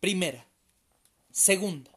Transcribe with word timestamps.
Primera. 0.00 0.46
Segunda. 1.30 1.90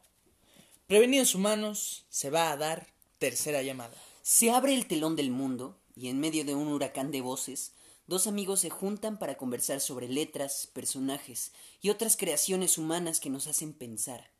Prevenidos 0.86 1.34
humanos, 1.34 2.04
se 2.08 2.30
va 2.30 2.50
a 2.50 2.56
dar 2.56 2.86
tercera 3.18 3.62
llamada. 3.62 3.96
Se 4.22 4.50
abre 4.50 4.74
el 4.74 4.86
telón 4.86 5.16
del 5.16 5.30
mundo 5.30 5.76
y 5.96 6.08
en 6.08 6.20
medio 6.20 6.44
de 6.44 6.54
un 6.54 6.68
huracán 6.68 7.10
de 7.10 7.20
voces, 7.20 7.72
dos 8.06 8.26
amigos 8.26 8.60
se 8.60 8.70
juntan 8.70 9.18
para 9.18 9.36
conversar 9.36 9.80
sobre 9.80 10.08
letras, 10.08 10.68
personajes 10.72 11.52
y 11.80 11.90
otras 11.90 12.16
creaciones 12.16 12.78
humanas 12.78 13.18
que 13.18 13.30
nos 13.30 13.46
hacen 13.46 13.72
pensar. 13.72 14.30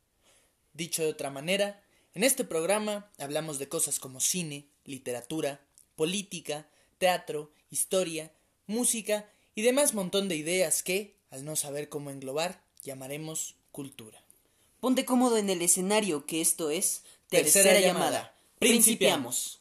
Dicho 0.72 1.02
de 1.02 1.08
otra 1.08 1.30
manera, 1.30 1.82
en 2.14 2.24
este 2.24 2.44
programa 2.44 3.10
hablamos 3.18 3.58
de 3.58 3.68
cosas 3.68 4.00
como 4.00 4.20
cine, 4.20 4.66
literatura, 4.84 5.60
política, 5.96 6.68
teatro, 6.98 7.52
historia, 7.70 8.32
música 8.66 9.30
y 9.54 9.62
demás 9.62 9.94
montón 9.94 10.28
de 10.28 10.36
ideas 10.36 10.82
que, 10.82 11.16
al 11.30 11.44
no 11.44 11.56
saber 11.56 11.88
cómo 11.88 12.10
englobar, 12.10 12.62
llamaremos 12.82 13.56
cultura. 13.72 14.22
Ponte 14.80 15.04
cómodo 15.04 15.36
en 15.36 15.50
el 15.50 15.62
escenario 15.62 16.26
que 16.26 16.40
esto 16.40 16.70
es 16.70 17.04
Tercera 17.28 17.78
llamada. 17.78 18.34
Principiamos. 18.58 19.60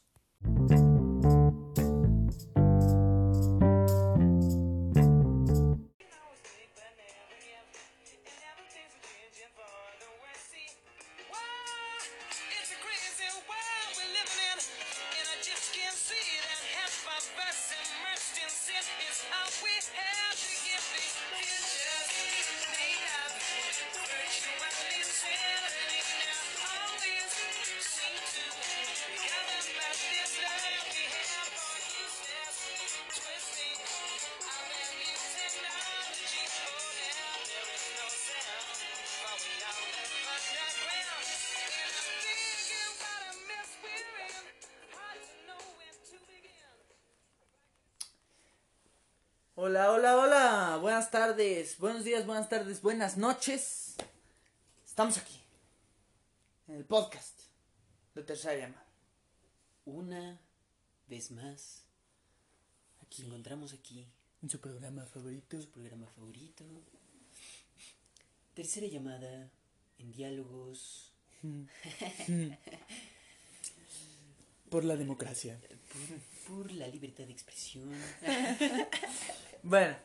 Tardes, 51.40 51.78
buenos 51.78 52.04
días, 52.04 52.26
buenas 52.26 52.50
tardes, 52.50 52.82
buenas 52.82 53.16
noches. 53.16 53.96
Estamos 54.86 55.18
aquí. 55.18 55.40
En 56.68 56.76
el 56.76 56.84
podcast 56.84 57.40
de 58.14 58.24
tercera 58.24 58.56
llamada. 58.60 58.86
Una 59.86 60.38
vez 61.08 61.32
más, 61.32 61.86
aquí 63.02 63.24
encontramos 63.24 63.72
aquí 63.72 64.06
En 64.44 64.50
su 64.50 64.60
programa 64.60 65.06
favorito. 65.06 65.62
su 65.62 65.70
programa 65.70 66.08
favorito. 66.08 66.66
Tercera 68.54 68.88
llamada 68.88 69.50
en 69.98 70.12
diálogos 70.12 71.14
Por 74.70 74.84
la 74.84 74.98
democracia. 74.98 75.58
por, 76.48 76.58
por 76.58 76.72
la 76.74 76.90
libertad 76.90 77.24
de 77.24 77.32
expresión. 77.32 77.90
Bueno, 79.64 79.96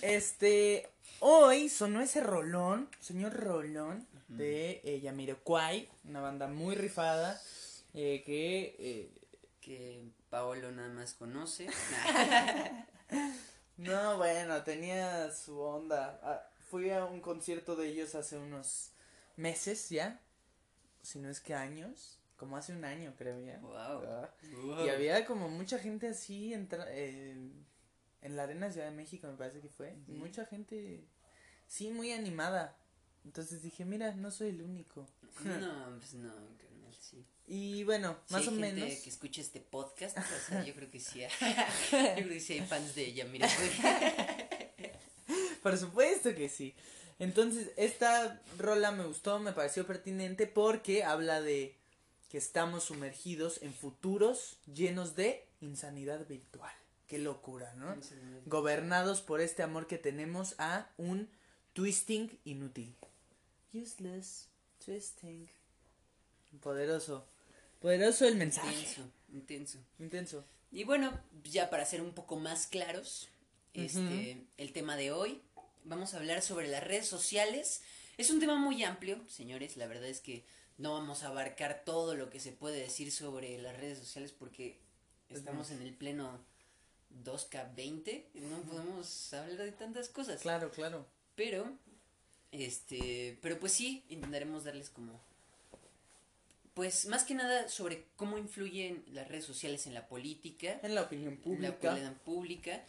este. 0.00 0.88
Hoy 1.20 1.68
sonó 1.68 2.00
ese 2.00 2.20
rolón, 2.20 2.88
señor 3.00 3.32
Rolón, 3.34 4.06
de 4.28 4.80
eh, 4.84 5.00
Yamiroquai, 5.00 5.88
una 6.08 6.20
banda 6.20 6.48
muy 6.48 6.74
rifada. 6.74 7.40
eh, 7.94 8.22
que. 8.24 8.76
eh, 8.78 9.10
que 9.60 10.02
Paolo 10.30 10.72
nada 10.72 10.88
más 10.88 11.14
conoce. 11.14 11.68
no, 13.76 14.16
bueno, 14.16 14.62
tenía 14.62 15.30
su 15.32 15.60
onda. 15.60 16.18
Ah, 16.22 16.42
fui 16.70 16.90
a 16.90 17.04
un 17.04 17.20
concierto 17.20 17.76
de 17.76 17.88
ellos 17.88 18.14
hace 18.14 18.38
unos 18.38 18.90
meses 19.36 19.88
ya. 19.90 20.20
Si 21.02 21.18
no 21.18 21.28
es 21.28 21.40
que 21.40 21.54
años. 21.54 22.18
Como 22.36 22.56
hace 22.56 22.72
un 22.72 22.84
año, 22.84 23.14
creo 23.16 23.38
ya. 23.40 23.58
Wow. 23.60 24.02
Ah. 24.08 24.30
Wow. 24.64 24.86
Y 24.86 24.88
había 24.88 25.24
como 25.26 25.48
mucha 25.48 25.78
gente 25.78 26.08
así 26.08 26.52
entra- 26.52 26.86
eh, 26.88 27.36
en 28.22 28.36
la 28.36 28.44
Arena 28.44 28.70
Ciudad 28.70 28.86
de 28.88 28.96
México, 28.96 29.26
me 29.26 29.36
parece 29.36 29.60
que 29.60 29.68
fue. 29.68 29.94
Mucha 30.08 30.46
gente, 30.46 31.00
sí, 31.68 31.90
muy 31.90 32.12
animada. 32.12 32.76
Entonces 33.24 33.62
dije, 33.62 33.84
mira, 33.84 34.12
no 34.14 34.30
soy 34.30 34.50
el 34.50 34.62
único. 34.62 35.06
No, 35.44 35.96
pues 35.98 36.14
no, 36.14 36.30
carnal, 36.32 36.94
sí. 37.00 37.24
Y 37.46 37.84
bueno, 37.84 38.16
Si 38.26 38.34
más 38.34 38.42
hay 38.42 38.48
o 38.48 38.50
gente 38.52 38.72
menos. 38.74 38.98
que 39.00 39.10
escucha 39.10 39.40
este 39.40 39.60
podcast, 39.60 40.16
o 40.18 40.22
sea, 40.48 40.64
yo 40.64 40.74
creo 40.74 40.90
que 40.90 41.00
sí. 41.00 41.22
hay- 41.22 41.30
yo 41.92 42.14
creo 42.24 42.28
que 42.28 42.40
sí 42.40 42.54
hay 42.54 42.66
fans 42.66 42.94
de 42.94 43.06
ella, 43.06 43.24
mira. 43.26 43.48
Por 45.62 45.76
supuesto 45.78 46.34
que 46.34 46.48
sí. 46.48 46.74
Entonces, 47.18 47.70
esta 47.76 48.40
rola 48.58 48.90
me 48.90 49.04
gustó, 49.04 49.38
me 49.38 49.52
pareció 49.52 49.86
pertinente 49.86 50.46
porque 50.46 51.04
habla 51.04 51.40
de 51.40 51.76
que 52.30 52.38
estamos 52.38 52.84
sumergidos 52.84 53.62
en 53.62 53.72
futuros 53.72 54.56
llenos 54.72 55.14
de 55.14 55.44
insanidad 55.60 56.26
virtual. 56.26 56.72
Qué 57.12 57.18
locura, 57.18 57.74
¿no? 57.74 57.94
gobernados 58.46 59.20
por 59.20 59.42
este 59.42 59.62
amor 59.62 59.86
que 59.86 59.98
tenemos 59.98 60.54
a 60.56 60.90
un 60.96 61.28
twisting 61.74 62.38
inútil. 62.46 62.96
Useless 63.74 64.48
twisting. 64.82 65.46
Poderoso. 66.62 67.26
Poderoso 67.80 68.26
el 68.26 68.36
mensaje. 68.36 68.74
Intenso, 68.74 69.02
intenso. 69.30 69.78
Intenso. 69.98 70.44
Y 70.70 70.84
bueno, 70.84 71.12
ya 71.44 71.68
para 71.68 71.84
ser 71.84 72.00
un 72.00 72.14
poco 72.14 72.36
más 72.36 72.66
claros, 72.66 73.28
este, 73.74 74.46
el 74.56 74.72
tema 74.72 74.96
de 74.96 75.12
hoy, 75.12 75.42
vamos 75.84 76.14
a 76.14 76.16
hablar 76.16 76.40
sobre 76.40 76.66
las 76.66 76.82
redes 76.82 77.08
sociales. 77.08 77.82
Es 78.16 78.30
un 78.30 78.40
tema 78.40 78.56
muy 78.56 78.84
amplio, 78.84 79.22
señores, 79.28 79.76
la 79.76 79.86
verdad 79.86 80.08
es 80.08 80.20
que 80.20 80.46
no 80.78 80.94
vamos 80.94 81.24
a 81.24 81.28
abarcar 81.28 81.82
todo 81.84 82.14
lo 82.14 82.30
que 82.30 82.40
se 82.40 82.52
puede 82.52 82.80
decir 82.80 83.12
sobre 83.12 83.58
las 83.58 83.76
redes 83.76 83.98
sociales 83.98 84.32
porque 84.32 84.80
estamos 85.28 85.70
en 85.72 85.82
el 85.82 85.92
pleno 85.92 86.40
2K20, 87.24 88.24
no 88.34 88.62
podemos 88.62 89.32
hablar 89.34 89.58
de 89.58 89.72
tantas 89.72 90.08
cosas. 90.08 90.40
Claro, 90.40 90.70
claro. 90.70 91.06
Pero, 91.36 91.70
este, 92.50 93.38
pero 93.42 93.58
pues 93.58 93.72
sí, 93.72 94.04
intentaremos 94.08 94.64
darles 94.64 94.90
como, 94.90 95.20
pues 96.74 97.06
más 97.06 97.24
que 97.24 97.34
nada 97.34 97.68
sobre 97.68 98.06
cómo 98.16 98.38
influyen 98.38 99.04
las 99.12 99.28
redes 99.28 99.44
sociales 99.44 99.86
en 99.86 99.94
la 99.94 100.08
política, 100.08 100.78
En 100.82 100.94
la 100.94 101.02
opinión 101.02 101.34
en 101.34 101.38
la 101.38 101.42
pública. 101.72 101.92
opinión 101.92 102.14
pública. 102.24 102.84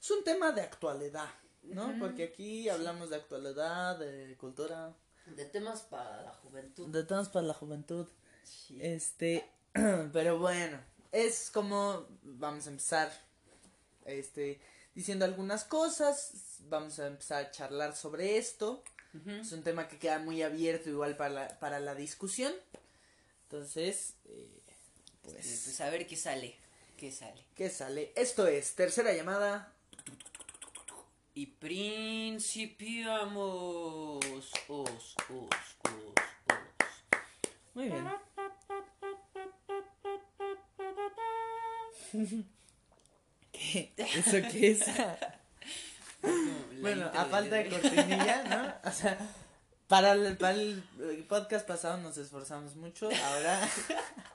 Es 0.00 0.10
un 0.10 0.22
tema 0.24 0.52
de 0.52 0.60
actualidad, 0.62 1.28
¿no? 1.62 1.94
Porque 1.98 2.24
aquí 2.24 2.68
hablamos 2.68 3.10
de 3.10 3.16
actualidad, 3.16 3.98
de 3.98 4.36
cultura, 4.36 4.94
De 5.26 5.44
temas 5.46 5.82
para 5.82 6.22
la 6.22 6.32
juventud. 6.34 6.88
de 6.88 7.04
temas 7.04 7.28
para 7.28 7.46
la 7.46 7.54
juventud. 7.54 8.06
Sí. 8.44 8.78
Este, 8.80 9.48
pero 10.12 10.38
bueno, 10.38 10.78
es 11.12 11.50
como 11.50 12.06
vamos 12.22 12.66
a 12.66 12.70
empezar 12.70 13.10
este 14.06 14.60
diciendo 14.94 15.24
algunas 15.24 15.64
cosas, 15.64 16.58
vamos 16.68 16.98
a 16.98 17.06
empezar 17.08 17.44
a 17.44 17.50
charlar 17.50 17.96
sobre 17.96 18.38
esto. 18.38 18.82
Es 19.26 19.52
un 19.52 19.62
tema 19.62 19.86
que 19.86 19.98
queda 19.98 20.18
muy 20.18 20.42
abierto 20.42 20.90
igual 20.90 21.16
para 21.16 21.30
la, 21.30 21.60
para 21.60 21.78
la 21.78 21.94
discusión. 21.94 22.52
Entonces, 23.44 24.14
eh, 24.24 24.60
pues, 25.22 25.36
Este, 25.36 25.64
pues 25.66 25.80
a 25.82 25.90
ver 25.90 26.06
qué 26.08 26.16
sale, 26.16 26.56
qué 26.96 27.12
sale. 27.12 27.44
¿qué 27.54 27.70
sale? 27.70 28.12
Esto 28.16 28.48
es 28.48 28.74
tercera 28.74 29.12
llamada. 29.12 29.72
Y 31.32 31.46
principiamos. 31.46 33.34
Os, 34.26 34.52
os, 34.68 34.68
os, 34.68 35.16
os. 35.28 36.14
Muy 37.74 37.88
bien. 37.88 38.08
¿Qué? 43.74 43.92
¿Eso 43.96 44.36
qué 44.52 44.70
es? 44.70 44.84
Bueno, 46.80 47.10
a 47.14 47.24
falta 47.26 47.56
de 47.56 47.68
cortinilla, 47.68 48.44
¿no? 48.44 48.88
O 48.88 48.92
sea, 48.92 49.18
para 49.88 50.12
el, 50.12 50.36
para 50.38 50.54
el 50.54 50.82
podcast 51.28 51.66
pasado 51.66 51.98
nos 51.98 52.16
esforzamos 52.16 52.76
mucho, 52.76 53.10
ahora, 53.10 53.68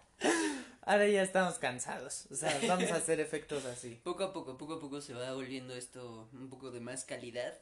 ahora 0.81 1.07
ya 1.07 1.23
estamos 1.23 1.57
cansados. 1.57 2.27
O 2.31 2.35
sea, 2.35 2.59
vamos 2.67 2.91
a 2.91 2.95
hacer 2.95 3.19
efectos 3.19 3.65
así. 3.65 3.99
Poco 4.03 4.23
a 4.23 4.33
poco, 4.33 4.57
poco 4.57 4.75
a 4.75 4.79
poco 4.79 5.01
se 5.01 5.13
va 5.13 5.33
volviendo 5.33 5.73
esto 5.75 6.29
un 6.33 6.49
poco 6.49 6.69
de 6.71 6.79
más 6.79 7.05
calidad, 7.05 7.53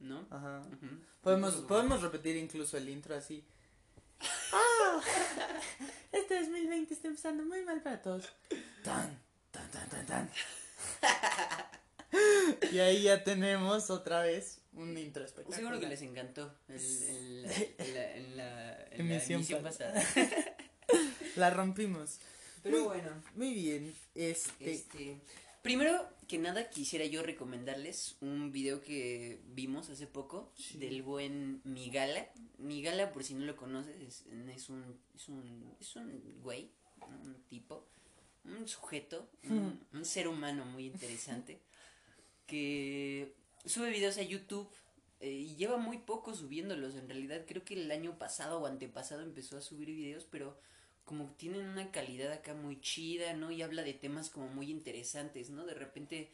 ¿no? 0.00 0.26
Ajá. 0.30 0.62
Podemos, 1.20 1.54
podemos 1.56 2.02
repetir 2.02 2.36
incluso 2.36 2.76
el 2.76 2.88
intro 2.88 3.14
así. 3.14 3.44
¡Ah! 4.52 5.00
Este 6.12 6.40
2020 6.40 6.94
está 6.94 7.08
empezando 7.08 7.44
muy 7.44 7.62
mal 7.62 7.80
para 7.82 8.02
todos. 8.02 8.32
Tan, 8.82 9.20
tan, 9.50 9.70
tan, 9.70 9.88
tan, 9.88 10.06
tan. 10.06 10.30
Y 12.72 12.78
ahí 12.78 13.02
ya 13.02 13.24
tenemos 13.24 13.90
otra 13.90 14.22
vez 14.22 14.60
un 14.72 14.96
intro 14.96 15.24
espectacular. 15.24 15.58
Seguro 15.60 15.80
que 15.80 15.86
les 15.88 16.02
encantó 16.02 16.54
el, 16.68 17.42
la, 18.36 18.84
Emisión 18.92 19.36
emisión 19.40 19.62
pa- 19.62 19.68
pasada. 19.70 20.02
La 21.36 21.50
rompimos. 21.50 22.18
Pero 22.62 22.84
bueno, 22.84 23.10
Muy 23.34 23.52
bien. 23.54 23.94
Este. 24.14 24.72
este, 24.72 25.20
primero 25.62 26.08
que 26.26 26.38
nada 26.38 26.70
quisiera 26.70 27.04
yo 27.04 27.22
recomendarles 27.22 28.16
un 28.20 28.50
video 28.52 28.80
que 28.82 29.40
vimos 29.48 29.90
hace 29.90 30.06
poco 30.06 30.52
Sí. 30.56 30.78
del 30.78 31.02
buen 31.02 31.60
Migala. 31.64 32.28
Migala, 32.58 33.12
por 33.12 33.22
si 33.24 33.34
no 33.34 33.44
lo 33.44 33.56
conoces, 33.56 33.96
es, 34.00 34.24
es 34.54 34.68
un 34.70 34.98
es 35.14 35.28
un 35.28 35.76
es 35.80 35.94
un 35.96 36.40
güey, 36.42 36.70
un 37.06 37.34
tipo, 37.48 37.86
un 38.58 38.68
sujeto, 38.68 39.28
un, 39.44 39.80
un 39.92 40.04
ser 40.04 40.28
humano 40.28 40.64
muy 40.64 40.86
interesante 40.86 41.60
que 42.46 43.34
sube 43.64 43.90
videos 43.90 44.18
a 44.18 44.22
YouTube 44.22 44.68
eh, 45.20 45.30
y 45.30 45.56
lleva 45.56 45.76
muy 45.76 45.98
poco 45.98 46.34
subiéndolos. 46.34 46.94
En 46.94 47.08
realidad 47.08 47.44
creo 47.46 47.64
que 47.64 47.74
el 47.74 47.90
año 47.90 48.18
pasado 48.18 48.60
o 48.60 48.66
antepasado 48.66 49.22
empezó 49.22 49.56
a 49.56 49.62
subir 49.62 49.88
videos, 49.88 50.24
pero 50.30 50.58
como 51.04 51.30
tienen 51.32 51.66
una 51.66 51.90
calidad 51.90 52.32
acá 52.32 52.54
muy 52.54 52.80
chida, 52.80 53.34
¿no? 53.34 53.50
Y 53.50 53.62
habla 53.62 53.82
de 53.82 53.94
temas 53.94 54.30
como 54.30 54.48
muy 54.48 54.70
interesantes, 54.70 55.50
¿no? 55.50 55.64
De 55.64 55.74
repente 55.74 56.30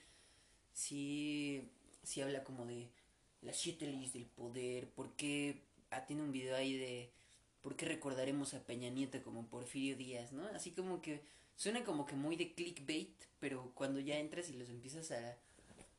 sí, 0.73 1.63
sí 2.03 2.21
habla 2.21 2.45
como 2.45 2.67
de 2.67 2.91
las 3.43 3.57
siete 3.57 3.87
leyes 3.87 4.13
del 4.13 4.27
poder, 4.27 4.89
por 4.91 5.15
qué, 5.17 5.63
ah, 5.91 6.07
tiene 6.07 6.23
un 6.23 6.33
video 6.33 6.57
ahí 6.57 6.77
de 6.77 7.11
por 7.61 7.77
qué 7.77 7.87
recordaremos 7.87 8.55
a 8.55 8.65
Peña 8.65 8.89
Nieto 8.89 9.23
como 9.23 9.47
Porfirio 9.47 9.97
Díaz, 9.97 10.33
¿no? 10.33 10.47
Así 10.49 10.73
como 10.73 11.03
que 11.03 11.23
suena 11.57 11.85
como 11.85 12.07
que 12.07 12.15
muy 12.15 12.37
de 12.37 12.53
clickbait, 12.55 13.11
pero 13.41 13.73
cuando 13.75 14.01
ya 14.01 14.19
entras 14.19 14.49
y 14.51 14.55
los 14.55 14.69
empiezas 14.69 15.11
a, 15.13 15.37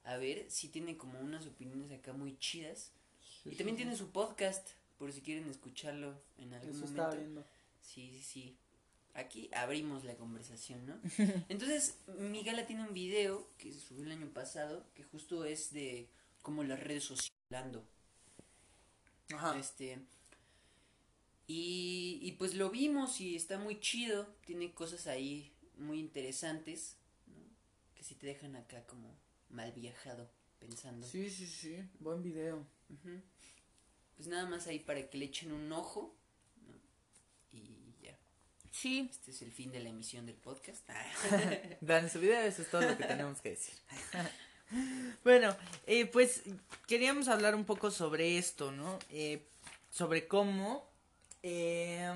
a 0.03 0.17
ver, 0.17 0.45
sí 0.49 0.69
tiene 0.69 0.97
como 0.97 1.19
unas 1.19 1.45
opiniones 1.47 1.91
acá 1.91 2.13
muy 2.13 2.37
chidas. 2.37 2.91
y 3.45 3.55
también 3.55 3.77
tiene 3.77 3.95
su 3.95 4.09
podcast, 4.11 4.69
por 4.97 5.11
si 5.11 5.21
quieren 5.21 5.49
escucharlo 5.49 6.13
en 6.37 6.53
algún 6.53 6.69
Eso 6.71 6.79
momento. 6.81 7.01
estaba 7.01 7.15
viendo. 7.15 7.45
Sí, 7.81 8.09
sí, 8.11 8.23
sí. 8.23 8.57
Aquí 9.15 9.49
abrimos 9.53 10.03
la 10.05 10.15
conversación, 10.15 10.85
¿no? 10.87 10.99
Entonces, 11.49 11.97
Migala 12.17 12.65
tiene 12.65 12.83
un 12.87 12.93
video 12.93 13.47
que 13.57 13.71
se 13.71 13.79
subió 13.79 14.03
el 14.05 14.11
año 14.11 14.27
pasado, 14.33 14.85
que 14.95 15.03
justo 15.03 15.45
es 15.45 15.71
de 15.71 16.07
cómo 16.41 16.63
las 16.63 16.79
redes 16.79 17.03
sociales. 17.03 17.33
Ajá. 19.33 19.57
Este. 19.59 19.99
Y, 21.47 22.19
y 22.21 22.31
pues 22.33 22.55
lo 22.55 22.69
vimos 22.69 23.19
y 23.19 23.35
está 23.35 23.57
muy 23.57 23.79
chido. 23.79 24.27
Tiene 24.45 24.73
cosas 24.73 25.07
ahí 25.07 25.53
muy 25.77 25.99
interesantes, 25.99 26.97
¿no? 27.27 27.41
Que 27.95 28.03
sí 28.03 28.15
te 28.15 28.27
dejan 28.27 28.55
acá 28.55 28.85
como 28.85 29.15
mal 29.49 29.71
viajado 29.73 30.29
pensando. 30.59 31.05
Sí, 31.07 31.29
sí, 31.29 31.47
sí. 31.47 31.77
Buen 31.99 32.23
video. 32.23 32.65
Pues 34.15 34.27
nada 34.27 34.45
más 34.45 34.67
ahí 34.67 34.79
para 34.79 35.09
que 35.09 35.17
le 35.17 35.25
echen 35.25 35.51
un 35.51 35.71
ojo. 35.71 36.15
¿no? 36.65 36.73
Y 37.51 37.93
ya. 38.01 38.17
Sí. 38.71 39.09
Este 39.11 39.31
es 39.31 39.41
el 39.41 39.51
fin 39.51 39.71
de 39.71 39.79
la 39.79 39.89
emisión 39.89 40.25
del 40.25 40.35
podcast. 40.35 40.87
Vean 41.81 42.05
ese 42.05 42.19
video, 42.19 42.41
eso 42.41 42.61
es 42.61 42.69
todo 42.69 42.81
lo 42.81 42.97
que 42.97 43.03
tenemos 43.07 43.41
que 43.41 43.51
decir. 43.51 43.75
bueno, 45.23 45.55
eh, 45.85 46.05
pues 46.05 46.43
queríamos 46.87 47.27
hablar 47.27 47.55
un 47.55 47.65
poco 47.65 47.91
sobre 47.91 48.37
esto, 48.37 48.71
¿no? 48.71 48.99
Eh, 49.09 49.45
sobre 49.89 50.27
cómo 50.27 50.92
eh, 51.43 52.13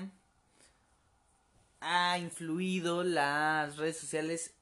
ha 1.80 2.18
influido 2.18 3.04
las 3.04 3.76
redes 3.76 3.98
sociales 3.98 4.52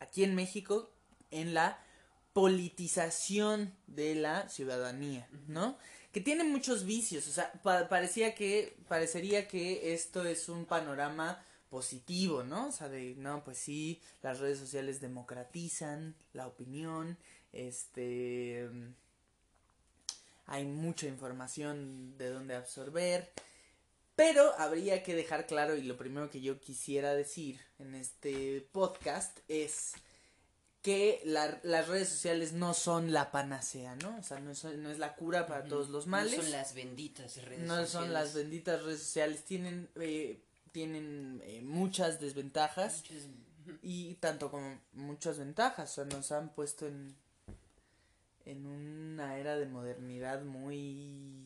aquí 0.00 0.24
en 0.24 0.34
México 0.34 0.90
en 1.30 1.54
la 1.54 1.78
politización 2.32 3.74
de 3.86 4.14
la 4.14 4.48
ciudadanía, 4.48 5.28
¿no? 5.46 5.76
Que 6.12 6.20
tiene 6.20 6.44
muchos 6.44 6.84
vicios, 6.84 7.26
o 7.28 7.32
sea, 7.32 7.52
pa- 7.62 7.88
parecía 7.88 8.34
que, 8.34 8.76
parecería 8.88 9.48
que 9.48 9.94
esto 9.94 10.24
es 10.24 10.48
un 10.48 10.64
panorama 10.64 11.44
positivo, 11.70 12.42
¿no? 12.44 12.68
O 12.68 12.72
sea, 12.72 12.88
de, 12.88 13.14
no, 13.16 13.42
pues 13.44 13.58
sí, 13.58 14.00
las 14.22 14.38
redes 14.40 14.58
sociales 14.58 15.00
democratizan 15.00 16.14
la 16.32 16.46
opinión, 16.46 17.18
este, 17.52 18.68
hay 20.46 20.64
mucha 20.64 21.06
información 21.06 22.16
de 22.18 22.30
donde 22.30 22.54
absorber, 22.54 23.30
pero 24.16 24.52
habría 24.58 25.02
que 25.02 25.14
dejar 25.14 25.46
claro, 25.46 25.76
y 25.76 25.82
lo 25.82 25.96
primero 25.96 26.30
que 26.30 26.40
yo 26.40 26.60
quisiera 26.60 27.14
decir 27.14 27.60
en 27.78 27.94
este 27.94 28.60
podcast 28.72 29.38
es 29.48 29.92
que 30.82 31.22
la- 31.24 31.58
las 31.62 31.88
redes 31.88 32.10
sociales 32.10 32.52
no 32.52 32.74
son 32.74 33.12
la 33.12 33.30
panacea, 33.32 33.96
¿no? 33.96 34.18
O 34.18 34.22
sea, 34.22 34.38
no, 34.40 34.54
son- 34.54 34.82
no 34.82 34.90
es 34.90 34.98
la 34.98 35.14
cura 35.16 35.46
para 35.46 35.64
todos 35.64 35.88
los 35.88 36.06
males. 36.06 36.36
No 36.36 36.42
son 36.42 36.52
las 36.52 36.74
benditas 36.74 37.42
redes 37.42 37.60
No 37.66 37.76
son 37.76 37.86
sociales. 37.86 38.12
las 38.12 38.34
benditas 38.34 38.82
redes 38.82 39.00
sociales, 39.00 39.44
tienen, 39.44 39.88
eh, 39.96 40.42
tienen 40.72 41.40
eh, 41.44 41.62
muchas 41.62 42.20
desventajas 42.20 43.02
Muchas- 43.08 43.78
y 43.82 44.14
tanto 44.16 44.50
como 44.50 44.78
muchas 44.92 45.38
ventajas, 45.38 45.90
o 45.92 45.94
sea, 45.94 46.04
nos 46.04 46.30
han 46.32 46.50
puesto 46.50 46.86
en, 46.86 47.16
en 48.44 48.66
una 48.66 49.38
era 49.38 49.56
de 49.56 49.64
modernidad 49.64 50.42
muy, 50.42 51.43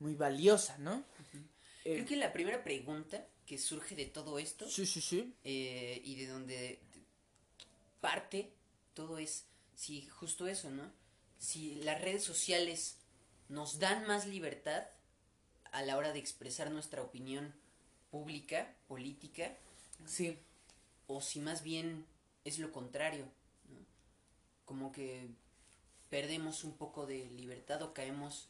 muy 0.00 0.14
valiosa, 0.14 0.78
¿no? 0.78 1.04
Eh, 1.84 1.94
Creo 1.94 2.06
que 2.06 2.16
la 2.16 2.32
primera 2.32 2.62
pregunta 2.62 3.26
que 3.46 3.58
surge 3.58 3.94
de 3.96 4.06
todo 4.06 4.38
esto 4.38 4.68
Sí, 4.68 4.84
sí, 4.86 5.00
sí. 5.00 5.34
eh, 5.44 6.00
y 6.04 6.16
de 6.16 6.26
donde 6.26 6.80
parte 8.00 8.52
todo 8.94 9.18
es 9.18 9.46
si 9.74 10.02
justo 10.06 10.46
eso, 10.46 10.70
¿no? 10.70 10.90
Si 11.38 11.76
las 11.76 12.00
redes 12.00 12.24
sociales 12.24 12.96
nos 13.48 13.78
dan 13.78 14.06
más 14.06 14.26
libertad 14.26 14.84
a 15.70 15.82
la 15.82 15.96
hora 15.96 16.12
de 16.12 16.18
expresar 16.18 16.70
nuestra 16.70 17.02
opinión 17.02 17.54
pública, 18.10 18.74
política, 18.86 19.56
Sí, 20.06 20.38
o 21.08 21.20
si 21.20 21.40
más 21.40 21.62
bien 21.64 22.06
es 22.44 22.58
lo 22.60 22.70
contrario, 22.70 23.24
¿no? 23.68 23.78
Como 24.64 24.92
que 24.92 25.28
perdemos 26.08 26.62
un 26.64 26.76
poco 26.76 27.04
de 27.06 27.28
libertad 27.30 27.82
o 27.82 27.92
caemos, 27.92 28.48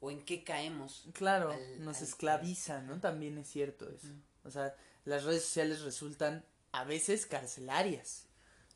o 0.00 0.10
en 0.10 0.22
qué 0.24 0.44
caemos. 0.44 1.04
claro, 1.12 1.52
al- 1.52 1.84
nos 1.84 1.98
al- 1.98 2.04
esclaviza, 2.04 2.82
¿no? 2.82 3.00
También 3.00 3.38
es 3.38 3.48
cierto 3.48 3.88
eso. 3.90 4.08
O 4.44 4.50
sea, 4.50 4.74
las 5.04 5.24
redes 5.24 5.42
sociales 5.44 5.80
resultan 5.82 6.44
a 6.72 6.84
veces 6.84 7.26
carcelarias, 7.26 8.26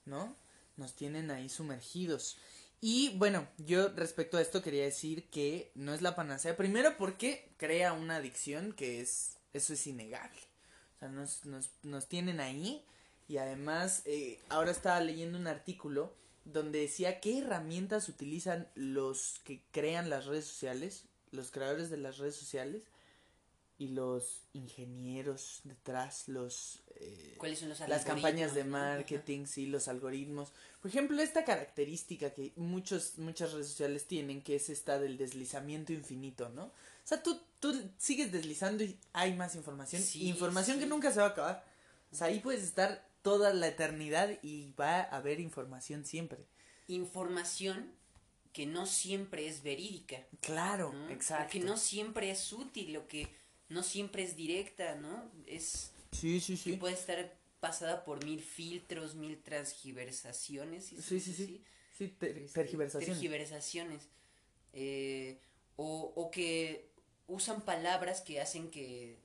¿no? 0.04 0.36
Nos 0.76 0.94
tienen 0.94 1.30
ahí 1.30 1.48
sumergidos. 1.48 2.38
Y 2.80 3.16
bueno, 3.18 3.46
yo 3.58 3.88
respecto 3.90 4.36
a 4.38 4.42
esto 4.42 4.62
quería 4.62 4.82
decir 4.84 5.28
que 5.30 5.70
no 5.74 5.94
es 5.94 6.02
la 6.02 6.16
panacea. 6.16 6.56
Primero 6.56 6.96
porque 6.96 7.52
crea 7.56 7.92
una 7.92 8.16
adicción 8.16 8.72
que 8.72 9.00
es, 9.00 9.36
eso 9.52 9.74
es 9.74 9.86
innegable. 9.86 10.40
O 10.96 10.98
sea, 10.98 11.08
nos, 11.08 11.44
nos, 11.44 11.70
nos 11.82 12.08
tienen 12.08 12.40
ahí. 12.40 12.84
Y 13.28 13.36
además, 13.36 14.02
eh, 14.04 14.40
ahora 14.48 14.72
estaba 14.72 15.00
leyendo 15.00 15.38
un 15.38 15.46
artículo 15.46 16.12
donde 16.44 16.80
decía 16.80 17.20
qué 17.20 17.38
herramientas 17.38 18.08
utilizan 18.08 18.68
los 18.74 19.40
que 19.44 19.62
crean 19.70 20.10
las 20.10 20.26
redes 20.26 20.46
sociales, 20.46 21.04
los 21.32 21.50
creadores 21.50 21.90
de 21.90 21.96
las 21.96 22.18
redes 22.18 22.36
sociales 22.36 22.82
y 23.78 23.88
los 23.88 24.42
ingenieros 24.52 25.60
detrás, 25.64 26.28
los 26.28 26.82
eh, 27.02 27.34
¿Cuáles 27.36 27.58
son 27.58 27.68
los 27.68 27.80
las 27.80 28.04
campañas 28.04 28.54
de? 28.54 28.60
Ajá. 28.60 28.70
marketing, 28.70 29.46
sí, 29.46 29.66
los 29.66 29.88
algoritmos. 29.88 30.52
Por 30.80 30.90
ejemplo, 30.90 31.20
esta 31.20 31.44
característica 31.44 32.30
que 32.30 32.52
muchos, 32.56 33.18
muchas 33.18 33.52
redes 33.52 33.68
sociales 33.68 34.06
tienen, 34.06 34.42
que 34.42 34.54
es 34.56 34.70
esta 34.70 35.00
del 35.00 35.16
deslizamiento 35.16 35.92
infinito, 35.92 36.48
¿no? 36.50 36.66
O 36.66 36.72
sea, 37.04 37.22
tú, 37.22 37.40
tú 37.58 37.74
sigues 37.98 38.30
deslizando 38.30 38.84
y 38.84 38.96
hay 39.12 39.34
más 39.34 39.56
información. 39.56 40.00
Sí, 40.02 40.28
información 40.28 40.76
sí. 40.76 40.84
que 40.84 40.88
nunca 40.88 41.10
se 41.10 41.20
va 41.20 41.26
a 41.26 41.30
acabar. 41.30 41.64
O 42.12 42.14
sea, 42.14 42.28
ahí 42.28 42.38
puedes 42.38 42.62
estar 42.62 43.04
toda 43.22 43.52
la 43.52 43.68
eternidad 43.68 44.38
y 44.42 44.72
va 44.78 45.00
a 45.00 45.16
haber 45.16 45.40
información 45.40 46.04
siempre. 46.04 46.46
Información 46.86 47.90
que 48.52 48.66
no 48.66 48.86
siempre 48.86 49.46
es 49.48 49.62
verídica. 49.62 50.26
Claro, 50.40 50.92
¿no? 50.92 51.08
exacto. 51.10 51.46
O 51.46 51.50
que 51.50 51.60
no 51.60 51.76
siempre 51.76 52.30
es 52.30 52.52
útil, 52.52 52.96
o 52.96 53.06
que 53.08 53.28
no 53.68 53.82
siempre 53.82 54.22
es 54.22 54.36
directa, 54.36 54.94
¿no? 54.96 55.30
Es 55.46 55.92
Sí, 56.12 56.40
sí, 56.40 56.54
que 56.56 56.62
sí. 56.62 56.72
puede 56.76 56.94
estar 56.94 57.34
pasada 57.60 58.04
por 58.04 58.24
mil 58.24 58.40
filtros, 58.42 59.14
mil 59.14 59.40
transgiversaciones. 59.42 60.84
¿sí 60.86 61.00
Sí, 61.00 61.20
sí, 61.20 61.32
sí. 61.32 61.64
Sí, 61.96 62.08
ter- 62.08 62.46
tergiversaciones. 62.52 64.08
Eh, 64.72 65.38
o, 65.76 66.12
o 66.16 66.30
que 66.30 66.90
usan 67.26 67.62
palabras 67.62 68.20
que 68.20 68.40
hacen 68.40 68.70
que, 68.70 69.18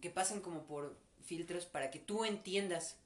que 0.00 0.10
pasen 0.10 0.40
como 0.40 0.64
por 0.66 0.96
filtros 1.24 1.66
para 1.66 1.90
que 1.90 1.98
tú 1.98 2.24
entiendas 2.24 2.96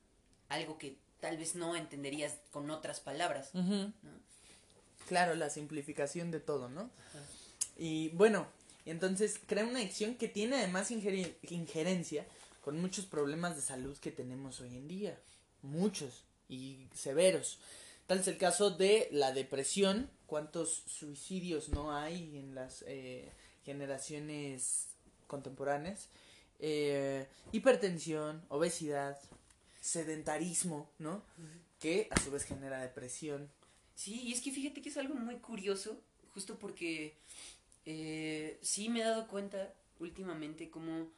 algo 0.48 0.78
que 0.78 0.98
tal 1.20 1.36
vez 1.38 1.54
no 1.54 1.76
entenderías 1.76 2.38
con 2.50 2.70
otras 2.70 3.00
palabras. 3.00 3.50
Ujú. 3.54 3.92
Claro, 5.08 5.34
la 5.34 5.50
simplificación 5.50 6.30
de 6.30 6.40
todo, 6.40 6.68
¿no? 6.68 6.90
Y 7.76 8.10
bueno, 8.10 8.46
entonces 8.86 9.40
crea 9.46 9.64
una 9.64 9.78
adicción 9.78 10.14
que 10.14 10.28
tiene 10.28 10.56
además 10.56 10.90
injerencia 10.90 12.26
con 12.62 12.80
muchos 12.80 13.06
problemas 13.06 13.56
de 13.56 13.62
salud 13.62 13.96
que 13.98 14.10
tenemos 14.10 14.60
hoy 14.60 14.76
en 14.76 14.88
día. 14.88 15.18
Muchos 15.62 16.24
y 16.48 16.86
severos. 16.94 17.58
Tal 18.06 18.20
es 18.20 18.28
el 18.28 18.38
caso 18.38 18.70
de 18.70 19.08
la 19.10 19.32
depresión. 19.32 20.10
¿Cuántos 20.26 20.82
suicidios 20.86 21.68
no 21.68 21.96
hay 21.96 22.38
en 22.38 22.54
las 22.54 22.84
eh, 22.86 23.30
generaciones 23.64 24.88
contemporáneas? 25.26 26.08
Eh, 26.58 27.26
hipertensión, 27.52 28.42
obesidad, 28.48 29.18
sedentarismo, 29.80 30.88
¿no? 30.98 31.22
Que 31.80 32.08
a 32.10 32.20
su 32.20 32.30
vez 32.30 32.44
genera 32.44 32.80
depresión. 32.80 33.50
Sí, 33.94 34.22
y 34.22 34.32
es 34.32 34.40
que 34.40 34.50
fíjate 34.50 34.82
que 34.82 34.88
es 34.88 34.96
algo 34.96 35.14
muy 35.14 35.36
curioso, 35.36 36.00
justo 36.34 36.58
porque 36.58 37.16
eh, 37.86 38.58
sí 38.62 38.88
me 38.88 39.00
he 39.00 39.04
dado 39.04 39.28
cuenta 39.28 39.74
últimamente 40.00 40.70
como 40.70 41.08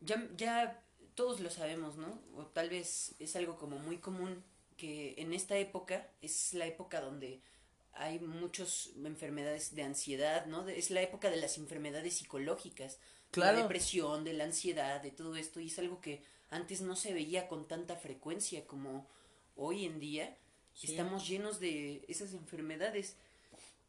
ya, 0.00 0.28
ya 0.36 0.82
todos 1.14 1.40
lo 1.40 1.50
sabemos, 1.50 1.96
¿no? 1.96 2.20
O 2.36 2.46
tal 2.46 2.70
vez 2.70 3.14
es 3.18 3.36
algo 3.36 3.56
como 3.58 3.78
muy 3.78 3.98
común 3.98 4.42
que 4.76 5.14
en 5.18 5.32
esta 5.34 5.58
época 5.58 6.08
es 6.22 6.54
la 6.54 6.66
época 6.66 7.00
donde 7.00 7.40
hay 7.92 8.18
muchas 8.20 8.90
enfermedades 9.04 9.74
de 9.74 9.82
ansiedad, 9.82 10.46
¿no? 10.46 10.64
De- 10.64 10.78
es 10.78 10.90
la 10.90 11.02
época 11.02 11.30
de 11.30 11.36
las 11.36 11.58
enfermedades 11.58 12.14
psicológicas, 12.16 12.94
de 12.94 13.00
Claro. 13.32 13.56
la 13.58 13.62
depresión, 13.64 14.24
de 14.24 14.32
la 14.34 14.44
ansiedad, 14.44 15.00
de 15.02 15.10
todo 15.10 15.36
esto, 15.36 15.60
y 15.60 15.68
es 15.68 15.78
algo 15.78 16.00
que 16.00 16.22
antes 16.50 16.80
no 16.80 16.96
se 16.96 17.12
veía 17.14 17.48
con 17.48 17.68
tanta 17.68 17.96
frecuencia 17.96 18.66
como 18.66 19.06
hoy 19.56 19.84
en 19.86 20.00
día. 20.00 20.36
Sí. 20.80 20.92
Estamos 20.92 21.28
llenos 21.28 21.60
de 21.60 22.02
esas 22.08 22.32
enfermedades. 22.32 23.16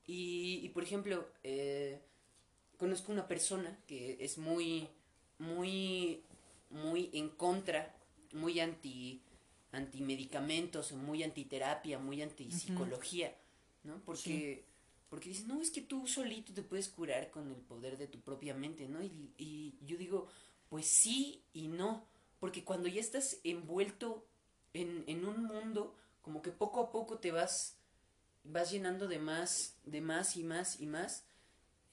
Y, 0.06 0.60
y, 0.62 0.70
por 0.70 0.84
ejemplo, 0.84 1.26
eh, 1.42 2.02
conozco 2.78 3.14
una 3.14 3.30
persona 3.30 3.80
que 3.88 4.18
es 4.20 4.38
muy, 4.38 4.90
muy, 5.40 6.22
muy 6.70 7.10
en 7.14 7.30
contra, 7.30 7.96
muy 8.34 8.60
anti, 8.60 9.22
anti 9.72 10.02
medicamentos, 10.02 10.92
muy 10.92 11.24
antiterapia, 11.24 11.98
muy 11.98 12.22
anti 12.22 12.52
psicología, 12.52 13.34
¿no? 13.84 14.02
Porque, 14.04 14.66
porque 15.10 15.30
dice, 15.30 15.46
no, 15.48 15.62
es 15.62 15.72
que 15.72 15.82
tú 15.82 16.08
solito 16.08 16.54
te 16.54 16.62
puedes 16.62 16.90
curar 16.90 17.32
con 17.32 17.50
el 17.50 17.62
poder 17.62 17.98
de 17.98 18.08
tu 18.08 18.20
propia 18.20 18.54
mente, 18.54 18.90
¿no? 18.90 19.02
Y, 19.02 19.32
y 19.38 19.76
yo 19.86 19.98
digo, 19.98 20.28
pues 20.68 20.88
sí 20.88 21.42
y 21.54 21.70
no, 21.70 22.06
porque 22.42 22.66
cuando 22.66 22.90
ya 22.90 23.00
estás 23.00 23.38
envuelto 23.46 24.26
en, 24.74 25.06
en 25.08 25.26
un 25.26 25.46
mundo, 25.46 25.96
como 26.22 26.42
que 26.42 26.52
poco 26.52 26.82
a 26.82 26.92
poco 26.92 27.18
te 27.20 27.32
vas, 27.32 27.78
vas 28.44 28.72
llenando 28.72 29.08
de 29.08 29.20
más, 29.20 29.76
de 29.84 30.02
más 30.02 30.38
y 30.38 30.44
más 30.44 30.80
y 30.80 30.88
más. 30.88 31.26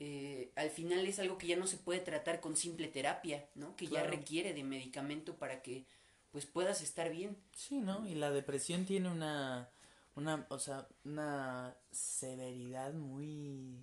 eh, 0.00 0.52
al 0.56 0.70
final 0.70 1.06
es 1.06 1.18
algo 1.18 1.38
que 1.38 1.48
ya 1.48 1.56
no 1.56 1.66
se 1.66 1.76
puede 1.76 2.00
tratar 2.00 2.40
con 2.40 2.56
simple 2.56 2.88
terapia, 2.88 3.48
¿no? 3.56 3.74
Que 3.76 3.88
Claro. 3.88 4.06
ya 4.06 4.10
requiere 4.16 4.54
de 4.54 4.62
medicamento 4.64 5.36
para 5.36 5.60
que 5.62 5.86
pues 6.30 6.46
puedas 6.46 6.82
estar 6.82 7.10
bien. 7.10 7.36
Sí, 7.54 7.78
¿no? 7.80 8.06
Y 8.06 8.14
la 8.14 8.30
depresión 8.30 8.84
tiene 8.84 9.10
una, 9.10 9.68
una, 10.14 10.46
o 10.50 10.58
sea, 10.58 10.86
una 11.04 11.74
severidad 11.90 12.92
muy, 12.92 13.76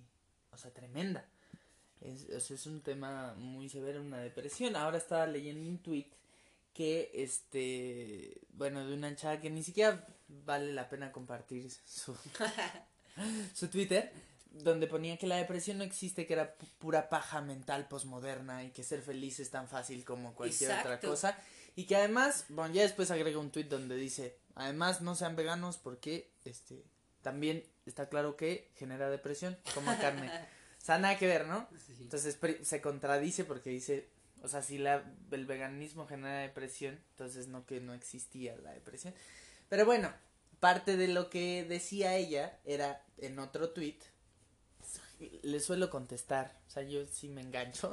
o 0.52 0.56
sea, 0.58 0.70
tremenda. 0.72 1.28
Es, 2.00 2.28
o 2.30 2.40
sea, 2.40 2.54
es 2.56 2.66
un 2.66 2.80
tema 2.82 3.34
muy 3.36 3.68
severo, 3.68 4.00
una 4.00 4.18
depresión. 4.18 4.76
Ahora 4.76 4.98
estaba 4.98 5.26
leyendo 5.26 5.68
un 5.68 5.78
tweet 5.78 6.06
que, 6.76 7.10
este, 7.14 8.40
bueno, 8.52 8.86
de 8.86 8.92
una 8.94 9.14
chava 9.16 9.40
que 9.40 9.48
ni 9.48 9.62
siquiera 9.62 10.06
vale 10.28 10.72
la 10.72 10.88
pena 10.90 11.10
compartir 11.12 11.70
su, 11.86 12.14
su 13.54 13.68
Twitter, 13.68 14.12
donde 14.50 14.86
ponía 14.86 15.16
que 15.16 15.26
la 15.26 15.36
depresión 15.36 15.78
no 15.78 15.84
existe, 15.84 16.26
que 16.26 16.34
era 16.34 16.56
pu- 16.56 16.68
pura 16.78 17.08
paja 17.08 17.40
mental 17.40 17.88
posmoderna 17.88 18.64
y 18.64 18.70
que 18.70 18.82
ser 18.84 19.00
feliz 19.02 19.40
es 19.40 19.50
tan 19.50 19.68
fácil 19.68 20.04
como 20.04 20.34
cualquier 20.34 20.72
otra 20.72 21.00
cosa. 21.00 21.38
Y 21.76 21.84
que 21.84 21.96
además, 21.96 22.44
bueno, 22.48 22.74
ya 22.74 22.82
después 22.82 23.10
agrega 23.10 23.38
un 23.38 23.50
tweet 23.50 23.64
donde 23.64 23.96
dice, 23.96 24.36
además 24.54 25.00
no 25.02 25.14
sean 25.14 25.36
veganos 25.36 25.78
porque, 25.78 26.30
este, 26.44 26.82
también 27.22 27.64
está 27.86 28.08
claro 28.08 28.36
que 28.36 28.70
genera 28.76 29.10
depresión, 29.10 29.56
como 29.74 29.96
carne. 29.98 30.30
O 30.76 30.84
sea, 30.86 30.98
nada 30.98 31.18
que 31.18 31.26
ver, 31.26 31.48
¿no? 31.48 31.66
Entonces 32.00 32.38
se 32.62 32.80
contradice 32.80 33.42
porque 33.44 33.70
dice, 33.70 34.08
o 34.46 34.48
sea, 34.48 34.62
si 34.62 34.78
la, 34.78 35.02
el 35.32 35.44
veganismo 35.44 36.06
genera 36.06 36.38
depresión, 36.38 37.00
entonces 37.10 37.48
no 37.48 37.66
que 37.66 37.80
no 37.80 37.94
existía 37.94 38.56
la 38.58 38.72
depresión. 38.72 39.12
Pero 39.68 39.84
bueno, 39.84 40.12
parte 40.60 40.96
de 40.96 41.08
lo 41.08 41.30
que 41.30 41.64
decía 41.64 42.14
ella 42.16 42.60
era 42.64 43.04
en 43.18 43.40
otro 43.40 43.70
tweet. 43.70 43.98
Le 45.42 45.58
suelo 45.58 45.90
contestar, 45.90 46.56
o 46.68 46.70
sea, 46.70 46.84
yo 46.84 47.04
sí 47.06 47.28
me 47.28 47.40
engancho. 47.40 47.92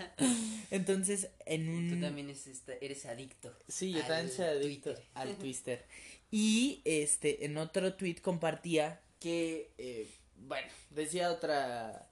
entonces, 0.70 1.30
en 1.46 1.70
un... 1.70 1.88
Tú 1.88 2.00
también 2.00 2.28
es 2.28 2.46
esta- 2.46 2.74
eres 2.74 3.06
adicto. 3.06 3.56
Sí, 3.68 3.92
yo 3.92 4.00
también 4.00 4.30
soy 4.30 4.44
adicto 4.44 4.92
Twitter. 4.92 5.08
al 5.14 5.34
Twister. 5.38 5.86
Y 6.30 6.82
este, 6.84 7.46
en 7.46 7.56
otro 7.56 7.94
tweet 7.94 8.16
compartía 8.16 9.00
que, 9.18 9.72
eh, 9.78 10.10
bueno, 10.36 10.68
decía 10.90 11.32
otra 11.32 12.06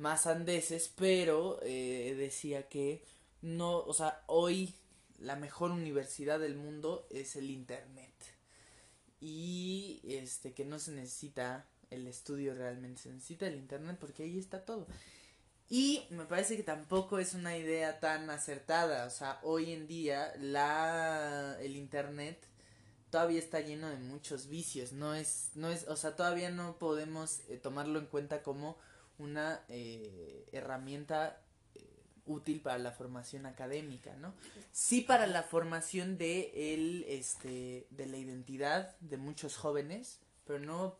más 0.00 0.26
andeses, 0.26 0.92
pero 0.96 1.60
eh, 1.62 2.14
decía 2.18 2.68
que 2.68 3.04
no, 3.42 3.78
o 3.78 3.92
sea, 3.92 4.22
hoy 4.26 4.74
la 5.18 5.36
mejor 5.36 5.70
universidad 5.70 6.40
del 6.40 6.56
mundo 6.56 7.06
es 7.10 7.36
el 7.36 7.50
internet. 7.50 8.14
Y 9.20 10.00
este, 10.04 10.54
que 10.54 10.64
no 10.64 10.78
se 10.78 10.92
necesita 10.92 11.66
el 11.90 12.06
estudio 12.06 12.54
realmente, 12.54 13.02
se 13.02 13.12
necesita 13.12 13.46
el 13.46 13.56
internet 13.56 13.98
porque 14.00 14.22
ahí 14.22 14.38
está 14.38 14.64
todo. 14.64 14.86
Y 15.68 16.06
me 16.10 16.24
parece 16.24 16.56
que 16.56 16.62
tampoco 16.62 17.18
es 17.18 17.34
una 17.34 17.56
idea 17.56 18.00
tan 18.00 18.30
acertada. 18.30 19.06
O 19.06 19.10
sea, 19.10 19.38
hoy 19.42 19.72
en 19.72 19.86
día 19.86 20.32
la 20.38 21.56
el 21.60 21.76
internet 21.76 22.44
todavía 23.10 23.38
está 23.38 23.60
lleno 23.60 23.88
de 23.90 23.98
muchos 23.98 24.48
vicios. 24.48 24.92
No 24.92 25.14
es, 25.14 25.50
no 25.54 25.70
es, 25.70 25.86
o 25.88 25.96
sea, 25.96 26.16
todavía 26.16 26.50
no 26.50 26.78
podemos 26.78 27.40
eh, 27.48 27.58
tomarlo 27.58 27.98
en 27.98 28.06
cuenta 28.06 28.42
como 28.42 28.78
una 29.20 29.64
eh, 29.68 30.46
herramienta 30.52 31.42
eh, 31.74 31.80
útil 32.26 32.60
para 32.60 32.78
la 32.78 32.92
formación 32.92 33.46
académica, 33.46 34.14
¿no? 34.16 34.34
Sí 34.72 35.00
para 35.02 35.26
la 35.26 35.42
formación 35.42 36.16
de 36.18 36.74
el, 36.74 37.04
este, 37.08 37.86
de 37.90 38.06
la 38.06 38.16
identidad 38.16 38.96
de 39.00 39.16
muchos 39.16 39.56
jóvenes, 39.56 40.20
pero 40.46 40.58
no 40.58 40.98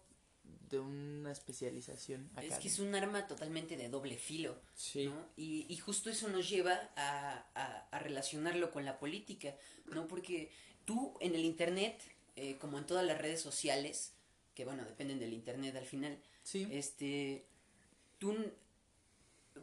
de 0.71 0.79
una 0.79 1.33
especialización 1.33 2.29
académica. 2.33 2.55
Es 2.57 2.63
que 2.63 2.69
es 2.69 2.79
un 2.79 2.95
arma 2.95 3.27
totalmente 3.27 3.77
de 3.77 3.89
doble 3.89 4.17
filo. 4.17 4.61
Sí. 4.75 5.07
¿no? 5.07 5.27
Y, 5.37 5.67
y 5.69 5.77
justo 5.79 6.11
eso 6.11 6.29
nos 6.29 6.49
lleva 6.49 6.79
a, 6.97 7.45
a- 7.55 7.89
a 7.91 7.99
relacionarlo 7.99 8.71
con 8.71 8.85
la 8.85 8.99
política, 8.99 9.57
¿no? 9.87 10.07
Porque 10.07 10.51
tú 10.85 11.17
en 11.21 11.35
el 11.35 11.45
Internet, 11.45 12.01
eh, 12.37 12.57
como 12.59 12.79
en 12.79 12.87
todas 12.87 13.05
las 13.05 13.19
redes 13.19 13.41
sociales, 13.41 14.13
que 14.55 14.65
bueno, 14.65 14.85
dependen 14.85 15.19
del 15.19 15.33
Internet 15.33 15.75
al 15.77 15.87
final, 15.87 16.19
Sí. 16.45 16.69
este, 16.71 17.47
tú 18.21 18.37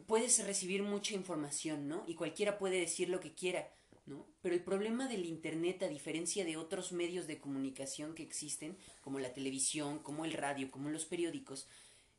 puedes 0.06 0.44
recibir 0.46 0.82
mucha 0.82 1.14
información, 1.14 1.88
¿no? 1.88 2.04
Y 2.06 2.14
cualquiera 2.14 2.58
puede 2.58 2.78
decir 2.80 3.08
lo 3.08 3.20
que 3.20 3.32
quiera, 3.32 3.70
¿no? 4.04 4.26
Pero 4.42 4.54
el 4.54 4.62
problema 4.62 5.08
del 5.08 5.24
Internet, 5.24 5.82
a 5.82 5.88
diferencia 5.88 6.44
de 6.44 6.56
otros 6.58 6.92
medios 6.92 7.26
de 7.26 7.38
comunicación 7.38 8.14
que 8.14 8.22
existen, 8.22 8.76
como 9.00 9.18
la 9.20 9.32
televisión, 9.32 10.00
como 10.00 10.24
el 10.26 10.32
radio, 10.34 10.70
como 10.70 10.90
los 10.90 11.06
periódicos, 11.06 11.66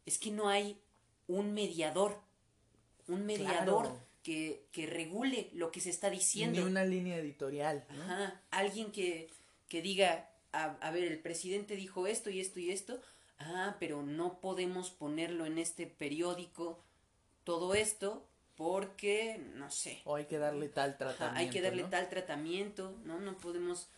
es 0.08 0.18
que 0.18 0.32
no 0.32 0.50
hay 0.50 0.80
un 1.28 1.54
mediador, 1.54 2.20
un 3.08 3.26
mediador 3.26 3.84
Claro. 3.86 4.00
que, 4.24 4.66
que 4.72 4.86
regule 4.88 5.50
lo 5.54 5.72
que 5.72 5.82
se 5.82 5.90
está 5.92 6.10
diciendo. 6.10 6.60
Ni 6.62 6.66
una 6.68 6.86
línea 6.86 7.18
editorial, 7.18 7.86
¿no? 7.96 8.04
Ajá, 8.04 8.42
alguien 8.52 8.92
que, 8.92 9.30
que 9.68 9.82
diga, 9.82 10.30
a, 10.52 10.78
a 10.82 10.92
ver, 10.92 11.04
el 11.04 11.20
presidente 11.20 11.76
dijo 11.76 12.08
esto 12.08 12.30
y 12.30 12.40
esto 12.40 12.60
y 12.60 12.72
esto, 12.72 13.00
ah, 13.40 13.76
pero 13.80 14.04
no 14.04 14.40
podemos 14.42 14.92
ponerlo 14.92 15.46
en 15.46 15.58
este 15.58 15.88
periódico, 15.88 16.84
todo 17.44 17.74
esto, 17.74 18.28
porque, 18.56 19.40
no 19.56 19.72
sé, 19.72 20.02
O 20.06 20.16
hay 20.16 20.26
que 20.26 20.38
darle 20.38 20.70
tal 20.70 20.92
ajá, 20.92 20.98
tratamiento. 20.98 21.40
hay 21.40 21.50
que 21.50 21.62
darle 21.62 21.84
¿no? 21.84 21.90
tal 21.90 22.10
tratamiento, 22.10 23.00
¿no? 23.06 23.20
No 23.20 23.38
podemos, 23.38 23.90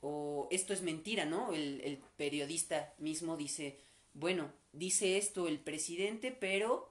o 0.00 0.48
esto 0.50 0.72
es 0.72 0.82
mentira, 0.82 1.24
¿no? 1.24 1.52
El, 1.52 1.80
el 1.82 1.98
periodista 2.16 2.94
mismo 2.98 3.36
dice, 3.36 3.78
bueno, 4.14 4.52
dice 4.72 5.16
esto 5.18 5.48
el 5.48 5.60
presidente, 5.60 6.32
pero 6.32 6.90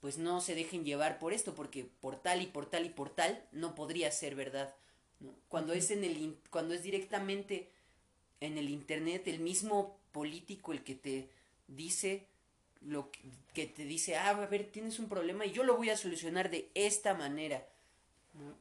pues 0.00 0.18
no 0.18 0.40
se 0.40 0.54
dejen 0.54 0.84
llevar 0.84 1.18
por 1.18 1.32
esto, 1.32 1.54
porque 1.54 1.84
por 2.00 2.16
tal 2.22 2.42
y 2.42 2.46
por 2.46 2.66
tal 2.70 2.86
y 2.86 2.90
por 2.90 3.10
tal 3.10 3.44
no 3.52 3.74
podría 3.74 4.10
ser 4.12 4.34
verdad. 4.34 4.74
¿no? 5.20 5.34
Cuando 5.48 5.72
es 5.72 5.90
en 5.90 6.04
el 6.04 6.38
cuando 6.50 6.74
es 6.74 6.82
directamente 6.82 7.70
en 8.40 8.58
el 8.58 8.68
internet 8.70 9.26
el 9.28 9.40
mismo 9.40 9.97
político 10.18 10.72
el 10.72 10.82
que 10.84 10.94
te 11.06 11.16
dice 11.68 12.10
lo 12.82 13.10
que, 13.12 13.20
que 13.54 13.66
te 13.66 13.84
dice, 13.84 14.16
ah, 14.16 14.30
a 14.30 14.46
ver, 14.46 14.70
tienes 14.76 14.98
un 15.00 15.08
problema 15.08 15.46
y 15.46 15.52
yo 15.52 15.64
lo 15.64 15.76
voy 15.76 15.90
a 15.90 15.96
solucionar 15.96 16.50
de 16.50 16.70
esta 16.74 17.14
manera. 17.14 17.58
¿no? 18.34 18.54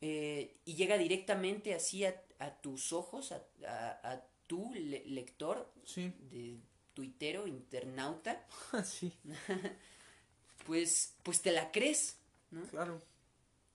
Eh, 0.00 0.56
y 0.64 0.74
llega 0.74 0.98
directamente 0.98 1.74
así 1.74 2.04
a, 2.04 2.14
a 2.38 2.50
tus 2.60 2.92
ojos, 2.92 3.32
a, 3.32 3.42
a, 3.66 4.12
a 4.12 4.22
tu 4.46 4.72
le- 4.74 5.04
lector 5.06 5.72
Sí, 5.84 6.12
de 6.30 6.58
tuitero, 6.94 7.46
internauta, 7.46 8.46
sí. 8.84 9.12
pues, 10.66 11.14
pues 11.22 11.42
te 11.42 11.52
la 11.52 11.70
crees, 11.72 12.18
¿no? 12.50 12.62
Claro. 12.70 13.00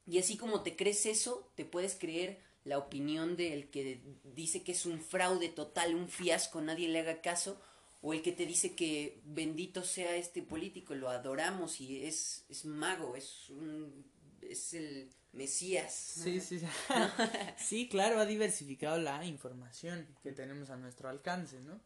Y 0.06 0.20
así 0.20 0.38
como 0.38 0.62
te 0.64 0.76
crees 0.76 1.06
eso, 1.06 1.52
te 1.56 1.66
puedes 1.66 1.96
creer 1.96 2.40
la 2.64 2.78
opinión 2.78 3.36
del 3.36 3.70
que 3.70 4.02
dice 4.24 4.64
que 4.64 4.74
es 4.74 4.86
un 4.86 5.00
fraude 5.00 5.50
total, 5.50 5.96
un 5.96 6.08
fiasco, 6.08 6.62
nadie 6.62 6.88
le 6.88 7.00
haga 7.00 7.22
caso, 7.22 7.60
o 8.02 8.14
el 8.14 8.22
que 8.22 8.32
te 8.32 8.46
dice 8.46 8.76
que 8.76 9.22
bendito 9.24 9.84
sea 9.84 10.16
este 10.16 10.42
político, 10.42 10.96
lo 10.96 11.10
adoramos 11.10 11.82
y 11.82 12.06
es, 12.06 12.46
es 12.50 12.66
mago, 12.66 13.16
es 13.16 13.50
un, 13.50 14.06
es 14.42 14.74
el 14.74 15.10
Mesías. 15.34 15.94
Sí, 15.94 16.42
sí, 16.42 16.60
sí. 16.60 16.66
sí, 17.58 17.90
claro, 17.90 18.20
ha 18.20 18.26
diversificado 18.26 18.98
la 18.98 19.26
información 19.26 20.08
que 20.22 20.32
tenemos 20.32 20.70
a 20.70 20.78
nuestro 20.78 21.10
alcance, 21.10 21.60
¿no? 21.62 21.80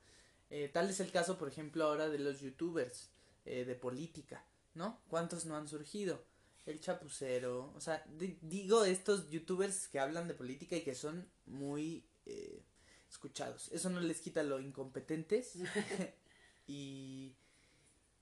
Eh, 0.50 0.70
tal 0.72 0.90
es 0.90 1.00
el 1.00 1.12
caso, 1.12 1.38
por 1.38 1.48
ejemplo, 1.48 1.86
ahora 1.86 2.10
de 2.10 2.20
los 2.20 2.40
youtubers 2.40 3.10
eh, 3.46 3.66
de 3.66 3.76
política, 3.76 4.46
¿no? 4.74 5.02
¿Cuántos 5.08 5.46
no 5.46 5.56
han 5.56 5.68
surgido? 5.68 6.24
El 6.66 6.80
chapucero, 6.80 7.72
o 7.76 7.80
sea, 7.82 8.04
di- 8.08 8.38
digo 8.42 8.86
estos 8.86 9.30
youtubers 9.30 9.88
que 9.88 10.00
hablan 10.00 10.28
de 10.28 10.34
política 10.34 10.76
y 10.76 10.82
que 10.82 10.96
son 10.96 11.28
muy 11.46 12.04
eh, 12.26 12.64
escuchados. 13.10 13.70
Eso 13.72 13.90
no 13.92 14.00
les 14.00 14.20
quita 14.20 14.42
lo 14.42 14.60
incompetentes 14.60 15.54
y, 16.68 17.36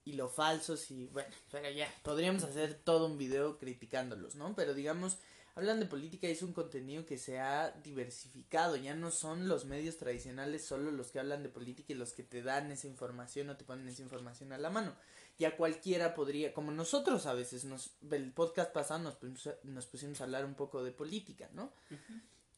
y 0.05 0.13
lo 0.13 0.29
falsos 0.29 0.91
y 0.91 1.07
bueno, 1.07 1.29
pero 1.51 1.69
ya, 1.71 1.87
podríamos 2.03 2.43
hacer 2.43 2.75
todo 2.83 3.07
un 3.07 3.17
video 3.17 3.57
criticándolos, 3.59 4.35
¿no? 4.35 4.55
Pero 4.55 4.73
digamos, 4.73 5.19
hablan 5.55 5.79
de 5.79 5.85
política 5.87 6.27
y 6.27 6.31
es 6.31 6.43
un 6.43 6.53
contenido 6.53 7.05
que 7.05 7.17
se 7.17 7.39
ha 7.39 7.71
diversificado, 7.83 8.75
ya 8.77 8.95
no 8.95 9.11
son 9.11 9.47
los 9.49 9.65
medios 9.65 9.97
tradicionales 9.97 10.65
solo 10.65 10.91
los 10.91 11.11
que 11.11 11.19
hablan 11.19 11.43
de 11.43 11.49
política 11.49 11.93
y 11.93 11.97
los 11.97 12.13
que 12.13 12.23
te 12.23 12.43
dan 12.43 12.71
esa 12.71 12.87
información 12.87 13.49
o 13.49 13.57
te 13.57 13.65
ponen 13.65 13.87
esa 13.89 14.01
información 14.03 14.53
a 14.53 14.57
la 14.57 14.69
mano. 14.69 14.95
Ya 15.39 15.57
cualquiera 15.57 16.13
podría, 16.13 16.53
como 16.53 16.71
nosotros 16.71 17.25
a 17.25 17.33
veces, 17.33 17.65
nos, 17.65 17.91
el 18.11 18.31
podcast 18.31 18.71
pasado 18.71 18.99
nos, 19.01 19.15
pusimos- 19.15 19.55
nos 19.63 19.85
pusimos 19.87 20.21
a 20.21 20.25
hablar 20.25 20.45
un 20.45 20.53
poco 20.55 20.83
de 20.83 20.91
política, 20.91 21.49
¿no? 21.53 21.71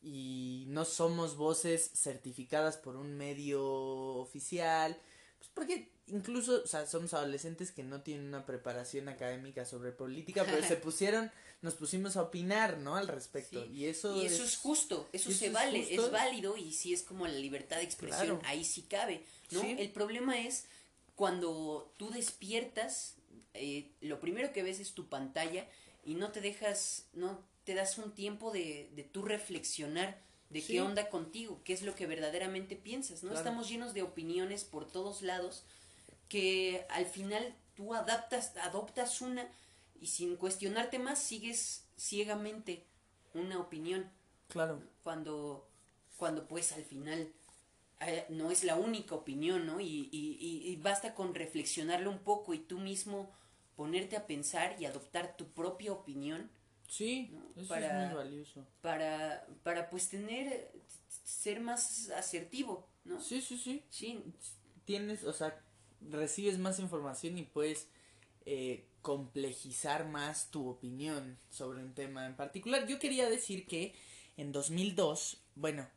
y 0.02 0.66
no 0.68 0.86
somos 0.86 1.36
voces 1.36 1.90
certificadas 1.96 2.78
por 2.78 2.96
un 2.96 3.16
medio 3.18 3.64
oficial, 3.66 4.96
pues 5.40 5.50
porque 5.54 5.90
incluso, 6.08 6.62
o 6.64 6.68
sea, 6.68 6.86
somos 6.86 7.14
adolescentes 7.16 7.72
que 7.72 7.84
no 7.84 8.02
tienen 8.02 8.28
una 8.28 8.46
preparación 8.46 9.10
académica 9.10 9.66
sobre 9.66 9.92
política, 9.92 10.46
pero 10.46 10.64
se 10.68 10.76
pusieron, 10.76 11.32
nos 11.64 11.74
pusimos 11.74 12.18
a 12.18 12.22
opinar, 12.22 12.78
¿no? 12.78 12.96
Al 12.96 13.08
respecto. 13.08 13.64
Sí. 13.64 13.72
Y 13.72 13.86
eso 13.88 14.16
Y 14.16 14.28
eso 14.28 14.44
es 14.44 14.58
justo, 14.58 15.10
eso, 15.12 15.32
se 15.32 15.48
es 15.48 15.54
vale, 15.54 15.80
justo. 15.84 16.06
es 16.06 16.12
válido 16.12 16.56
y 16.56 16.72
sí 16.72 16.94
es 16.94 17.02
como 17.02 17.26
la 17.26 17.34
libertad 17.34 17.78
de 17.78 17.84
expresión, 17.84 18.38
Claro. 18.38 18.42
ahí 18.46 18.64
sí 18.64 18.84
cabe, 18.84 19.24
¿no? 19.50 19.62
Sí. 19.62 19.76
El 19.80 19.90
problema 19.92 20.40
es 20.40 20.68
cuando 21.16 21.94
tú 21.98 22.10
despiertas, 22.10 23.16
eh, 23.54 23.92
lo 24.02 24.20
primero 24.20 24.52
que 24.54 24.64
ves 24.64 24.80
es 24.80 24.94
tu 24.94 25.08
pantalla 25.08 25.68
y 26.04 26.16
no 26.16 26.32
te 26.32 26.42
dejas, 26.42 27.08
no 27.14 27.40
te 27.64 27.74
das 27.74 27.98
un 27.98 28.14
tiempo 28.14 28.52
de, 28.52 28.90
de 28.96 29.04
tú 29.04 29.24
reflexionar 29.24 30.20
de 30.50 30.62
Sí. 30.62 30.74
qué 30.74 30.82
onda 30.82 31.10
contigo, 31.10 31.62
qué 31.64 31.74
es 31.74 31.82
lo 31.82 31.96
que 31.96 32.06
verdaderamente 32.06 32.76
piensas, 32.76 33.24
¿no? 33.24 33.30
Claro. 33.32 33.38
Estamos 33.40 33.68
llenos 33.70 33.94
de 33.94 34.04
opiniones 34.04 34.64
por 34.64 34.86
todos 34.88 35.22
lados 35.22 35.64
que 36.30 36.86
al 36.90 37.06
final 37.06 37.56
tú 37.76 37.94
adaptas, 37.94 38.56
adoptas 38.58 39.22
una 39.22 39.48
y 40.00 40.08
sin 40.08 40.36
cuestionarte 40.38 41.00
más 41.00 41.20
sigues 41.20 41.84
ciegamente 41.98 42.84
una 43.34 43.60
opinión 43.60 44.10
Claro. 44.50 44.82
cuando 45.04 45.68
cuando 46.18 46.48
pues 46.48 46.72
al 46.72 46.84
final 46.86 47.34
eh, 48.00 48.26
no 48.30 48.52
es 48.52 48.64
la 48.64 48.76
única 48.76 49.16
opinión, 49.16 49.66
¿no? 49.66 49.80
Y, 49.80 50.10
y, 50.12 50.38
y, 50.40 50.55
y 50.55 50.55
basta 50.86 51.14
con 51.16 51.34
reflexionarlo 51.36 52.10
un 52.12 52.20
poco 52.20 52.54
y 52.54 52.60
tú 52.60 52.80
mismo 52.80 53.30
ponerte 53.76 54.16
a 54.16 54.26
pensar 54.28 54.78
y 54.80 54.86
adoptar 54.86 55.36
tu 55.36 55.48
propia 55.50 55.92
opinión 55.92 56.50
Sí, 56.88 57.30
¿no? 57.34 57.42
eso 57.62 57.68
Para- 57.68 58.04
es 58.04 58.08
muy 58.08 58.16
valioso. 58.16 58.66
para, 58.82 59.46
para 59.64 59.90
pues 59.90 60.08
tener, 60.08 60.72
ser 61.26 61.60
más 61.60 62.10
asertivo, 62.12 62.88
¿no? 63.04 63.20
Sí, 63.20 63.42
sí, 63.42 63.58
sí. 63.58 63.84
Sí, 63.90 64.24
Tienes, 64.86 65.24
o 65.24 65.34
sea, 65.34 65.60
recibes 66.00 66.60
más 66.60 66.80
información 66.80 67.38
y 67.40 67.44
puedes 67.44 67.88
eh, 68.46 68.86
complejizar 69.02 70.08
más 70.08 70.52
tu 70.52 70.70
opinión 70.70 71.40
sobre 71.50 71.82
un 71.84 71.96
tema 71.96 72.28
en 72.28 72.36
particular. 72.36 72.86
Yo 72.88 73.00
quería 73.00 73.28
decir 73.28 73.66
que 73.66 73.96
en 74.38 74.52
2002, 74.52 75.42
bueno, 75.56 75.88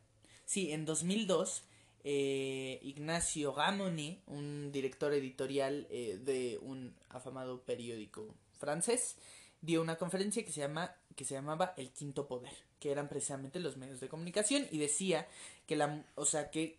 sí, 0.46 0.72
en 0.72 0.86
2002, 0.86 1.64
eh, 2.04 2.78
Ignacio 2.82 3.52
Gamoni, 3.52 4.22
un 4.26 4.70
director 4.72 5.12
editorial 5.12 5.86
eh, 5.90 6.18
de 6.22 6.58
un 6.62 6.94
afamado 7.10 7.62
periódico 7.62 8.34
francés, 8.58 9.16
dio 9.60 9.82
una 9.82 9.96
conferencia 9.96 10.44
que 10.44 10.52
se 10.52 10.60
llama 10.60 10.94
que 11.16 11.24
se 11.24 11.34
llamaba 11.34 11.74
El 11.76 11.90
Quinto 11.90 12.28
Poder, 12.28 12.52
que 12.78 12.92
eran 12.92 13.08
precisamente 13.08 13.58
los 13.58 13.76
medios 13.76 13.98
de 13.98 14.08
comunicación 14.08 14.66
y 14.70 14.78
decía 14.78 15.26
que 15.66 15.74
la, 15.74 16.04
o 16.14 16.24
sea, 16.24 16.50
que 16.50 16.78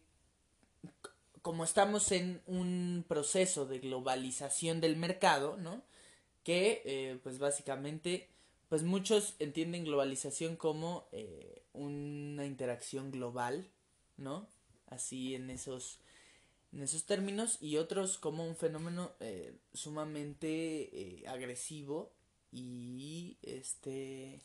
como 1.41 1.65
estamos 1.65 2.11
en 2.13 2.41
un 2.47 3.03
proceso 3.07 3.65
de 3.65 3.79
globalización 3.79 4.79
del 4.79 4.95
mercado, 4.95 5.57
¿no? 5.57 5.83
Que 6.43 6.81
eh, 6.85 7.19
pues 7.21 7.37
básicamente 7.37 8.29
pues 8.69 8.83
muchos 8.83 9.35
entienden 9.39 9.83
globalización 9.83 10.55
como 10.55 11.07
eh, 11.11 11.63
una 11.73 12.45
interacción 12.45 13.11
global, 13.11 13.67
¿no? 14.15 14.47
Así 14.89 15.35
en 15.35 15.49
esos 15.49 15.99
en 16.71 16.83
esos 16.83 17.05
términos 17.05 17.57
y 17.61 17.77
otros 17.77 18.19
como 18.19 18.45
un 18.45 18.55
fenómeno 18.55 19.13
eh, 19.19 19.55
sumamente 19.73 20.41
eh, 20.93 21.27
agresivo 21.27 22.11
y 22.51 23.37
este 23.41 24.41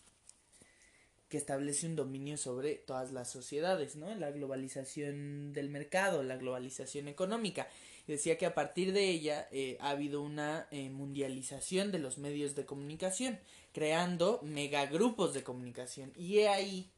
que 1.29 1.39
establece 1.39 1.87
un 1.87 1.97
dominio 1.97 2.37
sobre 2.37 2.77
todas 2.77 3.11
las 3.11 3.29
sociedades, 3.29 3.97
¿no? 3.97 4.15
La 4.15 4.31
globalización 4.31 5.53
del 5.53 5.69
mercado, 5.69 6.23
la 6.23 6.37
globalización 6.37 7.09
económica. 7.09 7.67
Decía 8.07 8.39
que 8.39 8.47
a 8.47 8.55
partir 8.55 8.93
de 8.93 9.09
ella 9.09 9.49
eh, 9.51 9.77
ha 9.81 9.91
habido 9.91 10.23
una 10.23 10.69
eh, 10.71 10.91
mundialización 10.91 11.91
de 11.91 11.99
los 11.99 12.19
medios 12.19 12.55
de 12.55 12.67
comunicación, 12.67 13.41
creando 13.73 14.41
megagrupos 14.45 15.35
de 15.35 15.43
comunicación. 15.43 16.13
Y 16.15 16.39
he 16.39 16.49
ahí 16.49 16.91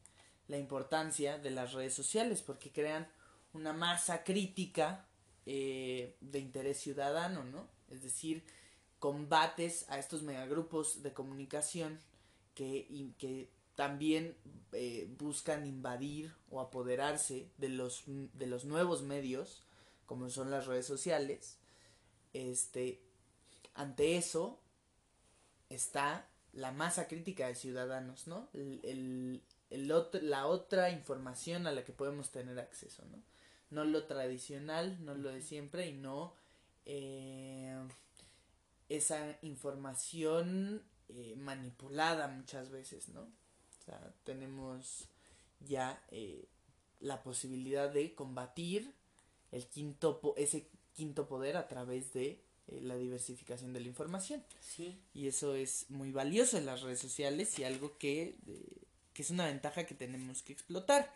la 0.49 0.59
importancia 0.59 1.39
de 1.39 1.53
las 1.53 1.73
redes 1.73 1.95
sociales, 1.95 2.43
porque 2.43 2.71
crean 2.71 3.09
una 3.53 3.73
masa 3.73 4.25
crítica 4.25 5.07
eh, 5.47 6.17
de 6.21 6.39
interés 6.39 6.79
ciudadano, 6.79 7.45
¿no? 7.45 7.69
Es 7.91 8.03
decir, 8.03 8.45
combates 8.99 9.87
a 9.89 9.99
estos 9.99 10.23
megagrupos 10.23 11.03
de 11.03 11.13
comunicación 11.13 11.99
que, 12.55 13.13
que 13.19 13.49
también 13.75 14.35
eh, 14.73 15.09
buscan 15.19 15.67
invadir 15.67 16.33
o 16.51 16.61
apoderarse 16.61 17.49
de 17.59 17.69
los, 17.69 18.05
de 18.07 18.47
los 18.47 18.65
nuevos 18.65 19.03
medios, 19.03 19.63
como 20.07 20.31
son 20.31 20.51
las 20.51 20.67
redes 20.67 20.87
sociales. 20.87 21.59
Este, 22.33 23.01
ante 23.75 24.17
eso 24.17 24.59
está 25.69 26.27
la 26.53 26.73
masa 26.73 27.07
crítica 27.09 27.47
de 27.49 27.55
ciudadanos, 27.55 28.27
¿no? 28.27 28.49
El- 28.55 29.43
el 29.71 29.91
otro- 29.93 30.21
la 30.23 30.47
otra 30.47 30.91
información 30.91 31.67
a 31.67 31.73
la 31.73 31.85
que 31.85 31.93
podemos 31.93 32.31
tener 32.31 32.59
acceso, 32.59 33.05
¿no? 33.11 33.19
No 33.71 33.85
lo 33.85 34.05
tradicional, 34.05 35.05
no 35.05 35.15
lo 35.15 35.31
de 35.31 35.43
siempre 35.43 35.87
y 35.89 35.93
no 35.93 36.35
eh, 36.85 37.77
esa 38.89 39.37
información 39.43 40.83
eh, 41.09 41.35
manipulada 41.37 42.29
muchas 42.29 42.71
veces, 42.71 43.09
¿no? 43.09 43.23
O 43.23 43.85
sea, 43.85 44.13
tenemos 44.25 45.09
ya 45.61 46.01
eh, 46.11 46.47
la 47.01 47.23
posibilidad 47.23 47.91
de 47.91 48.15
combatir 48.15 48.93
el 49.53 49.67
quinto 49.67 50.21
po- 50.21 50.35
ese 50.37 50.69
quinto 50.95 51.27
poder 51.29 51.57
a 51.57 51.69
través 51.69 52.13
de 52.13 52.41
eh, 52.69 52.81
la 52.83 52.97
diversificación 52.97 53.73
de 53.73 53.81
la 53.81 53.89
información. 53.89 54.45
sí. 54.61 54.99
Y 55.15 55.29
eso 55.29 55.55
es 55.55 55.87
muy 55.91 56.13
valioso 56.13 56.59
en 56.59 56.67
las 56.67 56.83
redes 56.83 57.01
sociales 57.01 57.59
y 57.59 57.65
algo 57.65 57.97
que, 57.99 58.37
que 59.13 59.23
es 59.23 59.31
una 59.31 59.47
ventaja 59.47 59.87
que 59.87 59.95
tenemos 59.95 60.43
que 60.43 60.53
explotar. 60.53 61.13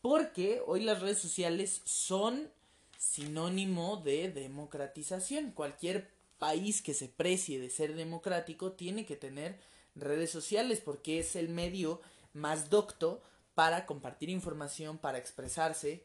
Porque 0.00 0.62
hoy 0.66 0.82
las 0.82 1.00
redes 1.00 1.18
sociales 1.18 1.82
son 1.84 2.50
sinónimo 2.98 3.98
de 3.98 4.30
democratización. 4.30 5.52
Cualquier 5.52 6.10
país 6.38 6.82
que 6.82 6.94
se 6.94 7.08
precie 7.08 7.60
de 7.60 7.70
ser 7.70 7.94
democrático 7.94 8.72
tiene 8.72 9.04
que 9.04 9.16
tener 9.16 9.58
redes 9.94 10.30
sociales 10.30 10.80
porque 10.80 11.18
es 11.18 11.36
el 11.36 11.48
medio 11.48 12.00
más 12.32 12.70
docto 12.70 13.22
para 13.54 13.86
compartir 13.86 14.30
información, 14.30 14.98
para 14.98 15.18
expresarse, 15.18 16.02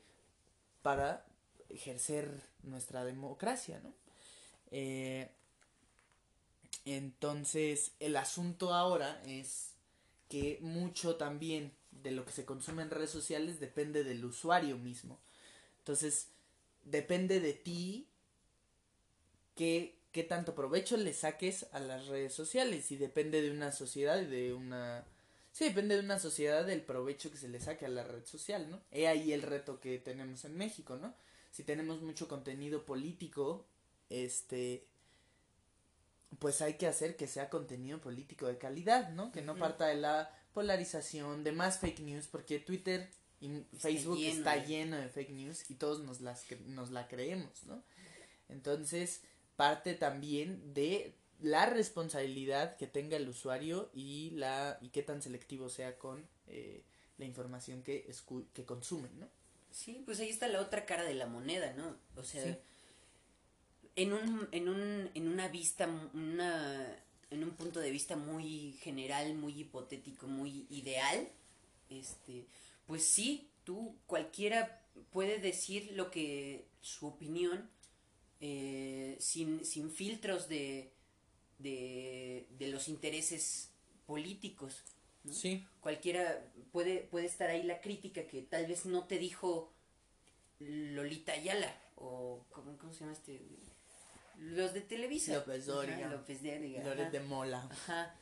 para 0.81 1.25
ejercer 1.69 2.29
nuestra 2.63 3.05
democracia, 3.05 3.79
¿no? 3.81 3.93
Eh, 4.71 5.29
entonces, 6.85 7.93
el 7.99 8.15
asunto 8.15 8.73
ahora 8.73 9.21
es 9.25 9.71
que 10.29 10.59
mucho 10.61 11.15
también 11.15 11.71
de 12.01 12.11
lo 12.11 12.25
que 12.25 12.31
se 12.31 12.45
consume 12.45 12.83
en 12.83 12.89
redes 12.89 13.09
sociales 13.09 13.59
depende 13.59 14.03
del 14.03 14.23
usuario 14.25 14.77
mismo. 14.77 15.19
Entonces, 15.79 16.29
depende 16.83 17.39
de 17.39 17.53
ti 17.53 18.07
qué, 19.55 19.97
qué 20.11 20.23
tanto 20.23 20.55
provecho 20.55 20.97
le 20.97 21.13
saques 21.13 21.67
a 21.71 21.79
las 21.79 22.07
redes 22.07 22.33
sociales 22.33 22.91
y 22.91 22.97
depende 22.97 23.41
de 23.41 23.51
una 23.51 23.71
sociedad 23.71 24.21
y 24.21 24.25
de 24.25 24.53
una 24.53 25.05
sí 25.51 25.65
depende 25.65 25.95
de 25.95 26.01
una 26.01 26.19
sociedad 26.19 26.65
del 26.65 26.81
provecho 26.81 27.31
que 27.31 27.37
se 27.37 27.47
le 27.47 27.59
saque 27.59 27.85
a 27.85 27.89
la 27.89 28.03
red 28.03 28.25
social 28.25 28.69
no 28.69 28.81
he 28.91 29.07
ahí 29.07 29.33
el 29.33 29.41
reto 29.41 29.79
que 29.79 29.97
tenemos 29.97 30.45
en 30.45 30.57
México 30.57 30.97
no 30.97 31.13
si 31.51 31.63
tenemos 31.63 32.01
mucho 32.01 32.27
contenido 32.27 32.85
político 32.85 33.65
este 34.09 34.85
pues 36.39 36.61
hay 36.61 36.75
que 36.75 36.87
hacer 36.87 37.15
que 37.15 37.27
sea 37.27 37.49
contenido 37.49 37.99
político 37.99 38.47
de 38.47 38.57
calidad 38.57 39.09
no 39.11 39.31
que 39.31 39.41
no 39.41 39.55
parta 39.55 39.87
de 39.87 39.95
la 39.95 40.29
polarización 40.55 41.43
de 41.43 41.51
más 41.51 41.77
fake 41.77 41.99
news 41.99 42.25
porque 42.27 42.57
Twitter 42.59 43.07
y 43.41 43.49
Facebook 43.77 44.17
lleno 44.17 44.37
está 44.39 44.65
lleno 44.65 44.97
de 44.97 45.09
fake 45.09 45.29
news 45.31 45.69
y 45.69 45.75
todos 45.75 45.99
nos 45.99 46.21
las 46.21 46.47
cre- 46.49 46.65
nos 46.65 46.89
la 46.89 47.07
creemos 47.07 47.63
no 47.65 47.83
entonces, 48.49 49.21
parte 49.55 49.93
también 49.95 50.73
de 50.73 51.13
la 51.41 51.65
responsabilidad 51.65 52.77
que 52.77 52.87
tenga 52.87 53.17
el 53.17 53.27
usuario 53.27 53.89
y 53.93 54.29
la 54.31 54.77
y 54.81 54.89
qué 54.89 55.03
tan 55.03 55.21
selectivo 55.21 55.67
sea 55.69 55.97
con 55.97 56.25
eh, 56.47 56.81
la 57.17 57.25
información 57.25 57.81
que 57.83 58.07
escu- 58.07 58.45
que 58.53 58.63
consume, 58.65 59.09
¿no? 59.19 59.27
Sí, 59.71 60.01
pues 60.05 60.19
ahí 60.19 60.29
está 60.29 60.47
la 60.47 60.61
otra 60.61 60.85
cara 60.85 61.03
de 61.03 61.15
la 61.15 61.25
moneda, 61.27 61.73
¿no? 61.73 61.95
O 62.15 62.23
sea, 62.23 62.43
Sí. 62.43 62.57
en 63.95 64.13
un, 64.13 64.47
en 64.51 64.69
un, 64.69 65.09
en 65.13 65.27
una 65.27 65.47
vista, 65.47 65.87
una, 66.13 66.95
en 67.35 67.43
un 67.43 67.51
punto 67.51 67.79
de 67.79 67.91
vista 67.91 68.15
muy 68.15 68.73
general, 68.81 69.35
muy 69.35 69.59
hipotético, 69.59 70.27
muy 70.27 70.65
ideal, 70.69 71.27
este, 71.89 72.45
pues 72.87 73.05
sí, 73.05 73.49
tú, 73.63 73.95
cualquiera 74.07 74.81
puede 75.11 75.39
decir 75.39 75.91
lo 75.93 76.09
que, 76.09 76.65
su 76.81 77.07
opinión, 77.07 77.69
eh, 78.39 79.17
sin, 79.19 79.65
sin 79.65 79.91
filtros 79.91 80.47
de, 80.47 80.91
de, 81.59 82.47
de 82.57 82.67
los 82.67 82.87
intereses 82.87 83.69
políticos. 84.05 84.83
¿no? 85.23 85.33
Sí. 85.33 85.65
cualquiera 85.81 86.45
puede, 86.71 86.99
puede 86.99 87.25
estar 87.25 87.49
ahí 87.49 87.63
la 87.63 87.81
crítica 87.81 88.27
que 88.27 88.43
tal 88.43 88.67
vez 88.67 88.85
no 88.85 89.05
te 89.05 89.17
dijo 89.17 89.73
Lolita 90.59 91.31
Ayala 91.31 91.75
o 91.95 92.45
¿cómo, 92.51 92.77
cómo 92.77 92.93
se 92.93 92.99
llama 92.99 93.13
este? 93.13 93.41
Los 94.39 94.73
de 94.73 94.81
Televisa. 94.81 95.33
López 95.33 95.63
Ajá, 95.67 95.71
Dóriga. 95.73 96.07
López 96.07 96.43
Dóriga, 96.43 96.83
Loret 96.83 97.11
de 97.11 97.19
Mola. 97.21 97.67
Ajá. 97.71 98.15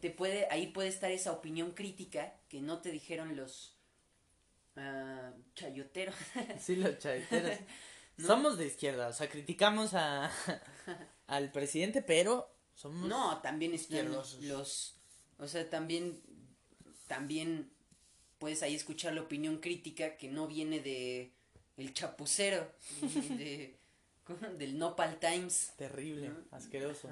Te 0.00 0.10
puede, 0.10 0.46
ahí 0.50 0.68
puede 0.68 0.88
estar 0.88 1.10
esa 1.10 1.32
opinión 1.32 1.72
crítica 1.72 2.34
que 2.48 2.60
no 2.60 2.80
te 2.80 2.90
dijeron 2.90 3.36
los 3.36 3.76
ah, 4.76 5.32
chayoteros. 5.54 6.14
Sí, 6.60 6.76
los 6.76 6.98
chaveteros. 6.98 7.58
¿No? 8.18 8.26
Somos 8.26 8.58
de 8.58 8.66
izquierda, 8.66 9.08
o 9.08 9.12
sea, 9.12 9.28
criticamos 9.28 9.94
a 9.94 10.30
al 11.26 11.50
presidente, 11.50 12.02
pero 12.02 12.54
somos 12.74 13.08
No, 13.08 13.40
también 13.40 13.72
están 13.74 13.98
Izquierdosos. 13.98 14.42
los, 14.42 14.94
o 15.38 15.48
sea, 15.48 15.68
también, 15.68 16.20
también 17.06 17.70
puedes 18.38 18.62
ahí 18.62 18.74
escuchar 18.74 19.14
la 19.14 19.22
opinión 19.22 19.58
crítica 19.58 20.16
que 20.16 20.28
no 20.28 20.46
viene 20.46 20.80
de 20.80 21.32
el 21.76 21.94
chapucero. 21.94 22.70
del 24.58 24.78
Nopal 24.78 25.18
Times. 25.18 25.72
terrible, 25.76 26.28
¿no? 26.28 26.36
asqueroso. 26.50 27.08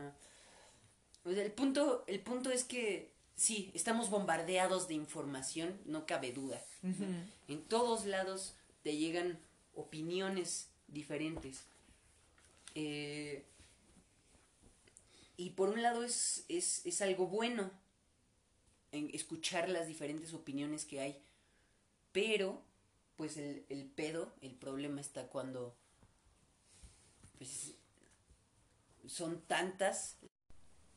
El 1.24 1.52
punto, 1.52 2.04
el 2.06 2.20
punto 2.20 2.50
es 2.50 2.64
que 2.64 3.12
sí, 3.37 3.70
estamos 3.74 4.11
bombardeados 4.11 4.88
de 4.88 4.94
información, 4.94 5.78
no 5.85 6.06
cabe 6.06 6.33
duda. 6.33 6.62
En 7.48 7.62
todos 7.64 8.06
lados 8.06 8.54
te 8.83 8.96
llegan 8.96 9.38
opiniones 9.74 10.68
diferentes. 10.88 11.64
Eh, 12.74 13.44
y 15.37 15.50
por 15.50 15.70
un 15.70 15.83
lado 15.83 16.04
es, 16.04 16.44
es, 16.48 16.85
es 16.87 17.02
algo 17.02 17.26
bueno 17.26 17.70
en 18.92 19.11
escuchar 19.14 19.68
las 19.68 19.87
diferentes 19.87 20.33
opiniones 20.35 20.85
que 20.85 21.00
hay. 21.00 21.22
Pero, 22.12 22.62
pues 23.16 23.37
el, 23.37 23.64
el 23.68 23.85
pedo, 23.87 24.33
el 24.40 24.54
problema 24.54 25.00
está 25.00 25.28
cuando 25.28 25.76
pues, 27.40 27.72
son 29.07 29.40
tantas, 29.46 30.18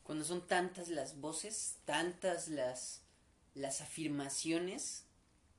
cuando 0.02 0.24
son 0.26 0.46
tantas 0.46 0.88
las 0.88 1.18
voces, 1.18 1.78
tantas 1.86 2.48
las, 2.48 3.00
las 3.54 3.80
afirmaciones, 3.80 5.06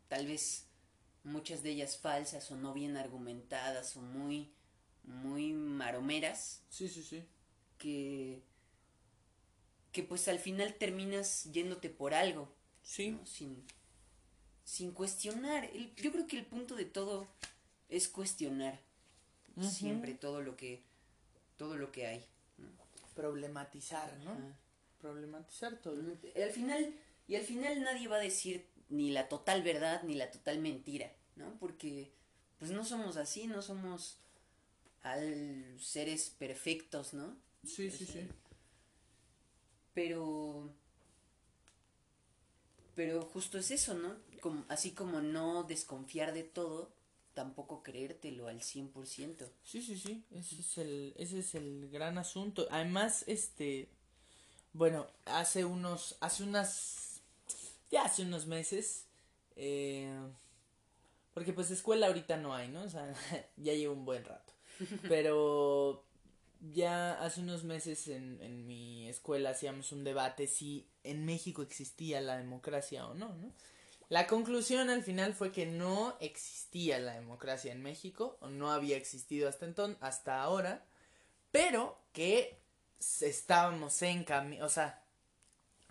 tal 0.08 0.28
vez 0.28 0.68
muchas 1.24 1.64
de 1.64 1.72
ellas 1.72 1.98
falsas 1.98 2.52
o 2.52 2.56
no 2.56 2.72
bien 2.76 2.98
argumentadas 2.98 3.98
o 3.98 4.02
muy, 4.02 4.54
muy 5.04 5.54
maromeras, 5.54 6.62
Sí, 6.70 6.88
sí, 6.88 7.02
sí. 7.02 7.24
que, 7.80 8.44
que 9.92 10.04
pues 10.04 10.28
al 10.28 10.38
final 10.38 10.76
terminas 10.76 11.46
yéndote 11.52 11.90
por 11.90 12.14
algo, 12.14 12.54
Sí. 12.84 13.10
¿no? 13.10 13.26
sin, 13.26 13.66
sin 14.64 14.92
cuestionar. 14.92 15.66
El- 15.66 15.96
yo 15.96 16.12
creo 16.12 16.28
que 16.28 16.38
el 16.38 16.46
punto 16.46 16.76
de 16.76 16.86
todo 16.86 17.28
es 17.90 18.08
cuestionar 18.08 18.80
Siempre 19.62 20.14
todo 20.14 20.42
lo 20.42 20.58
que, 20.58 20.84
todo 21.58 21.78
lo 21.78 21.92
que 21.92 22.08
hay. 22.08 22.26
¿no? 22.58 22.68
Problematizar, 23.16 24.18
¿no? 24.20 24.36
Problematizar 25.00 25.78
todo. 25.78 26.02
Al 26.36 26.52
final, 26.52 26.94
y 27.28 27.36
al 27.36 27.44
final 27.44 27.82
nadie 27.84 28.08
va 28.08 28.18
a 28.18 28.20
decir 28.20 28.66
ni 28.90 29.12
la 29.12 29.30
total 29.30 29.64
verdad 29.64 30.04
ni 30.04 30.16
la 30.16 30.30
total 30.32 30.60
mentira, 30.60 31.12
¿no? 31.36 31.58
Porque 31.60 32.12
pues 32.60 32.72
no 32.72 32.86
somos 32.86 33.18
así, 33.18 33.48
no 33.48 33.62
somos 33.62 34.18
al 35.02 35.78
seres 35.80 36.30
perfectos, 36.30 37.14
¿no? 37.14 37.36
Sí, 37.64 37.90
sí, 37.90 38.06
sí. 38.06 38.28
Pero 39.94 40.74
pero 42.96 43.22
justo 43.26 43.58
es 43.58 43.72
eso, 43.72 43.94
¿no? 43.94 44.16
Como, 44.40 44.66
así 44.70 44.92
como 44.92 45.22
no 45.22 45.64
desconfiar 45.64 46.34
de 46.34 46.44
todo, 46.44 46.92
tampoco 47.36 47.84
creértelo 47.84 48.48
al 48.48 48.62
100%. 48.62 49.48
Sí, 49.64 49.82
sí, 49.84 50.00
sí, 50.00 50.24
ese 50.32 50.60
es 50.60 50.78
el, 50.80 51.14
ese 51.18 51.40
es 51.40 51.54
el 51.54 51.90
gran 51.92 52.18
asunto. 52.18 52.66
Además, 52.72 53.24
este, 53.28 53.88
bueno, 54.74 55.06
hace 55.26 55.66
unos, 55.66 56.18
hace 56.22 56.44
unas, 56.44 57.22
ya 57.92 58.06
hace 58.06 58.24
unos 58.24 58.48
meses, 58.48 59.06
eh, 59.56 60.18
porque 61.34 61.54
pues 61.54 61.70
escuela 61.70 62.08
ahorita 62.08 62.38
no 62.38 62.56
hay, 62.56 62.70
¿no? 62.70 62.84
O 62.84 62.90
sea, 62.90 63.14
ya 63.58 63.74
llevo 63.74 63.94
un 63.94 64.06
buen 64.06 64.26
rato. 64.26 64.54
Pero 65.08 66.04
ya 66.74 67.14
hace 67.24 67.42
unos 67.42 67.64
meses 67.64 68.08
en, 68.08 68.42
en 68.42 68.66
mi 68.66 69.08
escuela 69.08 69.52
hacíamos 69.52 69.92
un 69.92 70.04
debate 70.04 70.48
si 70.48 70.88
en 71.04 71.26
México 71.26 71.62
existía 71.62 72.20
la 72.22 72.38
democracia 72.38 73.08
o 73.08 73.14
no, 73.14 73.36
¿no? 73.36 73.52
La 74.10 74.28
conclusión 74.28 74.90
al 74.90 75.04
final 75.04 75.34
fue 75.34 75.52
que 75.52 75.66
no 75.66 76.16
existía 76.20 77.00
la 77.00 77.14
democracia 77.14 77.72
en 77.72 77.82
México, 77.82 78.38
o 78.42 78.50
no 78.50 78.72
había 78.72 78.98
existido 78.98 79.50
hasta 79.50 79.66
entonces, 79.66 79.98
hasta 80.02 80.42
ahora, 80.42 80.86
pero 81.52 81.98
que 82.14 82.60
estábamos 83.22 84.02
en 84.02 84.24
camino, 84.24 84.66
o 84.66 84.70
sea, 84.70 85.02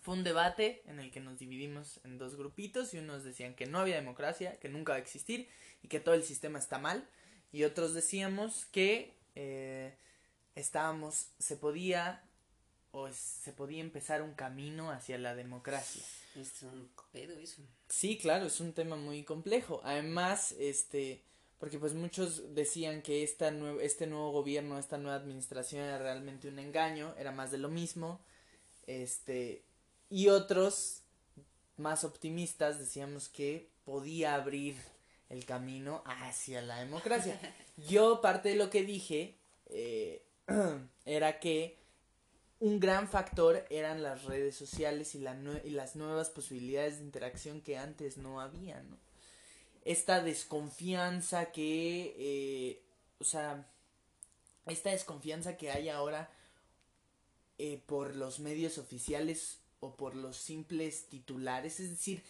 fue 0.00 0.14
un 0.14 0.24
debate 0.24 0.82
en 0.86 1.00
el 1.00 1.10
que 1.10 1.20
nos 1.20 1.38
dividimos 1.38 2.00
en 2.04 2.18
dos 2.18 2.36
grupitos 2.36 2.92
y 2.92 2.98
unos 2.98 3.24
decían 3.24 3.54
que 3.54 3.66
no 3.66 3.78
había 3.78 3.96
democracia, 3.96 4.58
que 4.60 4.68
nunca 4.68 4.92
va 4.92 4.96
a 4.96 5.02
existir 5.02 5.48
y 5.82 5.88
que 5.88 6.00
todo 6.00 6.14
el 6.14 6.22
sistema 6.22 6.58
está 6.58 6.78
mal, 6.78 7.08
y 7.52 7.64
otros 7.64 7.94
decíamos 7.94 8.66
que 8.66 9.16
eh, 9.34 9.96
estábamos, 10.54 11.28
se 11.38 11.56
podía 11.56 12.22
o 12.92 13.10
se 13.12 13.52
podía 13.52 13.80
empezar 13.80 14.22
un 14.22 14.34
camino 14.34 14.90
hacia 14.90 15.18
la 15.18 15.34
democracia. 15.34 16.02
Es 16.36 16.62
un 16.62 16.88
pedo 17.10 17.36
eso. 17.38 17.62
Sí, 17.96 18.18
claro, 18.18 18.46
es 18.46 18.58
un 18.60 18.72
tema 18.72 18.96
muy 18.96 19.22
complejo. 19.22 19.80
Además, 19.84 20.52
este, 20.58 21.22
porque 21.58 21.78
pues 21.78 21.94
muchos 21.94 22.52
decían 22.54 23.02
que 23.02 23.22
esta 23.22 23.52
nue- 23.52 23.80
este 23.80 24.06
nuevo 24.08 24.32
gobierno, 24.32 24.78
esta 24.78 24.98
nueva 24.98 25.16
administración 25.16 25.82
era 25.82 25.98
realmente 25.98 26.48
un 26.48 26.58
engaño, 26.58 27.14
era 27.18 27.30
más 27.30 27.52
de 27.52 27.58
lo 27.58 27.68
mismo. 27.68 28.20
Este, 28.86 29.62
y 30.10 30.28
otros 30.28 31.02
más 31.76 32.04
optimistas 32.04 32.78
decíamos 32.78 33.28
que 33.28 33.70
podía 33.84 34.34
abrir 34.34 34.76
el 35.30 35.44
camino 35.46 36.02
hacia 36.06 36.62
la 36.62 36.80
democracia. 36.80 37.38
Yo 37.88 38.20
parte 38.20 38.50
de 38.50 38.56
lo 38.56 38.70
que 38.70 38.82
dije 38.84 39.36
eh, 39.66 40.24
era 41.06 41.40
que 41.40 41.78
un 42.64 42.80
gran 42.80 43.08
factor 43.08 43.66
eran 43.68 44.02
las 44.02 44.24
redes 44.24 44.56
sociales 44.56 45.14
y, 45.14 45.18
las 45.18 45.96
nuevas 45.96 46.30
posibilidades 46.30 46.96
de 46.96 47.04
interacción 47.04 47.60
que 47.60 47.76
antes 47.76 48.16
no 48.16 48.40
había, 48.40 48.82
¿no? 48.84 48.96
Esta 49.84 50.22
desconfianza 50.22 51.52
que, 51.52 52.14
eh, 52.16 52.82
o 53.18 53.24
sea, 53.24 53.68
esta 54.64 54.88
desconfianza 54.88 55.58
que 55.58 55.72
hay 55.72 55.90
ahora 55.90 56.30
eh, 57.58 57.82
por 57.84 58.16
los 58.16 58.40
medios 58.40 58.78
oficiales 58.78 59.58
o 59.80 59.94
por 59.94 60.14
los 60.14 60.38
simples 60.38 61.04
titulares, 61.10 61.80
es 61.80 61.90
decir, 61.90 62.22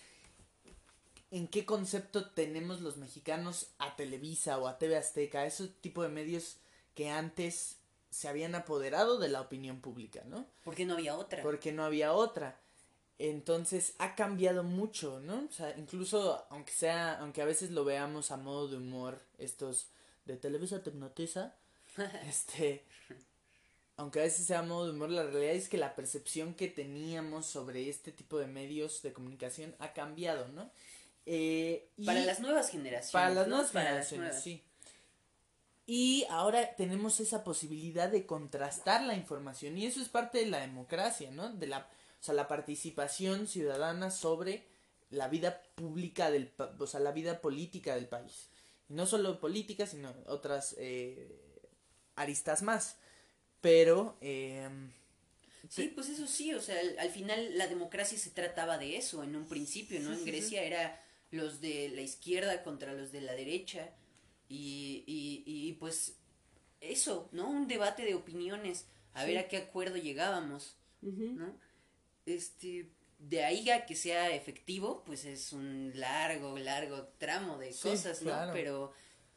en 1.30 1.46
qué 1.46 1.64
concepto 1.64 2.30
tenemos 2.30 2.80
los 2.80 2.96
mexicanos 2.96 3.68
a 3.78 3.94
Televisa 3.94 4.58
o 4.58 4.66
a 4.66 4.78
TV 4.78 4.96
Azteca, 4.96 5.46
ese 5.46 5.68
tipo 5.68 6.02
de 6.02 6.08
medios 6.08 6.56
que 6.96 7.08
antes 7.08 7.76
se 8.14 8.28
habían 8.28 8.54
apoderado 8.54 9.18
de 9.18 9.28
la 9.28 9.40
opinión 9.40 9.80
pública, 9.80 10.22
¿no? 10.26 10.46
Porque 10.64 10.84
no 10.86 10.94
había 10.94 11.16
otra. 11.16 11.42
Porque 11.42 11.72
no 11.72 11.84
había 11.84 12.12
otra. 12.12 12.58
Entonces 13.18 13.94
ha 13.98 14.14
cambiado 14.14 14.62
mucho, 14.64 15.20
¿no? 15.20 15.46
O 15.48 15.52
sea, 15.52 15.74
incluso 15.76 16.44
aunque 16.50 16.72
sea, 16.72 17.14
aunque 17.18 17.42
a 17.42 17.44
veces 17.44 17.70
lo 17.70 17.84
veamos 17.84 18.30
a 18.30 18.36
modo 18.36 18.68
de 18.68 18.76
humor, 18.76 19.20
estos 19.38 19.88
de 20.26 20.36
Televisa 20.36 20.82
te 20.82 20.90
hipnotiza, 20.90 21.54
este, 22.28 22.84
aunque 23.96 24.20
a 24.20 24.22
veces 24.24 24.46
sea 24.46 24.60
a 24.60 24.62
modo 24.62 24.86
de 24.86 24.92
humor, 24.92 25.10
la 25.10 25.22
realidad 25.22 25.54
es 25.54 25.68
que 25.68 25.78
la 25.78 25.94
percepción 25.94 26.54
que 26.54 26.66
teníamos 26.68 27.46
sobre 27.46 27.88
este 27.88 28.10
tipo 28.10 28.38
de 28.38 28.46
medios 28.48 29.02
de 29.02 29.12
comunicación 29.12 29.74
ha 29.78 29.92
cambiado, 29.92 30.48
¿no? 30.48 30.70
Eh, 31.26 31.88
y- 31.96 32.04
Para 32.06 32.20
las 32.24 32.40
nuevas 32.40 32.68
generaciones. 32.70 33.12
para 33.12 33.30
las 33.30 33.46
¿no? 33.46 33.54
nuevas 33.56 33.72
Para 33.72 33.94
las 33.94 34.08
generaciones, 34.08 34.18
nuevas. 34.28 34.42
sí. 34.42 34.62
Y 35.86 36.24
ahora 36.30 36.74
tenemos 36.76 37.20
esa 37.20 37.44
posibilidad 37.44 38.08
de 38.08 38.24
contrastar 38.24 39.02
la 39.02 39.14
información 39.14 39.76
y 39.76 39.86
eso 39.86 40.00
es 40.00 40.08
parte 40.08 40.38
de 40.38 40.46
la 40.46 40.60
democracia, 40.60 41.30
¿no? 41.30 41.52
De 41.52 41.66
la, 41.66 41.80
o 41.80 42.24
sea, 42.24 42.34
la 42.34 42.48
participación 42.48 43.46
ciudadana 43.46 44.10
sobre 44.10 44.64
la 45.10 45.28
vida 45.28 45.62
pública 45.74 46.30
del, 46.30 46.52
o 46.78 46.86
sea, 46.86 47.00
la 47.00 47.12
vida 47.12 47.42
política 47.42 47.94
del 47.94 48.08
país. 48.08 48.48
Y 48.88 48.94
no 48.94 49.06
solo 49.06 49.40
política, 49.40 49.86
sino 49.86 50.14
otras 50.26 50.74
eh, 50.78 51.28
aristas 52.16 52.62
más. 52.62 52.96
Pero, 53.60 54.16
eh, 54.20 54.68
Sí, 55.68 55.90
pues 55.94 56.10
eso 56.10 56.26
sí, 56.26 56.52
o 56.52 56.60
sea, 56.60 56.78
al, 56.78 56.98
al 56.98 57.10
final 57.10 57.56
la 57.56 57.66
democracia 57.66 58.18
se 58.18 58.30
trataba 58.30 58.76
de 58.76 58.98
eso 58.98 59.22
en 59.22 59.34
un 59.34 59.48
principio, 59.48 59.98
¿no? 60.00 60.10
Sí, 60.10 60.18
en 60.18 60.24
sí, 60.24 60.30
Grecia 60.30 60.62
era 60.62 61.02
los 61.30 61.60
de 61.60 61.88
la 61.88 62.02
izquierda 62.02 62.62
contra 62.62 62.92
los 62.92 63.12
de 63.12 63.22
la 63.22 63.32
derecha 63.32 63.90
y, 64.54 65.42
y, 65.46 65.68
y 65.68 65.72
pues 65.74 66.16
eso, 66.80 67.28
¿no? 67.32 67.48
Un 67.48 67.66
debate 67.66 68.04
de 68.04 68.14
opiniones, 68.14 68.86
a 69.12 69.22
Sí. 69.22 69.28
ver 69.28 69.38
a 69.38 69.48
qué 69.48 69.56
acuerdo 69.58 69.96
llegábamos, 69.96 70.76
¿no? 71.02 71.58
Este, 72.26 72.90
de 73.18 73.44
ahí 73.44 73.70
a 73.70 73.86
que 73.86 73.94
sea 73.96 74.34
efectivo, 74.34 75.02
pues 75.04 75.24
es 75.24 75.52
un 75.52 75.92
largo, 75.94 76.58
largo 76.58 77.08
tramo 77.18 77.58
de 77.58 77.72
Sí, 77.72 77.82
cosas, 77.88 78.22
¿no? 78.22 78.30
claro. 78.30 78.52
Pero 78.52 78.92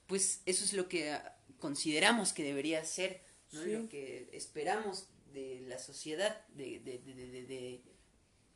pues 0.07 0.41
eso 0.45 0.63
es 0.63 0.73
lo 0.73 0.87
que 0.87 1.17
consideramos 1.59 2.33
que 2.33 2.43
debería 2.43 2.83
ser, 2.85 3.21
¿no? 3.51 3.63
Sí. 3.63 3.71
Lo 3.71 3.89
que 3.89 4.29
esperamos 4.33 5.07
de 5.33 5.61
la 5.67 5.79
sociedad, 5.79 6.45
de, 6.49 6.79
de, 6.79 6.97
de- 6.99 7.81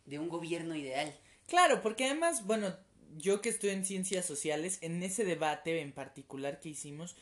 de 0.05 0.19
un 0.19 0.29
gobierno 0.29 0.75
ideal. 0.75 1.13
Claro, 1.47 1.81
porque 1.81 2.05
además, 2.05 2.45
bueno, 2.45 2.75
yo 3.17 3.41
que 3.41 3.49
estoy 3.49 3.71
en 3.71 3.85
ciencias 3.85 4.25
sociales, 4.25 4.77
en 4.81 5.01
ese 5.03 5.23
debate 5.23 5.81
en 5.81 5.91
particular 5.91 6.59
que 6.59 6.69
hicimos, 6.69 7.15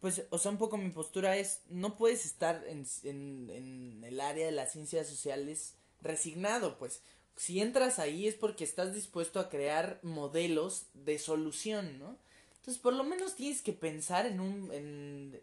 pues, 0.00 0.22
o 0.30 0.38
sea, 0.38 0.50
un 0.50 0.58
poco 0.58 0.78
mi 0.78 0.90
postura 0.90 1.36
es, 1.36 1.60
no 1.68 1.96
puedes 1.96 2.24
estar 2.24 2.64
en, 2.66 2.86
en, 3.04 3.50
en 3.50 4.04
el 4.04 4.20
área 4.20 4.46
de 4.46 4.52
las 4.52 4.72
ciencias 4.72 5.06
sociales 5.08 5.74
resignado, 6.00 6.78
pues. 6.78 7.02
Si 7.36 7.60
entras 7.60 7.98
ahí 7.98 8.26
es 8.26 8.34
porque 8.34 8.64
estás 8.64 8.94
dispuesto 8.94 9.40
a 9.40 9.48
crear 9.48 9.98
modelos 10.02 10.86
de 10.94 11.18
solución, 11.18 11.98
¿no? 11.98 12.18
Entonces, 12.56 12.82
por 12.82 12.92
lo 12.92 13.04
menos 13.04 13.34
tienes 13.34 13.62
que 13.62 13.72
pensar 13.72 14.26
en 14.26 14.40
un, 14.40 14.70
en, 14.72 15.40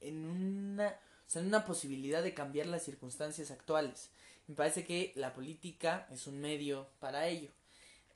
en 0.00 0.24
una, 0.24 0.88
o 0.88 1.30
sea, 1.30 1.42
en 1.42 1.48
una 1.48 1.64
posibilidad 1.64 2.22
de 2.22 2.34
cambiar 2.34 2.66
las 2.66 2.84
circunstancias 2.84 3.50
actuales. 3.52 4.10
Me 4.48 4.54
parece 4.54 4.84
que 4.84 5.12
la 5.16 5.32
política 5.32 6.08
es 6.12 6.26
un 6.26 6.40
medio 6.40 6.88
para 6.98 7.28
ello. 7.28 7.50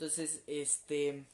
Entonces, 0.00 0.40
este, 0.46 1.26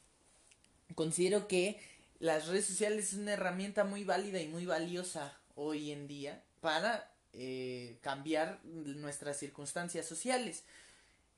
considero 0.93 1.47
que 1.47 1.79
las 2.19 2.47
redes 2.47 2.65
sociales 2.65 3.13
es 3.13 3.17
una 3.17 3.31
herramienta 3.31 3.85
muy 3.85 4.03
válida 4.03 4.41
y 4.41 4.49
muy 4.49 4.65
valiosa 4.65 5.39
hoy 5.55 5.91
en 5.91 6.05
día 6.09 6.43
para 6.59 7.09
eh, 7.31 7.97
cambiar 8.01 8.59
nuestras 8.65 9.37
circunstancias 9.37 10.05
sociales. 10.05 10.65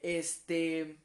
Este, 0.01 0.97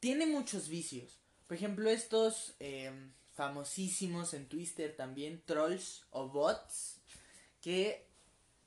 tiene 0.00 0.26
muchos 0.26 0.68
vicios. 0.68 1.16
Por 1.46 1.56
ejemplo, 1.56 1.88
estos 1.88 2.52
eh, 2.60 2.92
famosísimos 3.32 4.34
en 4.34 4.44
Twitter 4.46 4.94
también, 4.94 5.40
trolls 5.46 6.04
o 6.10 6.28
bots, 6.28 6.98
que 7.62 8.04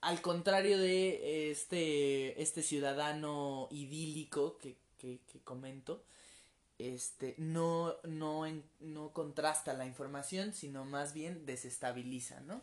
al 0.01 0.19
contrario 0.23 0.79
de 0.79 1.51
este, 1.51 2.41
este 2.41 2.63
ciudadano 2.63 3.67
idílico 3.69 4.57
que, 4.57 4.75
que, 4.97 5.19
que 5.31 5.39
comento, 5.41 6.03
este, 6.79 7.35
no, 7.37 7.95
no, 8.03 8.43
no 8.79 9.13
contrasta 9.13 9.73
la 9.73 9.85
información, 9.85 10.53
sino 10.53 10.85
más 10.85 11.13
bien 11.13 11.45
desestabiliza, 11.45 12.39
¿no? 12.41 12.61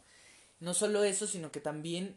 No 0.60 0.72
solo 0.74 1.04
eso, 1.04 1.26
sino 1.26 1.50
que 1.50 1.60
también 1.60 2.16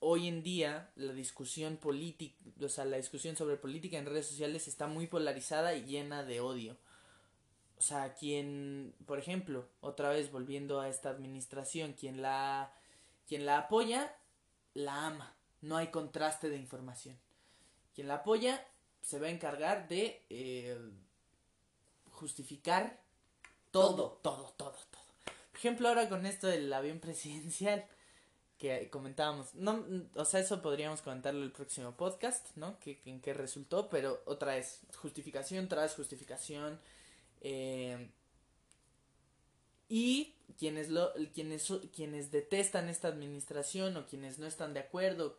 hoy 0.00 0.28
en 0.28 0.42
día 0.42 0.90
la 0.96 1.12
discusión 1.12 1.76
política, 1.76 2.36
o 2.62 2.68
sea, 2.68 2.84
la 2.84 2.96
discusión 2.96 3.36
sobre 3.36 3.56
política 3.56 3.98
en 3.98 4.06
redes 4.06 4.26
sociales 4.26 4.68
está 4.68 4.86
muy 4.86 5.06
polarizada 5.06 5.74
y 5.74 5.84
llena 5.84 6.22
de 6.22 6.40
odio. 6.40 6.76
O 7.78 7.82
sea, 7.82 8.14
quien, 8.14 8.94
por 9.06 9.18
ejemplo, 9.18 9.68
otra 9.80 10.10
vez 10.10 10.32
volviendo 10.32 10.80
a 10.80 10.88
esta 10.88 11.10
administración, 11.10 11.92
quien 11.92 12.22
la, 12.22 12.72
quien 13.26 13.46
la 13.46 13.58
apoya, 13.58 14.16
la 14.74 15.06
ama. 15.06 15.34
No 15.60 15.76
hay 15.76 15.88
contraste 15.88 16.48
de 16.48 16.56
información. 16.56 17.16
Quien 17.94 18.08
la 18.08 18.16
apoya 18.16 18.64
se 19.00 19.18
va 19.18 19.28
a 19.28 19.30
encargar 19.30 19.88
de 19.88 20.22
eh, 20.28 20.78
justificar 22.18 22.98
todo, 23.70 24.18
todo, 24.22 24.52
todo, 24.56 24.72
todo. 24.90 25.04
Por 25.50 25.56
ejemplo, 25.58 25.88
ahora 25.88 26.08
con 26.08 26.26
esto 26.26 26.46
del 26.46 26.72
avión 26.72 27.00
presidencial 27.06 27.84
que 28.58 28.90
comentábamos, 28.90 29.54
no, 29.54 29.84
o 30.16 30.24
sea, 30.24 30.40
eso 30.40 30.60
podríamos 30.62 31.00
comentarlo 31.02 31.44
el 31.44 31.52
próximo 31.52 31.92
podcast, 31.96 32.44
¿no? 32.56 32.76
Que, 32.80 33.00
en 33.04 33.20
qué 33.20 33.32
resultó, 33.32 33.88
pero 33.88 34.20
otra 34.26 34.54
vez, 34.56 34.80
justificación 34.96 35.68
tras 35.68 35.94
justificación. 35.94 36.80
eh, 37.40 38.10
y 39.88 40.34
quienes 40.58 40.88
lo 40.90 41.12
quienes 41.34 41.72
quienes 41.94 42.30
detestan 42.30 42.88
esta 42.90 43.08
administración 43.08 43.96
o 43.96 44.06
quienes 44.06 44.38
no 44.38 44.46
están 44.46 44.74
de 44.74 44.80
acuerdo 44.80 45.38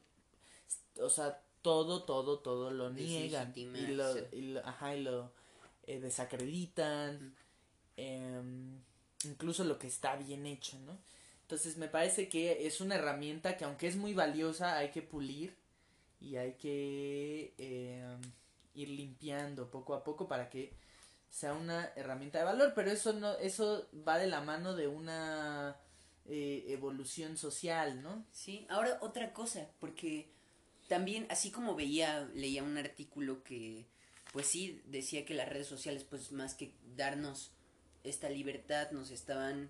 o 0.99 1.09
sea 1.09 1.39
todo 1.61 2.03
todo 2.03 2.39
todo 2.39 2.71
lo 2.71 2.89
niegan 2.89 3.53
y 3.77 3.87
lo, 3.93 4.05
y 4.31 4.41
lo- 4.41 4.65
ajá, 4.65 4.95
y 4.95 5.03
lo 5.03 5.31
eh, 5.89 5.99
desacreditan 5.99 7.35
em, 7.97 8.81
incluso 9.25 9.63
lo 9.63 9.77
que 9.79 9.87
está 9.87 10.15
bien 10.15 10.45
hecho 10.45 10.79
no 10.79 10.97
entonces 11.41 11.77
me 11.77 11.87
parece 11.87 12.29
que 12.29 12.67
es 12.67 12.79
una 12.81 12.95
herramienta 12.95 13.57
que 13.57 13.65
aunque 13.65 13.87
es 13.87 13.95
muy 13.95 14.13
valiosa 14.13 14.77
hay 14.77 14.91
que 14.91 15.01
pulir 15.01 15.57
y 16.21 16.35
hay 16.35 16.53
que 16.53 17.53
em, 17.57 18.21
ir 18.75 18.89
limpiando 18.89 19.69
poco 19.69 19.93
a 19.93 20.03
poco 20.03 20.27
para 20.27 20.49
que 20.49 20.73
sea 21.29 21.53
una 21.53 21.91
herramienta 21.95 22.39
de 22.39 22.45
valor, 22.45 22.73
pero 22.75 22.91
eso 22.91 23.13
no, 23.13 23.33
eso 23.35 23.87
va 24.07 24.17
de 24.17 24.27
la 24.27 24.41
mano 24.41 24.75
de 24.75 24.87
una 24.87 25.77
eh, 26.25 26.65
evolución 26.69 27.37
social, 27.37 28.01
¿no? 28.01 28.25
Sí, 28.31 28.65
ahora 28.69 28.97
otra 29.01 29.31
cosa, 29.33 29.69
porque 29.79 30.31
también, 30.87 31.27
así 31.29 31.51
como 31.51 31.75
veía, 31.75 32.29
leía 32.33 32.63
un 32.63 32.77
artículo 32.77 33.43
que, 33.43 33.85
pues 34.31 34.47
sí, 34.47 34.81
decía 34.85 35.25
que 35.25 35.33
las 35.33 35.49
redes 35.49 35.67
sociales, 35.67 36.03
pues 36.03 36.31
más 36.31 36.53
que 36.53 36.71
darnos 36.95 37.51
esta 38.03 38.29
libertad, 38.29 38.91
nos 38.91 39.11
estaban 39.11 39.69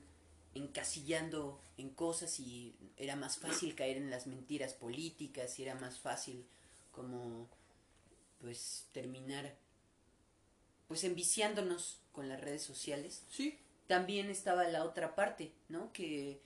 encasillando 0.56 1.62
en 1.78 1.89
cosas 1.89 2.39
y 2.39 2.76
era 2.98 3.15
más 3.15 3.38
fácil 3.38 3.76
caer 3.76 3.98
en 3.98 4.10
las 4.10 4.28
mentiras 4.28 4.74
políticas 4.74 5.58
y 5.60 5.63
era 5.63 5.76
más 5.76 6.00
fácil 6.00 6.45
como, 6.91 7.48
pues, 8.41 8.88
terminar, 8.91 9.56
pues, 10.88 11.04
enviciándonos 11.04 12.00
con 12.12 12.28
las 12.28 12.41
redes 12.41 12.63
sociales 12.63 13.24
Sí. 13.30 13.58
también 13.88 14.30
estaba 14.30 14.67
la 14.67 14.84
otra 14.84 15.15
parte, 15.15 15.52
¿no? 15.69 15.91
Que, 15.93 16.41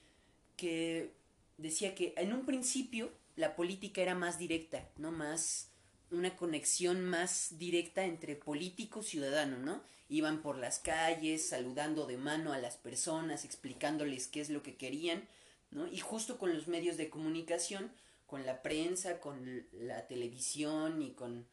que 0.56 1.12
decía 1.58 1.94
que 1.94 2.14
en 2.16 2.32
un 2.32 2.46
principio 2.46 3.10
la 3.36 3.56
política 3.56 4.00
era 4.02 4.14
más 4.14 4.38
directa, 4.38 4.88
¿no? 4.96 5.10
Más 5.12 5.68
una 6.10 6.36
conexión 6.36 7.04
más 7.04 7.58
directa 7.58 8.04
entre 8.04 8.36
político 8.36 9.00
y 9.00 9.04
ciudadano, 9.04 9.58
¿no? 9.58 9.82
Iban 10.08 10.42
por 10.42 10.56
las 10.58 10.78
calles 10.78 11.48
saludando 11.48 12.06
de 12.06 12.18
mano 12.18 12.52
a 12.52 12.58
las 12.58 12.76
personas, 12.76 13.44
explicándoles 13.44 14.28
qué 14.28 14.40
es 14.40 14.50
lo 14.50 14.62
que 14.62 14.76
querían, 14.76 15.26
¿no? 15.70 15.86
Y 15.86 15.98
justo 15.98 16.38
con 16.38 16.54
los 16.54 16.68
medios 16.68 16.96
de 16.96 17.10
comunicación, 17.10 17.90
con 18.26 18.46
la 18.46 18.62
prensa, 18.62 19.20
con 19.20 19.66
la 19.72 20.06
televisión 20.06 21.02
y 21.02 21.12
con, 21.12 21.46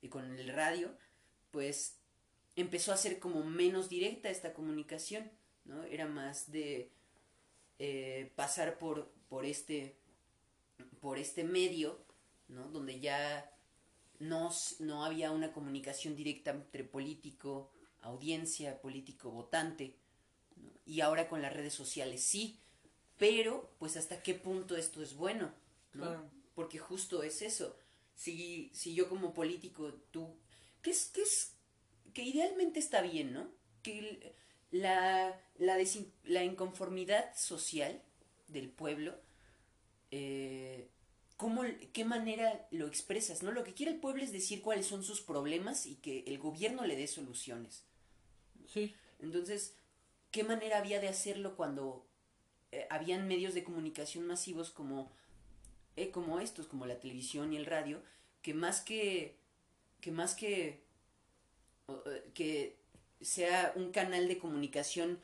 y 0.00 0.08
con 0.08 0.38
el 0.38 0.48
radio, 0.48 0.90
pues 1.50 1.96
empezó 2.56 2.92
a 2.92 2.96
ser 2.96 3.18
como 3.18 3.44
menos 3.44 3.88
directa 3.88 4.30
esta 4.30 4.52
comunicación, 4.52 5.30
¿no? 5.64 5.84
Era 5.84 6.06
más 6.06 6.50
de 6.50 6.90
eh, 7.78 8.32
pasar 8.36 8.78
por, 8.78 9.10
por 9.28 9.44
este 9.44 9.96
por 11.00 11.18
este 11.18 11.44
medio, 11.44 11.98
¿no? 12.48 12.68
Donde 12.68 13.00
ya 13.00 13.50
no, 14.18 14.50
no 14.80 15.04
había 15.04 15.30
una 15.30 15.52
comunicación 15.52 16.16
directa 16.16 16.50
entre 16.52 16.84
político, 16.84 17.70
audiencia, 18.02 18.80
político, 18.80 19.30
votante, 19.30 19.94
¿no? 20.56 20.70
y 20.86 21.00
ahora 21.00 21.28
con 21.28 21.42
las 21.42 21.52
redes 21.52 21.74
sociales 21.74 22.22
sí, 22.22 22.58
pero 23.18 23.70
pues 23.78 23.96
hasta 23.96 24.22
qué 24.22 24.34
punto 24.34 24.76
esto 24.76 25.02
es 25.02 25.14
bueno, 25.14 25.52
¿no? 25.94 26.04
Claro. 26.04 26.30
Porque 26.54 26.78
justo 26.78 27.22
es 27.22 27.42
eso. 27.42 27.76
Si, 28.14 28.70
si 28.74 28.94
yo 28.94 29.08
como 29.08 29.32
político, 29.34 29.92
tú... 30.10 30.34
Que 30.82 30.90
es, 30.90 31.06
que 31.06 31.22
es... 31.22 31.52
Que 32.14 32.22
idealmente 32.22 32.80
está 32.80 33.00
bien, 33.02 33.32
¿no? 33.32 33.48
Que 33.82 34.34
la, 34.70 35.40
la, 35.58 35.78
desin- 35.78 36.12
la 36.24 36.42
inconformidad 36.44 37.34
social 37.36 38.02
del 38.48 38.70
pueblo, 38.70 39.14
eh, 40.10 40.88
¿cómo, 41.38 41.62
¿qué 41.94 42.04
manera 42.04 42.68
lo 42.70 42.86
expresas, 42.86 43.42
no? 43.42 43.52
Lo 43.52 43.64
que 43.64 43.72
quiere 43.72 43.92
el 43.92 44.00
pueblo 44.00 44.22
es 44.22 44.32
decir 44.32 44.60
cuáles 44.60 44.86
son 44.86 45.02
sus 45.02 45.22
problemas 45.22 45.86
y 45.86 45.96
que 45.96 46.24
el 46.26 46.38
gobierno 46.38 46.84
le 46.86 46.96
dé 46.96 47.06
soluciones. 47.06 47.84
Sí. 48.66 48.94
Entonces, 49.20 49.74
¿qué 50.30 50.44
manera 50.44 50.78
había 50.78 51.00
de 51.00 51.08
hacerlo 51.08 51.56
cuando 51.56 52.06
eh, 52.72 52.86
habían 52.90 53.28
medios 53.28 53.54
de 53.54 53.64
comunicación 53.64 54.26
masivos 54.26 54.70
como, 54.70 55.12
eh, 55.96 56.10
como 56.10 56.40
estos, 56.40 56.66
como 56.66 56.86
la 56.86 57.00
televisión 57.00 57.52
y 57.52 57.56
el 57.56 57.66
radio, 57.66 58.02
que 58.42 58.54
más 58.54 58.80
que, 58.82 59.38
que 60.00 60.12
más 60.12 60.34
que, 60.34 60.84
eh, 61.88 62.30
que 62.34 62.78
sea 63.20 63.72
un 63.76 63.92
canal 63.92 64.28
de 64.28 64.38
comunicación 64.38 65.20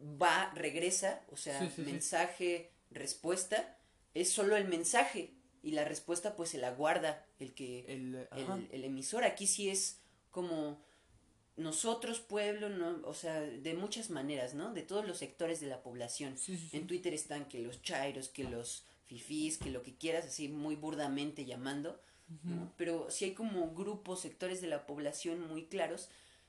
va, 0.00 0.52
regresa, 0.54 1.24
o 1.30 1.36
sea, 1.36 1.58
Sí, 1.60 1.68
sí, 1.68 1.84
sí. 1.84 1.92
mensaje, 1.92 2.70
respuesta, 2.90 3.76
es 4.14 4.30
solo 4.32 4.56
el 4.56 4.66
mensaje 4.68 5.34
y 5.62 5.72
la 5.72 5.84
respuesta 5.84 6.36
pues 6.36 6.50
se 6.50 6.58
la 6.58 6.72
guarda 6.72 7.26
el 7.38 7.54
que 7.54 7.84
El, 7.88 8.14
el, 8.14 8.28
ajá. 8.30 8.60
el 8.70 8.84
emisor. 8.84 9.24
Aquí 9.24 9.46
sí 9.46 9.68
es 9.68 10.00
como 10.30 10.80
nosotros, 11.56 12.20
pueblo, 12.20 12.68
¿no? 12.68 13.00
O 13.04 13.14
sea, 13.14 13.40
de 13.40 13.74
muchas 13.74 14.10
maneras, 14.10 14.54
¿no? 14.54 14.72
De 14.74 14.82
todos 14.82 15.06
los 15.06 15.18
sectores 15.18 15.60
de 15.60 15.68
la 15.68 15.82
población. 15.82 16.36
Sí, 16.36 16.56
sí, 16.56 16.68
sí. 16.70 16.76
En 16.76 16.86
Twitter 16.86 17.14
están 17.14 17.46
que 17.46 17.60
los 17.60 17.80
chairos, 17.82 18.28
que 18.28 18.44
los 18.44 18.84
fifís, 19.06 19.58
que 19.58 19.70
lo 19.70 19.82
que 19.82 19.94
quieras, 19.94 20.26
así 20.26 20.48
muy 20.48 20.74
burdamente 20.76 21.44
llamando, 21.44 22.00
¿no? 22.42 22.72
Pero 22.76 23.10
sí 23.10 23.26
hay 23.26 23.34
como 23.34 23.72
grupos, 23.74 24.22
sectores 24.22 24.60
de 24.60 24.66
la 24.66 24.86
población 24.86 25.46
muy 25.46 25.66
claros 25.66 26.08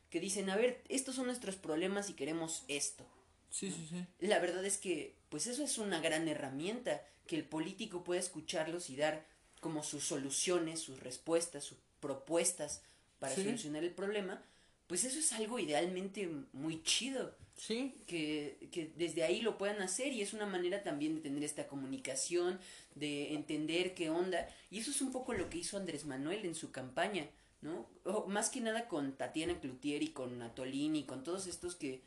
que 0.10 0.19
dicen, 0.19 0.49
a 0.49 0.56
ver, 0.56 0.82
estos 0.89 1.15
son 1.15 1.28
nuestros 1.28 1.58
problemas 1.58 2.10
y 2.10 2.13
queremos 2.13 2.63
esto. 2.67 3.06
Sí, 3.51 3.71
sí, 3.71 3.86
sí. 3.89 4.06
La 4.19 4.39
verdad 4.39 4.65
es 4.65 4.78
que, 4.78 5.15
pues 5.30 5.47
eso 5.47 5.63
es 5.63 5.78
una 5.78 5.99
gran 5.99 6.28
herramienta, 6.28 7.01
que 7.28 7.36
el 7.36 7.44
político 7.46 8.04
pueda 8.04 8.20
escucharlos 8.20 8.90
y 8.90 8.96
dar 8.96 9.26
como 9.60 9.84
sus 9.84 10.04
soluciones, 10.04 10.80
sus 10.80 11.00
respuestas, 11.00 11.64
sus 11.64 11.78
propuestas 12.00 12.82
para 13.20 13.34
Sí. 13.36 13.44
solucionar 13.44 13.84
el 13.84 13.92
problema, 13.92 14.44
pues 14.88 15.04
eso 15.04 15.18
es 15.18 15.32
algo 15.34 15.58
idealmente 15.60 16.30
muy 16.54 16.84
chido, 16.84 17.36
Sí. 17.58 17.96
que, 18.06 18.68
que 18.72 18.92
desde 18.98 19.24
ahí 19.24 19.42
lo 19.42 19.58
puedan 19.58 19.82
hacer 19.82 20.14
y 20.14 20.22
es 20.22 20.34
una 20.34 20.46
manera 20.46 20.84
también 20.84 21.16
de 21.16 21.22
tener 21.22 21.44
esta 21.44 21.68
comunicación, 21.68 22.60
de 22.96 23.34
entender 23.34 23.96
qué 23.96 24.10
onda, 24.10 24.48
y 24.70 24.80
eso 24.80 24.92
es 24.92 25.02
un 25.02 25.12
poco 25.12 25.34
lo 25.34 25.50
que 25.50 25.58
hizo 25.60 25.78
Andrés 25.78 26.06
Manuel 26.06 26.46
en 26.46 26.54
su 26.54 26.72
campaña, 26.72 27.28
¿no? 27.62 27.88
O 28.04 28.28
más 28.28 28.50
que 28.50 28.62
nada 28.62 28.88
con 28.88 29.14
Tatiana 29.14 29.60
Cloutier 29.60 30.04
y 30.04 30.10
con 30.10 30.42
Atolini 30.42 31.00
y 31.00 31.04
con 31.06 31.24
todos 31.24 31.48
estos 31.48 31.76
que 31.76 32.02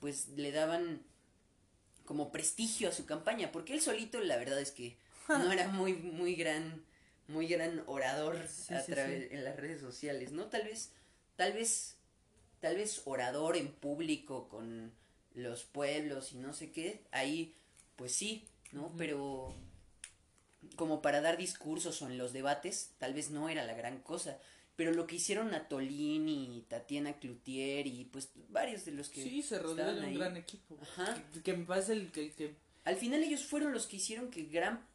pues 0.00 0.28
le 0.36 0.50
daban 0.52 1.02
como 2.04 2.32
prestigio 2.32 2.88
a 2.88 2.92
su 2.92 3.06
campaña, 3.06 3.52
porque 3.52 3.74
él 3.74 3.80
solito 3.80 4.20
la 4.20 4.36
verdad 4.36 4.60
es 4.60 4.70
que 4.72 4.96
no 5.28 5.52
era 5.52 5.68
muy 5.68 5.94
muy 5.94 6.34
gran 6.34 6.84
muy 7.28 7.46
gran 7.46 7.82
orador 7.86 8.38
Sí, 8.48 8.74
a 8.74 8.82
sí, 8.82 8.92
través 8.92 9.32
en 9.32 9.44
las 9.44 9.56
redes 9.56 9.80
sociales, 9.80 10.32
¿no? 10.32 10.46
Tal 10.46 10.64
vez 10.64 10.90
tal 11.36 11.52
vez 11.52 11.96
tal 12.60 12.76
vez 12.76 13.02
orador 13.04 13.56
en 13.56 13.72
público 13.72 14.48
con 14.48 14.92
los 15.34 15.64
pueblos 15.64 16.32
y 16.32 16.36
no 16.36 16.52
sé 16.52 16.70
qué, 16.72 17.02
ahí 17.10 17.54
pues 17.96 18.12
sí, 18.14 18.46
¿no? 18.72 18.92
Pero 18.98 19.54
como 20.76 21.02
para 21.02 21.20
dar 21.20 21.36
discursos 21.36 22.02
o 22.02 22.06
en 22.06 22.18
los 22.18 22.32
debates, 22.32 22.90
tal 22.98 23.14
vez 23.14 23.30
no 23.30 23.48
era 23.48 23.64
la 23.64 23.74
gran 23.74 24.00
cosa. 24.00 24.38
Pero 24.76 24.92
lo 24.92 25.06
que 25.06 25.16
hicieron 25.16 25.50
Natolini 25.50 26.56
y 26.56 26.62
Tatiana 26.62 27.18
Cloutier 27.18 27.86
y 27.86 28.04
pues 28.06 28.30
varios 28.48 28.84
de 28.84 28.92
los 28.92 29.10
que 29.10 29.22
Sí, 29.22 29.42
se 29.42 29.58
rodeó 29.58 29.92
de 29.92 29.98
un 29.98 30.04
ahí, 30.04 30.14
gran 30.16 30.36
equipo. 30.36 30.78
Ajá. 30.80 31.22
Que, 31.32 31.42
que 31.42 31.54
me 31.54 31.64
parece 31.64 31.92
el 31.92 32.10
que, 32.10 32.32
que 32.32 32.54
Al 32.84 32.96
final 32.96 33.22
ellos 33.22 33.44
fueron 33.44 33.72
los 33.72 33.86
que 33.86 33.96
hicieron 33.96 34.30
que 34.30 34.44
gran 34.44 34.86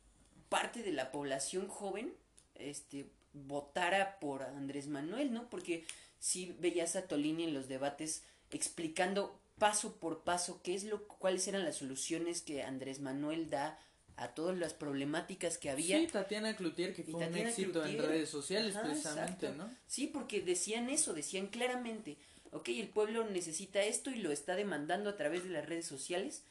parte 0.50 0.82
de 0.82 0.92
la 0.92 1.12
población 1.12 1.68
joven 1.68 2.13
este 2.56 3.10
votara 3.34 4.20
por 4.20 4.42
Andrés 4.44 4.88
Manuel, 4.88 5.32
¿no? 5.32 5.50
Porque 5.50 5.86
si 6.20 6.56
veías 6.60 6.96
a 6.96 7.08
Tolini 7.08 7.44
en 7.44 7.54
los 7.54 7.68
debates 7.68 8.24
explicando 8.52 9.40
paso 9.58 9.98
por 9.98 10.24
paso 10.24 10.62
qué 10.63 10.76
es 10.76 10.84
lo 10.84 11.08
cuáles 11.08 11.48
eran 11.48 11.63
las 11.63 11.78
soluciones 11.78 12.42
que 12.42 12.63
Andrés 12.63 13.00
Manuel 13.00 13.50
da 13.50 13.80
a 14.17 14.30
todas 14.30 14.58
las 14.58 14.73
problemáticas 14.73 15.58
que 15.58 15.69
había. 15.69 15.99
Sí, 15.99 16.08
Tatiana 16.08 16.56
Cloutier, 16.56 16.93
que 16.93 17.03
fue 17.03 17.25
un 17.27 17.36
éxito 17.38 17.86
en 17.86 17.97
redes 17.99 18.30
sociales, 18.30 18.75
Ajá, 18.75 18.88
precisamente, 18.88 19.45
exacto. 19.47 19.63
¿no? 19.65 19.75
Sí, 19.88 20.08
porque 20.08 20.41
decían 20.41 20.89
eso, 20.89 21.13
decían 21.13 21.47
claramente, 21.47 22.17
ok, 22.51 22.67
el 22.69 22.89
pueblo 22.89 23.23
necesita 23.30 23.82
esto 23.84 24.10
y 24.10 24.15
lo 24.15 24.32
está 24.32 24.56
demandando 24.56 25.10
a 25.10 25.17
través 25.17 25.43
de 25.43 25.51
las 25.51 25.65
redes 25.67 25.86
sociales. 25.86 26.41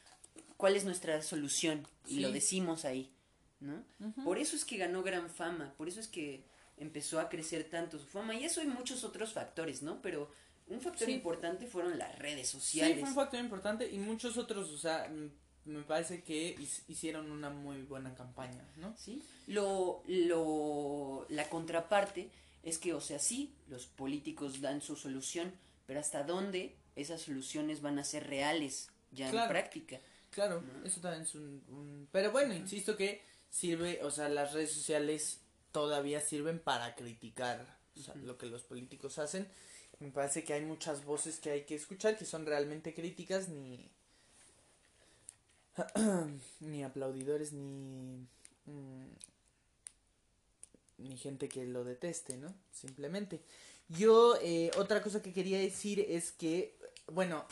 ¿Cuál 0.55 0.75
es 0.75 0.85
nuestra 0.85 1.21
solución? 1.21 1.85
Y 2.07 2.15
Sí. 2.15 2.19
lo 2.21 2.31
decimos 2.31 2.85
ahí, 2.85 3.11
¿no? 3.59 3.83
Por 4.23 4.39
eso 4.39 4.55
es 4.55 4.63
que 4.65 4.77
ganó 4.77 5.03
gran 5.03 5.29
fama, 5.29 5.73
por 5.77 5.87
eso 5.89 5.99
es 5.99 6.07
que 6.07 6.43
empezó 6.77 7.19
a 7.19 7.27
crecer 7.27 7.65
tanto 7.65 7.99
su 7.99 8.05
fama. 8.07 8.33
Y 8.35 8.45
eso 8.45 8.61
hay 8.61 8.67
muchos 8.67 9.03
otros 9.03 9.33
factores, 9.33 9.81
¿no? 9.83 10.01
Pero 10.01 10.31
un 10.67 10.79
factor 10.79 11.07
Sí. 11.07 11.13
importante 11.13 11.67
fueron 11.67 11.97
las 11.97 12.17
redes 12.19 12.47
Sí, 12.47 12.57
sociales. 12.57 12.99
fue 12.99 13.09
un 13.09 13.15
factor 13.15 13.39
importante 13.39 13.89
y 13.91 13.97
muchos 13.97 14.37
otros, 14.37 14.69
o 14.69 14.77
sea, 14.77 15.11
me 15.67 15.83
parece 15.83 16.23
que 16.23 16.55
hicieron 16.87 17.29
una 17.31 17.49
muy 17.49 17.81
buena 17.83 18.15
campaña, 18.15 18.65
¿no? 18.77 18.95
¿sí? 18.97 19.21
Lo, 19.47 20.01
lo, 20.07 21.25
la 21.29 21.49
contraparte 21.49 22.29
es 22.63 22.77
que, 22.79 22.93
o 22.93 23.01
sea, 23.01 23.19
sí, 23.19 23.53
los 23.67 23.85
políticos 23.85 24.61
dan 24.61 24.81
su 24.81 24.95
solución, 24.95 25.51
pero 25.85 25.99
hasta 25.99 26.23
dónde 26.23 26.75
esas 26.95 27.21
soluciones 27.21 27.81
van 27.81 27.99
a 27.99 28.03
ser 28.03 28.27
reales 28.27 28.89
ya 29.11 29.29
Claro. 29.29 29.45
en 29.45 29.49
práctica. 29.51 29.99
Claro, 30.31 30.63
eso 30.83 30.99
también 31.01 31.23
es 31.23 31.35
un, 31.35 31.63
un- 31.69 32.07
Pero 32.11 32.31
bueno, 32.31 32.53
insisto 32.53 32.95
que 32.97 33.21
sirve, 33.49 34.03
o 34.03 34.11
sea, 34.11 34.29
las 34.29 34.53
redes 34.53 34.71
sociales 34.71 35.41
todavía 35.71 36.19
sirven 36.21 36.59
para 36.59 36.95
criticar 36.95 37.77
o 37.97 38.01
sea, 38.01 38.15
lo 38.15 38.37
que 38.37 38.47
los 38.47 38.63
políticos 38.63 39.17
hacen. 39.19 39.47
Me 39.99 40.11
parece 40.11 40.43
que 40.43 40.53
hay 40.53 40.61
muchas 40.63 41.05
voces 41.05 41.39
que 41.39 41.49
hay 41.51 41.63
que 41.63 41.75
escuchar 41.75 42.17
que 42.17 42.25
son 42.25 42.45
realmente 42.45 42.93
críticas, 42.93 43.49
ni... 43.49 43.89
ni 46.59 46.83
aplaudidores, 46.83 47.53
ni... 47.53 48.27
mm, 48.65 49.05
ni 50.97 51.17
gente 51.17 51.47
que 51.47 51.65
lo 51.65 51.83
deteste, 51.83 52.37
¿no? 52.37 52.53
Simplemente. 52.71 53.41
Yo, 53.89 54.37
eh, 54.41 54.71
otra 54.77 55.01
cosa 55.01 55.21
que 55.21 55.33
quería 55.33 55.59
decir 55.59 55.99
es 55.99 56.31
que, 56.31 56.75
bueno, 57.07 57.45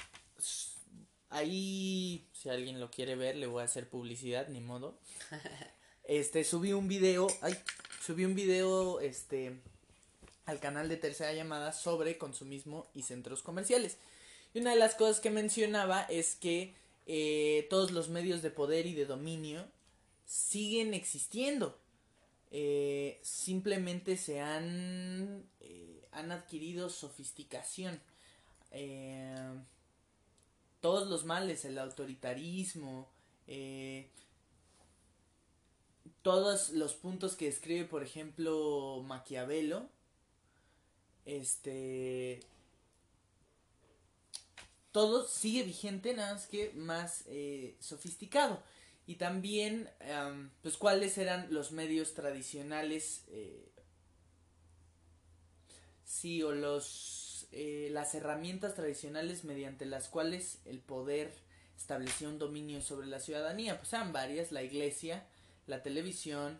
ahí, 1.30 2.28
si 2.34 2.50
alguien 2.50 2.80
lo 2.80 2.92
quiere 2.92 3.16
ver, 3.16 3.36
le 3.36 3.48
voy 3.48 3.62
a 3.62 3.66
hacer 3.66 3.90
publicidad, 3.90 4.48
ni 4.50 4.62
modo. 4.62 4.98
Este, 6.08 6.44
subí 6.44 6.72
un 6.72 6.88
video, 6.88 7.26
ay, 7.42 7.58
subí 8.00 8.26
un 8.26 8.36
video, 8.36 9.00
este, 9.00 9.60
al 10.46 10.60
canal 10.60 10.88
de 10.88 10.98
Tercera 10.98 11.34
Llamada 11.34 11.74
sobre 11.74 12.20
consumismo 12.20 12.86
y 12.94 13.02
centros 13.02 13.42
comerciales. 13.42 13.98
Y 14.54 14.60
una 14.60 14.70
de 14.70 14.76
las 14.76 14.94
cosas 14.94 15.20
que 15.20 15.32
mencionaba 15.32 16.04
es 16.04 16.36
que 16.36 16.76
eh, 17.06 17.68
todos 17.70 17.92
los 17.92 18.10
medios 18.10 18.42
de 18.42 18.50
poder 18.50 18.86
y 18.86 18.94
de 18.94 19.06
dominio 19.06 19.68
siguen 20.26 20.94
existiendo. 20.94 21.80
Eh, 22.52 23.20
simplemente 23.22 24.18
se 24.18 24.40
han, 24.40 25.44
eh, 25.60 26.08
han 26.12 26.32
adquirido 26.32 26.90
sofisticación. 26.90 28.02
Todos 30.82 31.08
los 31.08 31.24
males, 31.24 31.64
el 31.64 31.78
autoritarismo, 31.78 33.10
todos 36.22 36.72
los 36.72 36.94
puntos 36.94 37.36
que 37.36 37.48
escribe, 37.48 37.86
por 37.86 38.04
ejemplo, 38.04 39.02
Maquiavelo, 39.06 39.88
este, 41.26 42.42
todo 44.96 45.28
sigue 45.28 45.64
vigente, 45.64 46.14
nada 46.14 46.36
más 46.36 46.48
que 46.48 46.72
más 46.74 47.26
eh, 47.28 47.76
sofisticado. 47.82 48.64
Y 49.06 49.16
también, 49.16 49.90
am, 50.10 50.52
pues, 50.62 50.78
cuáles 50.78 51.18
eran 51.18 51.54
los 51.54 51.74
medios 51.74 52.14
tradicionales, 52.14 53.26
eh, 53.28 53.74
sí, 56.06 56.42
o 56.44 56.54
los, 56.54 57.46
eh, 57.52 57.90
las 57.92 58.16
herramientas 58.16 58.74
tradicionales 58.74 59.44
mediante 59.44 59.86
las 59.86 60.08
cuales 60.08 60.60
el 60.64 60.80
poder 60.80 61.34
establecía 61.78 62.30
un 62.30 62.40
dominio 62.40 62.82
sobre 62.82 63.08
la 63.08 63.20
ciudadanía. 63.20 63.78
Pues 63.78 63.92
eran 63.92 64.14
varias, 64.14 64.54
la 64.54 64.64
iglesia, 64.64 65.26
la 65.68 65.84
televisión, 65.84 66.58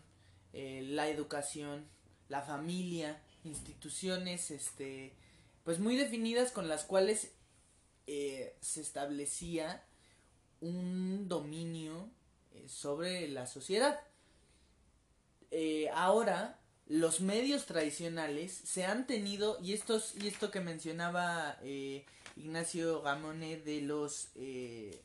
eh, 0.52 0.82
la 0.84 1.08
educación, 1.08 1.86
la 2.28 2.42
familia, 2.42 3.18
instituciones, 3.44 4.50
este, 4.50 5.14
pues 5.64 5.78
muy 5.78 5.96
definidas 5.96 6.52
con 6.52 6.68
las 6.68 6.84
cuales 6.84 7.32
eh, 8.06 8.56
se 8.60 8.80
establecía 8.80 9.84
un 10.60 11.28
dominio 11.28 12.10
eh, 12.52 12.68
sobre 12.68 13.28
la 13.28 13.46
sociedad. 13.46 14.00
eh, 15.50 15.88
ahora 15.94 16.58
los 16.86 17.20
medios 17.20 17.66
tradicionales 17.66 18.52
se 18.52 18.84
han 18.84 19.06
tenido, 19.06 19.58
y, 19.60 19.72
estos, 19.72 20.14
y 20.16 20.28
esto 20.28 20.50
que 20.52 20.60
mencionaba 20.60 21.58
eh, 21.62 22.04
Ignacio 22.36 23.02
Gamone 23.02 23.56
de 23.56 23.80
los, 23.82 24.28
de 24.34 25.02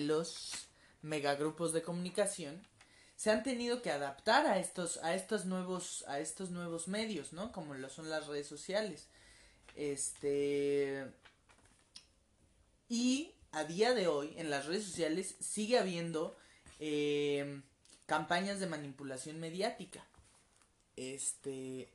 los 0.00 0.68
megagrupos 1.02 1.72
de 1.72 1.82
comunicación, 1.82 2.66
se 3.16 3.30
han 3.30 3.42
tenido 3.42 3.82
que 3.82 3.90
adaptar 3.90 4.46
a 4.46 4.58
estos, 4.58 4.98
a 4.98 5.14
estos 5.14 5.44
nuevos, 5.44 6.04
a 6.08 6.18
estos 6.20 6.50
nuevos 6.50 6.88
medios, 6.88 7.32
¿no? 7.32 7.52
Como 7.52 7.74
lo 7.74 7.88
son 7.88 8.10
las 8.10 8.26
redes 8.26 8.46
sociales. 8.48 9.08
Este. 9.76 11.06
Y 12.96 13.34
a 13.50 13.64
día 13.64 13.92
de 13.92 14.06
hoy, 14.06 14.34
en 14.36 14.50
las 14.50 14.66
redes 14.66 14.84
sociales, 14.84 15.34
sigue 15.40 15.80
habiendo 15.80 16.36
eh, 16.78 17.60
campañas 18.06 18.60
de 18.60 18.68
manipulación 18.68 19.40
mediática. 19.40 20.06
Este. 20.94 21.88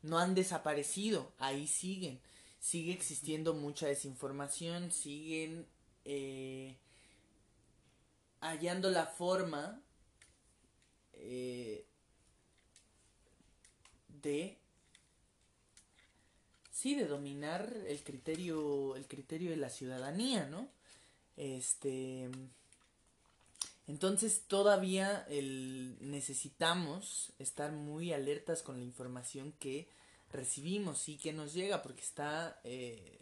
No 0.00 0.18
han 0.18 0.34
desaparecido, 0.34 1.30
ahí 1.38 1.66
siguen. 1.66 2.22
Sigue 2.58 2.94
existiendo 2.94 3.52
mucha 3.52 3.86
desinformación, 3.86 4.92
siguen 4.92 5.66
eh, 6.06 6.78
hallando 8.40 8.88
la 8.90 9.04
forma 9.04 9.82
eh, 11.12 11.84
de 14.08 14.56
sí 16.76 16.94
de 16.94 17.06
dominar 17.06 17.74
el 17.88 18.02
criterio 18.02 18.96
el 18.96 19.06
criterio 19.06 19.50
de 19.50 19.56
la 19.56 19.70
ciudadanía 19.70 20.44
no 20.46 20.68
este 21.38 22.28
entonces 23.86 24.42
todavía 24.46 25.24
el, 25.30 25.96
necesitamos 26.00 27.32
estar 27.38 27.72
muy 27.72 28.12
alertas 28.12 28.62
con 28.62 28.76
la 28.76 28.84
información 28.84 29.54
que 29.58 29.88
recibimos 30.30 31.08
y 31.08 31.16
que 31.16 31.32
nos 31.32 31.54
llega 31.54 31.82
porque 31.82 32.02
está 32.02 32.60
eh, 32.64 33.20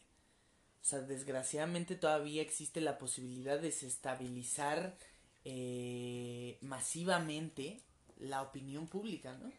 o 0.83 0.85
sea 0.85 1.03
desgraciadamente 1.03 1.95
todavía 1.95 2.43
existe 2.43 2.81
la 2.81 2.99
posibilidad 2.99 3.57
de 3.57 3.69
desestabilizar 3.69 4.97
eh, 5.45 6.59
masivamente 6.63 7.83
la 8.19 8.43
opinión 8.43 8.89
pública, 8.89 9.37
¿no? 9.37 9.53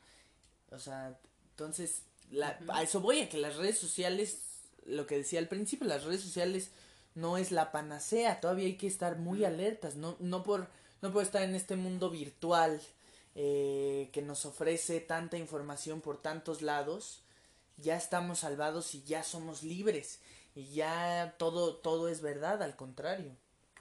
O 0.76 0.80
sea, 0.80 1.18
entonces, 1.52 2.02
la, 2.32 2.60
a 2.70 2.84
eso 2.84 3.00
voy, 3.00 3.22
a 3.22 3.30
que 3.30 3.38
las 3.38 3.56
redes 3.56 3.78
sociales, 3.78 4.40
lo 4.86 5.06
que 5.06 5.18
decía 5.18 5.40
al 5.40 5.48
principio, 5.48 5.88
las 5.88 6.04
redes 6.04 6.22
sociales 6.22 6.72
no 7.14 7.38
es 7.38 7.52
la 7.52 7.72
panacea, 7.72 8.42
todavía 8.42 8.66
hay 8.66 8.78
que 8.78 8.88
estar 8.88 9.18
muy 9.18 9.46
alertas, 9.46 9.96
no, 9.96 10.18
no 10.20 10.44
por, 10.44 10.68
no 11.02 11.12
por 11.12 11.24
estar 11.24 11.44
en 11.44 11.56
este 11.56 11.76
mundo 11.76 12.10
virtual 12.10 12.82
eh, 13.36 14.10
que 14.12 14.22
nos 14.22 14.46
ofrece 14.46 15.00
tanta 15.00 15.38
información 15.38 16.02
por 16.02 16.22
tantos 16.22 16.62
lados, 16.62 17.22
ya 17.78 17.96
estamos 17.96 18.40
salvados 18.40 18.96
y 18.96 19.04
ya 19.04 19.24
somos 19.24 19.64
libres 19.64 20.20
y 20.56 20.66
ya 20.74 21.36
todo, 21.38 21.76
todo 21.76 22.08
es 22.08 22.22
verdad, 22.22 22.62
al 22.64 22.76
contrario. 22.76 23.32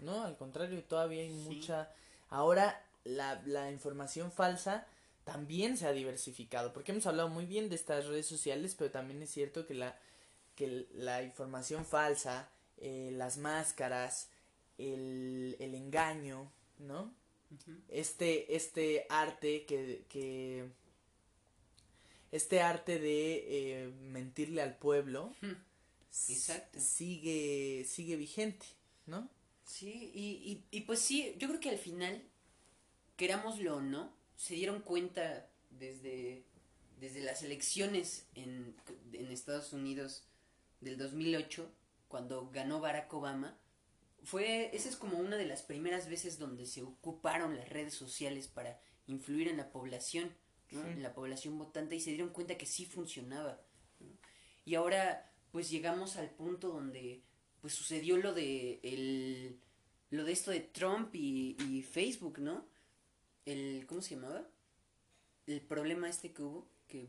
¿no? 0.01 0.25
Al 0.25 0.37
contrario, 0.37 0.83
todavía 0.85 1.23
hay 1.23 1.31
mucha... 1.31 1.91
Ahora 2.31 2.83
la, 3.05 3.43
la 3.47 3.71
información 3.71 4.33
falsa 4.33 4.87
también 5.25 5.77
se 5.77 5.87
ha 5.87 5.93
diversificado, 5.93 6.73
porque 6.73 6.93
hemos 6.93 7.07
hablado 7.07 7.29
muy 7.29 7.47
bien 7.47 7.69
de 7.69 7.77
estas 7.77 8.07
redes 8.07 8.27
sociales, 8.27 8.75
pero 8.77 8.91
también 8.91 9.23
es 9.23 9.31
cierto 9.31 9.67
que 9.67 9.75
la, 9.75 9.99
que 10.55 10.87
la 10.93 11.23
información 11.23 11.85
falsa, 11.85 12.51
eh, 12.79 13.11
las 13.15 13.39
máscaras, 13.39 14.29
el, 14.79 15.57
el 15.61 15.75
engaño, 15.75 16.51
¿no? 16.79 17.13
Este, 17.89 18.57
este 18.57 19.07
arte 19.09 19.65
que, 19.65 20.05
que 20.09 20.69
este 22.33 22.61
arte 22.61 22.99
de 22.99 23.45
eh, 23.47 23.89
mentirle 24.01 24.61
al 24.61 24.77
pueblo 24.77 25.33
Exacto. 26.29 26.81
sigue 26.81 27.85
sigue 27.87 28.17
vigente, 28.17 28.67
¿no? 29.07 29.29
Sí, 29.65 30.11
y, 30.15 30.65
y, 30.73 30.79
y 30.79 30.81
pues 30.83 30.99
sí, 31.01 31.35
yo 31.39 31.49
creo 31.49 31.61
que 31.61 31.71
al 31.71 31.79
final, 31.79 32.23
querámoslo 33.17 33.77
o 33.77 33.81
no, 33.81 34.13
se 34.37 34.55
dieron 34.55 34.81
cuenta 34.81 35.49
desde, 35.71 36.45
desde 37.01 37.23
las 37.23 37.43
elecciones 37.43 38.27
en, 38.35 38.75
en 39.13 39.31
Estados 39.31 39.73
Unidos 39.73 40.25
del 40.81 40.99
2008, 40.99 41.71
cuando 42.09 42.51
ganó 42.51 42.81
Barack 42.81 43.13
Obama, 43.13 43.57
fue, 44.25 44.75
esa 44.75 44.89
es 44.89 44.97
como 44.97 45.19
una 45.19 45.37
de 45.37 45.47
las 45.47 45.63
primeras 45.63 46.09
veces 46.09 46.39
donde 46.39 46.67
se 46.67 46.83
ocuparon 46.83 47.57
las 47.57 47.69
redes 47.69 47.95
sociales 47.95 48.49
para 48.49 48.81
influir 49.07 49.49
en 49.49 49.59
la 49.59 49.71
población, 49.71 50.35
¿no? 50.71 50.83
Sí. 50.83 50.89
en 50.89 51.03
la 51.03 51.15
población 51.15 51.59
votante 51.59 51.95
y 51.95 52.01
se 52.01 52.11
dieron 52.11 52.31
cuenta 52.31 52.57
que 52.57 52.67
sí 52.67 52.87
funcionaba. 52.87 53.61
¿no? 54.01 54.09
Y 54.65 54.75
ahora 54.75 55.31
pues 55.53 55.71
llegamos 55.71 56.17
al 56.17 56.31
punto 56.31 56.69
donde 56.69 57.23
pues 57.61 57.75
sucedió 57.75 58.17
lo 58.17 58.33
de 58.33 58.81
el 58.83 59.61
lo 60.11 60.25
de 60.25 60.33
esto 60.33 60.51
de 60.51 60.61
Trump 60.61 61.15
y, 61.15 61.57
y 61.69 61.83
Facebook, 61.83 62.39
¿no? 62.39 62.67
El 63.47 63.85
¿cómo 63.87 64.01
se 64.03 64.15
llamaba? 64.15 64.47
El 65.47 65.61
problema 65.61 66.09
este 66.09 66.33
que 66.33 66.43
hubo 66.43 66.67
que 66.89 67.09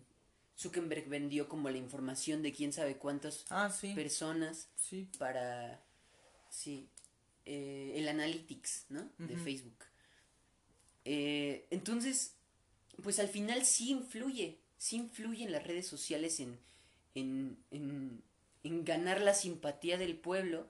Zuckerberg 0.58 1.08
vendió 1.10 1.48
como 1.50 1.70
la 1.70 1.78
información 1.78 2.42
de 2.42 2.52
quién 2.54 2.72
sabe 2.74 2.98
cuántas 2.98 3.46
Ah, 3.50 3.70
sí. 3.70 3.94
personas 3.94 4.70
Sí. 4.76 5.10
para 5.18 5.84
sí 6.50 6.90
eh, 7.46 7.94
el 7.96 8.08
analytics 8.08 8.86
no 8.90 9.10
de. 9.18 9.38
Facebook 9.38 9.78
Eh, 11.08 11.68
entonces 11.70 12.34
pues 13.04 13.20
al 13.20 13.28
final 13.28 13.64
sí 13.66 13.92
influye 13.92 14.60
sí 14.78 14.96
influye 14.96 15.44
en 15.44 15.52
las 15.52 15.64
redes 15.64 15.86
sociales 15.88 16.40
en 16.40 16.58
en, 17.14 17.58
en, 17.72 18.24
en 18.64 18.84
ganar 18.84 19.22
la 19.22 19.34
simpatía 19.34 19.98
del 19.98 20.18
pueblo 20.18 20.68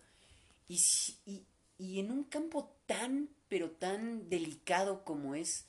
y, 0.67 0.79
y, 1.25 1.43
y 1.79 1.99
en 1.99 2.11
un 2.11 2.23
campo 2.25 2.75
tan 2.85 3.29
pero 3.47 3.71
tan 3.71 4.29
delicado 4.29 5.03
como 5.03 5.35
es 5.35 5.65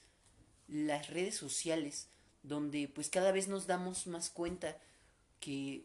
las 0.69 1.09
redes 1.09 1.37
sociales 1.37 2.09
donde 2.47 2.89
pues 2.89 3.11
cada 3.11 3.33
vez 3.33 3.49
nos 3.49 3.67
damos 3.67 4.07
más 4.07 4.31
cuenta 4.31 4.79
que 5.41 5.85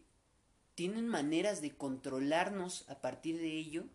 tienen 0.75 1.07
maneras 1.07 1.61
de 1.61 1.75
controlarnos 1.75 2.87
a 2.89 3.01
partir 3.01 3.37
de 3.37 3.51
ello, 3.51 3.85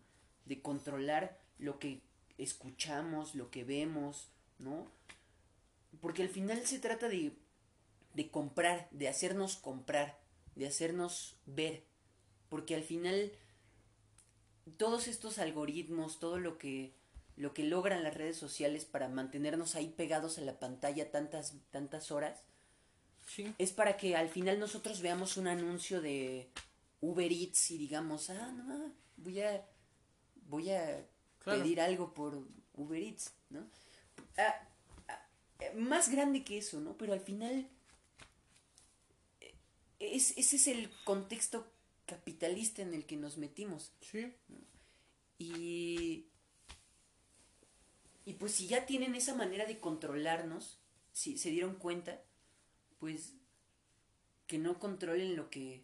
de 0.45 0.61
controlar 0.61 1.39
lo 1.59 1.79
que 1.79 2.01
escuchamos, 2.37 3.35
lo 3.35 3.49
que 3.51 3.63
vemos, 3.63 4.29
¿no? 4.59 4.91
Porque 6.01 6.21
al 6.21 6.29
final 6.29 6.65
se 6.65 6.79
trata 6.79 7.07
de, 7.07 7.33
de 8.13 8.29
comprar, 8.29 8.89
de 8.91 9.07
hacernos 9.07 9.55
comprar, 9.55 10.19
de 10.55 10.67
hacernos 10.67 11.37
ver. 11.45 11.83
Porque 12.49 12.75
al 12.75 12.83
final 12.83 13.31
todos 14.77 15.07
estos 15.07 15.39
algoritmos, 15.39 16.19
todo 16.19 16.37
lo 16.37 16.57
que 16.57 16.93
lo 17.37 17.53
que 17.53 17.63
logran 17.63 18.03
las 18.03 18.13
redes 18.15 18.35
sociales 18.37 18.83
para 18.85 19.07
mantenernos 19.07 19.75
ahí 19.75 19.87
pegados 19.89 20.37
a 20.37 20.41
la 20.41 20.59
pantalla 20.59 21.09
tantas 21.11 21.53
tantas 21.71 22.11
horas, 22.11 22.39
Sí. 23.27 23.53
es 23.57 23.71
para 23.73 23.97
que 23.97 24.15
al 24.15 24.29
final 24.29 24.59
nosotros 24.59 25.01
veamos 25.01 25.37
un 25.37 25.47
anuncio 25.47 26.01
de 26.01 26.49
Uber 27.01 27.31
Eats 27.31 27.71
y 27.71 27.77
digamos, 27.77 28.29
ah, 28.29 28.51
no, 28.51 28.91
voy 29.17 29.41
a, 29.41 29.65
voy 30.47 30.71
a 30.71 31.05
Claro. 31.39 31.61
pedir 31.61 31.79
algo 31.81 32.13
por 32.13 32.41
Uber 32.73 33.01
Eats, 33.01 33.33
¿no? 33.49 33.69
Ah, 34.37 34.67
ah, 35.07 35.25
más 35.75 36.09
grande 36.09 36.43
que 36.43 36.57
eso, 36.57 36.79
¿no? 36.79 36.97
Pero 36.97 37.13
al 37.13 37.19
final, 37.21 37.69
eh, 39.41 39.53
es, 39.99 40.37
ese 40.37 40.55
es 40.55 40.67
el 40.67 40.89
contexto 41.03 41.71
capitalista 42.05 42.81
en 42.81 42.93
el 42.93 43.05
que 43.05 43.17
nos 43.17 43.37
metimos. 43.37 43.91
Sí. 44.01 44.33
Y. 45.37 46.25
Y 48.27 48.33
pues 48.33 48.51
si 48.51 48.67
ya 48.67 48.85
tienen 48.85 49.15
esa 49.15 49.33
manera 49.35 49.65
de 49.65 49.79
controlarnos, 49.79 50.77
si 51.13 51.37
se 51.37 51.49
dieron 51.49 51.75
cuenta, 51.75 52.21
pues 52.99 53.31
que 54.47 54.57
no 54.57 54.79
controlen 54.79 55.37
lo 55.37 55.49
que. 55.49 55.81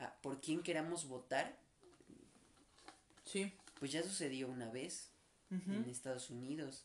ah, 0.00 0.12
por 0.20 0.40
quién 0.40 0.64
queramos 0.64 1.06
votar, 1.06 1.56
Sí. 3.24 3.52
pues 3.78 3.92
ya 3.92 4.02
sucedió 4.02 4.48
una 4.48 4.68
vez 4.70 5.08
en 5.50 5.84
Estados 5.88 6.30
Unidos. 6.30 6.82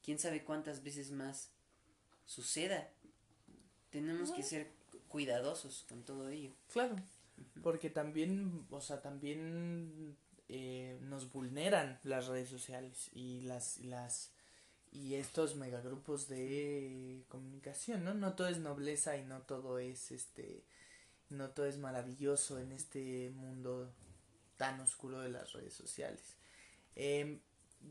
Quién 0.00 0.20
sabe 0.20 0.44
cuántas 0.44 0.84
veces 0.84 1.10
más 1.10 1.50
suceda. 2.24 2.88
Tenemos 3.90 4.30
que 4.30 4.44
ser 4.44 4.70
cuidadosos 5.08 5.84
con 5.88 6.04
todo 6.04 6.28
ello. 6.28 6.52
Claro, 6.72 6.94
porque 7.64 7.90
también, 7.90 8.64
o 8.70 8.80
sea, 8.80 9.02
también 9.02 10.16
eh, 10.48 10.98
nos 11.02 11.32
vulneran 11.32 11.98
las 12.04 12.28
redes 12.28 12.48
sociales 12.48 13.10
y 13.12 13.40
las, 13.40 13.78
las 13.78 14.30
y 14.92 15.14
estos 15.14 15.56
megagrupos 15.56 16.28
de 16.28 17.24
comunicación, 17.28 18.04
¿no? 18.04 18.12
No 18.12 18.34
todo 18.34 18.48
es 18.48 18.58
nobleza 18.58 19.16
y 19.16 19.24
no 19.24 19.40
todo 19.40 19.78
es 19.78 20.12
este, 20.12 20.64
no 21.30 21.50
todo 21.50 21.66
es 21.66 21.78
maravilloso 21.78 22.58
en 22.58 22.72
este 22.72 23.30
mundo 23.30 23.90
tan 24.58 24.78
oscuro 24.80 25.20
de 25.20 25.30
las 25.30 25.52
redes 25.54 25.72
sociales. 25.72 26.36
Em, 26.94 27.40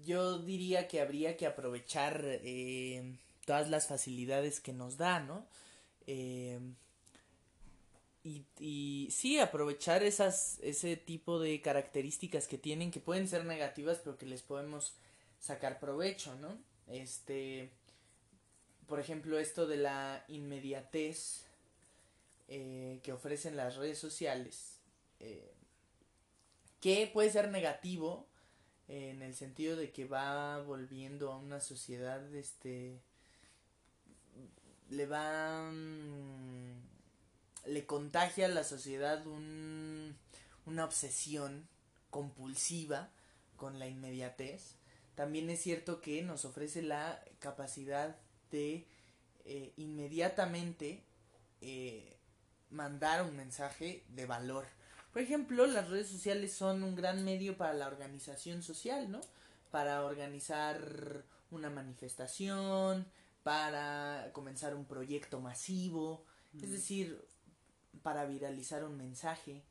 yo 0.05 0.39
diría 0.39 0.87
que 0.87 1.01
habría 1.01 1.35
que 1.37 1.47
aprovechar 1.47 2.21
eh, 2.23 3.17
todas 3.45 3.69
las 3.69 3.87
facilidades 3.87 4.59
que 4.59 4.71
nos 4.71 4.97
da, 4.97 5.19
¿no? 5.19 5.47
Eh, 6.05 6.59
y, 8.23 8.45
y 8.59 9.09
sí, 9.09 9.39
aprovechar 9.39 10.03
esas, 10.03 10.59
ese 10.61 10.95
tipo 10.95 11.39
de 11.39 11.59
características 11.61 12.47
que 12.47 12.59
tienen, 12.59 12.91
que 12.91 12.99
pueden 12.99 13.27
ser 13.27 13.45
negativas, 13.45 13.99
pero 14.03 14.17
que 14.17 14.27
les 14.27 14.43
podemos 14.43 14.93
sacar 15.39 15.79
provecho, 15.79 16.35
¿no? 16.35 16.70
Este, 16.91 17.71
por 18.87 18.99
ejemplo, 18.99 19.39
esto 19.39 19.67
de 19.67 19.77
la 19.77 20.25
inmediatez 20.27 21.45
eh, 22.47 22.99
que 23.03 23.13
ofrecen 23.13 23.55
las 23.55 23.77
redes 23.77 23.97
sociales, 23.97 24.79
eh, 25.19 25.53
que 26.81 27.09
puede 27.13 27.29
ser 27.29 27.49
negativo 27.49 28.27
en 28.89 29.21
el 29.21 29.33
sentido 29.35 29.77
de 29.77 29.91
que 29.91 30.05
va 30.05 30.61
volviendo 30.61 31.31
a 31.31 31.37
una 31.37 31.61
sociedad, 31.61 32.35
este, 32.35 32.99
le 34.89 35.05
va, 35.05 35.71
mm, 35.71 36.73
le 37.67 37.85
contagia 37.85 38.47
a 38.47 38.49
la 38.49 38.65
sociedad 38.65 39.25
un, 39.25 40.17
una 40.65 40.83
obsesión 40.83 41.67
compulsiva 42.09 43.09
con 43.55 43.79
la 43.79 43.87
inmediatez. 43.87 44.75
También 45.21 45.51
es 45.51 45.61
cierto 45.61 46.01
que 46.01 46.23
nos 46.23 46.45
ofrece 46.45 46.81
la 46.81 47.23
capacidad 47.37 48.15
de 48.49 48.87
eh, 49.45 49.71
inmediatamente 49.77 51.03
eh, 51.61 52.17
mandar 52.71 53.21
un 53.21 53.35
mensaje 53.37 54.03
de 54.09 54.25
valor. 54.25 54.65
Por 55.13 55.21
ejemplo, 55.21 55.67
las 55.67 55.89
redes 55.91 56.07
sociales 56.07 56.53
son 56.53 56.81
un 56.81 56.95
gran 56.95 57.23
medio 57.23 57.55
para 57.55 57.73
la 57.73 57.85
organización 57.85 58.63
social, 58.63 59.11
¿no? 59.11 59.21
Para 59.69 60.05
organizar 60.05 61.23
una 61.51 61.69
manifestación, 61.69 63.05
para 63.43 64.31
comenzar 64.33 64.73
un 64.73 64.85
proyecto 64.85 65.39
masivo, 65.39 66.25
es 66.59 66.71
decir, 66.71 67.23
para 68.01 68.25
viralizar 68.25 68.83
un 68.83 68.97
mensaje. 68.97 69.61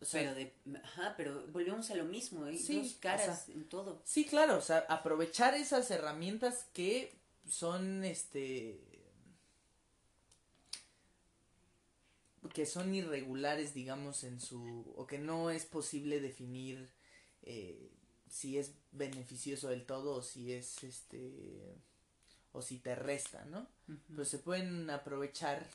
O 0.00 0.04
sea, 0.04 0.20
pero 0.22 0.34
de, 0.34 0.52
ajá, 0.82 1.14
pero 1.16 1.46
volvemos 1.48 1.90
a 1.90 1.94
lo 1.96 2.04
mismo, 2.04 2.44
hay 2.44 2.58
Sí, 2.58 2.76
dos 2.80 2.94
caras 3.00 3.42
o 3.42 3.46
sea, 3.46 3.54
en 3.54 3.68
todo. 3.68 4.00
Sí, 4.04 4.24
claro, 4.24 4.56
o 4.56 4.60
sea, 4.60 4.86
aprovechar 4.88 5.54
esas 5.54 5.90
herramientas 5.90 6.66
que 6.72 7.12
son, 7.48 8.04
este, 8.04 8.80
que 12.54 12.66
son 12.66 12.94
irregulares, 12.94 13.74
digamos, 13.74 14.24
en 14.24 14.40
su, 14.40 14.92
o 14.96 15.06
que 15.06 15.18
no 15.18 15.50
es 15.50 15.64
posible 15.66 16.20
definir 16.20 16.88
eh, 17.42 17.90
si 18.28 18.58
es 18.58 18.72
beneficioso 18.92 19.68
del 19.68 19.84
todo 19.84 20.16
o 20.16 20.22
si 20.22 20.52
es, 20.52 20.82
este, 20.84 21.76
o 22.52 22.62
si 22.62 22.78
te 22.78 22.94
resta, 22.94 23.44
¿no? 23.46 23.66
Pues 24.14 24.28
se 24.28 24.38
pueden 24.38 24.88
aprovechar, 24.90 25.66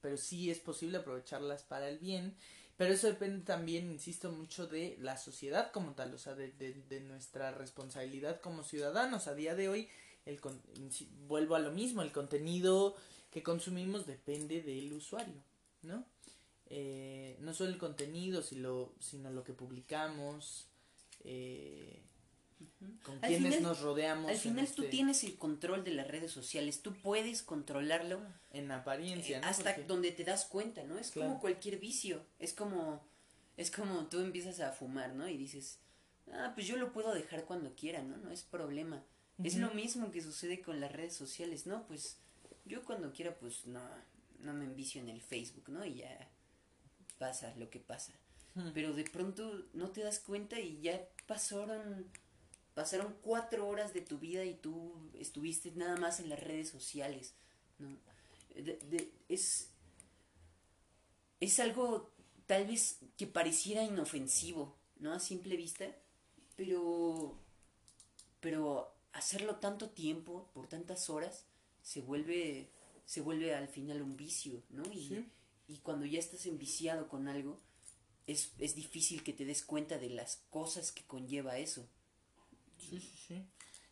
pero 0.00 0.16
sí 0.16 0.50
es 0.50 0.58
posible 0.58 0.98
aprovecharlas 0.98 1.62
para 1.62 1.88
el 1.88 1.98
bien. 1.98 2.36
Pero 2.76 2.94
eso 2.94 3.06
depende 3.06 3.44
también, 3.44 3.90
insisto, 3.90 4.30
mucho 4.32 4.66
de 4.66 4.96
la 5.00 5.16
sociedad 5.16 5.70
como 5.72 5.92
tal, 5.92 6.14
o 6.14 6.18
sea, 6.18 6.34
de, 6.34 6.50
de, 6.50 7.00
nuestra 7.00 7.52
responsabilidad 7.52 8.40
como 8.40 8.64
ciudadanos. 8.64 9.26
A 9.28 9.34
día 9.34 9.54
de 9.54 9.68
hoy, 9.68 9.88
el 10.26 10.40
con- 10.40 10.60
vuelvo 11.28 11.54
a 11.54 11.60
lo 11.60 11.70
mismo, 11.70 12.02
el 12.02 12.12
contenido 12.12 12.96
que 13.30 13.42
consumimos 13.42 14.06
depende 14.06 14.62
del 14.62 14.92
usuario, 14.92 15.42
¿no? 15.82 16.04
Eh, 16.66 17.36
no 17.40 17.52
solo 17.52 17.70
el 17.70 17.78
contenido, 17.78 18.42
sino, 18.42 18.92
sino 18.98 19.30
lo 19.30 19.44
que 19.44 19.52
publicamos, 19.52 20.66
eh, 21.24 22.00
con 23.02 23.14
Al 23.22 23.28
quienes 23.30 23.56
final- 23.56 23.62
nos 23.62 23.80
rodeamos. 23.80 24.30
Al 24.30 24.36
final 24.36 24.66
tú 24.66 24.82
este- 24.82 24.88
tienes 24.90 25.24
el 25.24 25.36
control 25.36 25.84
de 25.84 25.92
las 25.92 26.06
redes 26.08 26.30
sociales, 26.32 26.82
tú 26.82 26.94
puedes 26.94 27.42
controlarlo 27.42 28.20
En 28.52 28.70
apariencia, 28.70 29.38
eh, 29.38 29.40
¿no? 29.40 29.46
hasta 29.46 29.74
Porque- 29.74 29.84
donde 29.88 30.12
te 30.12 30.24
das 30.24 30.44
cuenta, 30.44 30.82
¿no? 30.84 30.98
Es 30.98 31.10
Claro. 31.10 31.28
como 31.30 31.40
cualquier 31.40 31.78
vicio, 31.78 32.24
es 32.38 32.52
como 32.54 33.04
es 33.58 33.70
como 33.70 34.06
tú 34.06 34.20
empiezas 34.20 34.60
a 34.60 34.72
fumar, 34.72 35.14
¿no? 35.14 35.28
Y 35.28 35.36
dices, 35.36 35.78
"Ah, 36.32 36.52
pues 36.54 36.66
yo 36.66 36.76
lo 36.78 36.90
puedo 36.92 37.12
dejar 37.12 37.44
cuando 37.44 37.74
quiera, 37.74 38.02
¿no? 38.02 38.16
No 38.16 38.30
es 38.30 38.42
problema." 38.42 39.04
Es 39.44 39.56
lo 39.56 39.70
mismo 39.72 40.10
que 40.10 40.20
sucede 40.22 40.62
con 40.62 40.80
las 40.80 40.90
redes 40.92 41.14
sociales, 41.14 41.66
¿no? 41.66 41.86
Pues 41.86 42.16
yo 42.64 42.82
cuando 42.84 43.12
quiera 43.12 43.34
pues 43.38 43.66
no 43.66 43.80
no 44.40 44.52
me 44.54 44.64
envicio 44.64 45.00
en 45.00 45.08
el 45.08 45.20
Facebook, 45.20 45.68
¿no? 45.68 45.84
Y 45.84 45.96
ya 45.96 46.28
pasa 47.18 47.54
lo 47.56 47.70
que 47.70 47.78
pasa. 47.78 48.12
Hmm. 48.54 48.70
Pero 48.74 48.92
de 48.92 49.04
pronto 49.04 49.66
no 49.72 49.90
te 49.90 50.02
das 50.02 50.18
cuenta 50.18 50.58
y 50.58 50.80
ya 50.80 51.00
pasaron 51.26 52.06
pasaron 52.74 53.14
cuatro 53.22 53.68
horas 53.68 53.92
de 53.94 54.00
tu 54.02 54.18
vida 54.18 54.44
y 54.44 54.54
tú 54.54 54.94
estuviste 55.18 55.72
nada 55.72 55.96
más 55.96 56.20
en 56.20 56.28
las 56.28 56.40
redes 56.40 56.68
sociales, 56.68 57.34
¿no? 57.78 57.88
De- 58.54 58.78
de- 58.78 59.12
es 59.28 59.68
es 61.40 61.58
algo 61.60 62.10
tal 62.46 62.66
vez 62.66 62.98
que 63.16 63.26
pareciera 63.26 63.82
inofensivo, 63.82 64.76
¿no? 65.00 65.12
A 65.12 65.20
simple 65.20 65.56
vista, 65.56 65.86
pero 66.56 67.38
pero 68.40 68.92
hacerlo 69.12 69.56
tanto 69.56 69.90
tiempo, 69.90 70.48
por 70.52 70.66
tantas 70.68 71.08
horas, 71.10 71.44
se 71.82 72.00
vuelve 72.00 72.68
se 73.06 73.20
vuelve 73.20 73.54
al 73.54 73.68
final 73.68 74.00
un 74.02 74.16
vicio, 74.16 74.62
¿no? 74.70 74.82
Y, 74.92 75.08
Sí. 75.08 75.26
y 75.68 75.78
cuando 75.78 76.06
ya 76.06 76.18
estás 76.18 76.46
enviciado 76.46 77.08
con 77.08 77.28
algo, 77.28 77.58
es, 78.26 78.52
es 78.58 78.74
difícil 78.74 79.22
que 79.24 79.32
te 79.32 79.44
des 79.44 79.62
cuenta 79.64 79.98
de 79.98 80.10
las 80.10 80.36
cosas 80.50 80.92
que 80.92 81.04
conlleva 81.04 81.58
eso. 81.58 81.86
Sí, 82.88 83.00
sí, 83.00 83.16
sí. 83.28 83.46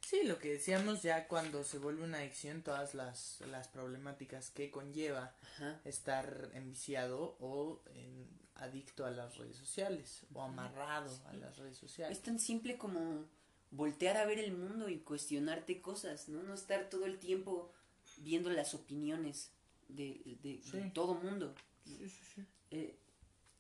Sí, 0.07 0.25
lo 0.25 0.39
que 0.39 0.53
decíamos 0.53 1.03
ya 1.03 1.29
cuando 1.29 1.63
se 1.63 1.79
vuelve 1.79 2.03
una 2.03 2.19
adicción, 2.19 2.63
todas 2.63 2.95
las, 2.95 3.41
las 3.47 3.69
problemáticas 3.69 4.51
que 4.51 4.71
conlleva 4.71 5.37
Ajá. 5.43 5.81
estar 5.85 6.51
enviciado 6.55 7.37
o 7.39 7.83
en- 7.95 8.29
adicto 8.57 9.07
a 9.07 9.11
las 9.11 9.39
redes 9.39 9.57
sociales 9.57 10.27
o 10.35 10.43
amarrado 10.43 11.11
a 11.27 11.33
las 11.35 11.57
redes 11.57 11.79
sociales. 11.79 12.19
Es 12.19 12.23
tan 12.25 12.39
simple 12.39 12.77
como 12.77 13.25
voltear 13.71 14.17
a 14.19 14.27
ver 14.27 14.39
el 14.39 14.53
mundo 14.53 14.89
y 14.89 14.99
cuestionarte 14.99 15.81
cosas, 15.81 16.29
¿no? 16.29 16.43
No 16.43 16.55
estar 16.55 16.91
todo 16.91 17.07
el 17.07 17.19
tiempo 17.19 17.73
viendo 18.19 18.51
las 18.51 18.75
opiniones 18.75 19.53
de, 19.89 20.21
de, 20.43 20.91
todo 20.93 21.15
mundo. 21.15 21.55
Sí, 21.85 22.09
sí, 22.09 22.23
sí. 22.35 22.47
Eh, 22.71 22.99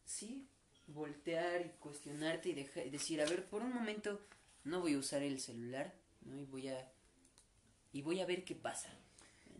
sí, 0.04 0.48
voltear 0.86 1.64
y 1.64 1.70
cuestionarte 1.78 2.50
y 2.50 2.90
decir, 2.90 3.22
a 3.22 3.24
ver, 3.24 3.46
por 3.48 3.62
un 3.62 3.72
momento 3.72 4.20
no 4.64 4.80
voy 4.80 4.94
a 4.94 4.98
usar 4.98 5.22
el 5.22 5.40
celular, 5.40 5.94
¿no? 6.22 6.38
Y 6.38 6.44
voy 6.44 6.68
a 6.68 6.92
y 7.92 8.02
voy 8.02 8.20
a 8.20 8.26
ver 8.26 8.44
qué 8.44 8.54
pasa. 8.54 8.88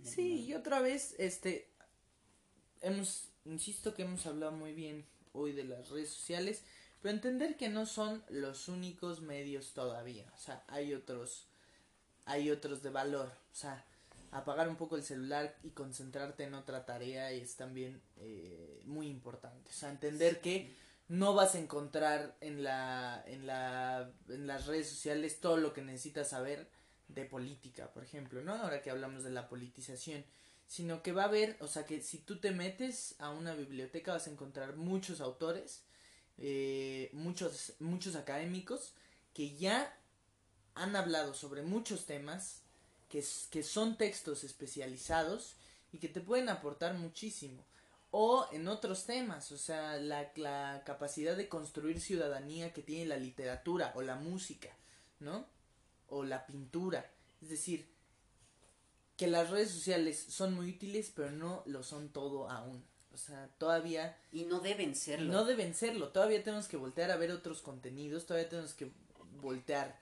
Sí, 0.03 0.44
y 0.46 0.55
otra 0.55 0.80
vez, 0.80 1.14
este, 1.18 1.68
hemos, 2.80 3.28
insisto 3.44 3.94
que 3.94 4.03
hemos 4.03 4.26
hablado 4.26 4.53
muy 4.53 4.72
bien 4.72 5.05
hoy 5.32 5.53
de 5.53 5.64
las 5.64 5.90
redes 5.90 6.11
sociales, 6.11 6.62
pero 7.03 7.14
entender 7.14 7.57
que 7.57 7.68
no 7.68 7.86
son 7.86 8.24
los 8.28 8.68
únicos 8.68 9.20
medios 9.20 9.72
todavía, 9.72 10.30
o 10.34 10.38
sea, 10.38 10.64
hay 10.68 10.94
otros, 10.94 11.46
hay 12.24 12.51
otros 12.51 12.82
de 12.82 12.90
valor, 12.90 13.28
o 13.28 13.55
sea, 13.55 13.84
apagar 14.30 14.68
un 14.68 14.76
poco 14.76 14.96
el 14.96 15.03
celular 15.03 15.57
y 15.62 15.70
concentrarte 15.70 16.44
en 16.44 16.55
otra 16.55 16.86
tarea 16.86 17.30
es 17.30 17.57
también 17.57 18.01
eh, 18.16 18.82
muy 18.84 19.09
importante, 19.09 19.70
o 19.70 19.74
sea, 19.74 19.90
entender 19.90 20.40
que 20.40 20.74
no 21.11 21.35
vas 21.35 21.57
a 21.57 21.59
encontrar 21.59 22.37
en 22.41 22.63
la, 22.63 23.21
en 23.27 23.45
la, 23.45 24.13
en 24.29 24.47
las 24.47 24.67
redes 24.67 24.89
sociales 24.89 25.41
todo 25.41 25.57
lo 25.57 25.73
que 25.73 25.83
necesitas 25.83 26.31
saber 26.31 26.71
de 27.09 27.25
política, 27.25 27.93
por 27.93 28.05
ejemplo, 28.05 28.43
¿no? 28.43 28.55
Ahora 28.55 28.81
que 28.81 28.93
hablamos 28.93 29.25
de 29.25 29.31
la 29.31 29.49
politización, 29.49 30.25
sino 30.69 31.03
que 31.03 31.11
va 31.11 31.23
a 31.23 31.27
haber, 31.27 31.57
o 31.59 31.67
sea, 31.67 31.85
que 31.85 32.01
si 32.01 32.19
tú 32.19 32.39
te 32.39 32.53
metes 32.53 33.17
a 33.19 33.31
una 33.31 33.55
biblioteca 33.55 34.13
vas 34.13 34.29
a 34.29 34.31
encontrar 34.31 34.77
muchos 34.77 35.21
autores, 35.21 35.83
eh, 36.39 37.11
muchos, 37.13 37.73
muchos 37.81 38.15
académicos 38.15 38.95
que 39.35 39.57
ya 39.57 39.93
han 40.77 40.95
hablado 40.95 41.35
sobre 41.35 41.63
muchos 41.63 42.07
temas, 42.07 42.63
que, 43.09 43.25
que 43.51 43.65
son 43.65 43.99
textos 43.99 44.45
especializados 44.45 45.57
y 45.93 45.99
que 45.99 46.09
te 46.09 46.21
pueden 46.21 46.51
aportar 46.51 46.95
muchísimo. 46.95 47.65
O 48.13 48.49
en 48.53 48.67
otros 48.67 49.07
temas, 49.07 49.53
o 49.53 49.59
sea, 49.59 49.97
la, 49.99 50.33
la 50.37 50.83
capacidad 50.85 51.37
de 51.37 51.49
construir 51.49 52.01
ciudadanía 52.01 52.73
que 52.73 52.83
tiene 52.83 53.07
la 53.07 53.17
literatura 53.17 53.93
o 53.95 54.03
la 54.03 54.17
música, 54.17 54.71
¿no? 55.21 55.47
O 56.09 56.25
la 56.25 56.45
pintura. 56.47 57.09
Es 57.41 57.51
decir, 57.51 57.89
que 59.17 59.27
las 59.27 59.51
redes 59.51 59.71
sociales 59.71 60.19
son 60.29 60.55
muy 60.55 60.71
útiles, 60.71 61.13
pero 61.15 61.31
no 61.31 61.63
lo 61.67 61.83
son 61.83 62.09
todo 62.09 62.51
aún. 62.51 62.85
O 63.13 63.17
sea, 63.17 63.49
todavía 63.59 64.17
Y 64.33 64.45
no 64.45 64.61
deben 64.61 64.95
serlo. 64.95 65.33
no 65.33 65.45
deben 65.45 65.75
serlo. 65.75 66.09
Todavía 66.09 66.43
tenemos 66.43 66.69
que 66.69 66.77
voltear 66.77 67.11
a 67.11 67.17
ver 67.17 67.31
otros 67.31 67.61
contenidos, 67.61 68.27
todavía 68.27 68.49
tenemos 68.49 68.75
que 68.75 68.91
voltear 69.41 69.99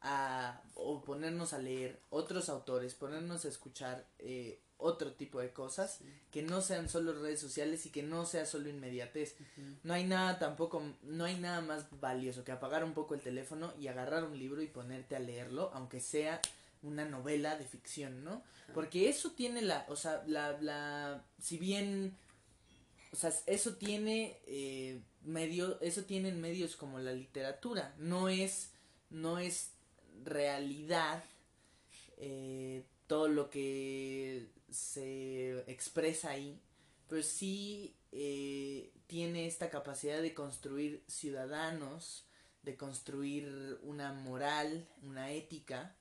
a 0.00 0.62
o 0.74 1.02
ponernos 1.02 1.52
a 1.52 1.58
leer 1.58 2.00
otros 2.10 2.48
autores, 2.48 2.94
ponernos 2.94 3.44
a 3.44 3.48
escuchar 3.48 4.06
eh, 4.18 4.60
otro 4.78 5.12
tipo 5.12 5.40
de 5.40 5.52
cosas 5.52 5.98
que 6.30 6.42
no 6.42 6.62
sean 6.62 6.88
solo 6.88 7.12
redes 7.12 7.40
sociales 7.40 7.84
y 7.86 7.90
que 7.90 8.02
no 8.02 8.24
sea 8.24 8.46
solo 8.46 8.68
inmediatez. 8.68 9.34
No 9.82 9.92
hay 9.92 10.04
nada 10.04 10.38
tampoco, 10.38 10.82
no 11.02 11.24
hay 11.24 11.36
nada 11.36 11.60
más 11.60 11.86
valioso 12.00 12.44
que 12.44 12.52
apagar 12.52 12.84
un 12.84 12.94
poco 12.94 13.14
el 13.14 13.20
teléfono 13.20 13.72
y 13.78 13.88
agarrar 13.88 14.24
un 14.24 14.38
libro 14.38 14.62
y 14.62 14.68
ponerte 14.68 15.16
a 15.16 15.20
leerlo, 15.20 15.70
aunque 15.74 16.00
sea 16.00 16.40
una 16.82 17.04
novela 17.04 17.56
de 17.56 17.64
ficción, 17.64 18.24
¿no? 18.24 18.42
Porque 18.72 19.08
eso 19.08 19.32
tiene 19.32 19.62
la, 19.62 19.84
o 19.88 19.96
sea, 19.96 20.22
la, 20.26 20.60
la, 20.60 21.24
si 21.40 21.58
bien, 21.58 22.14
o 23.12 23.16
sea, 23.16 23.32
eso 23.46 23.74
tiene 23.74 24.38
eh, 24.46 25.00
medio, 25.24 25.80
eso 25.80 26.04
tienen 26.04 26.40
medios 26.40 26.76
como 26.76 27.00
la 27.00 27.12
literatura, 27.12 27.94
no 27.98 28.28
es, 28.28 28.70
no 29.10 29.38
es 29.38 29.72
realidad 30.24 31.24
eh, 32.18 32.84
todo 33.06 33.28
lo 33.28 33.48
que 33.50 34.46
se 34.70 35.58
expresa 35.70 36.30
ahí, 36.30 36.60
pero 37.08 37.22
sí 37.22 37.94
eh, 38.12 38.92
tiene 39.06 39.46
esta 39.46 39.70
capacidad 39.70 40.20
de 40.22 40.34
construir 40.34 41.02
ciudadanos, 41.06 42.26
de 42.62 42.76
construir 42.76 43.78
una 43.82 44.12
moral, 44.12 44.86
una 45.02 45.32
ética, 45.32 45.96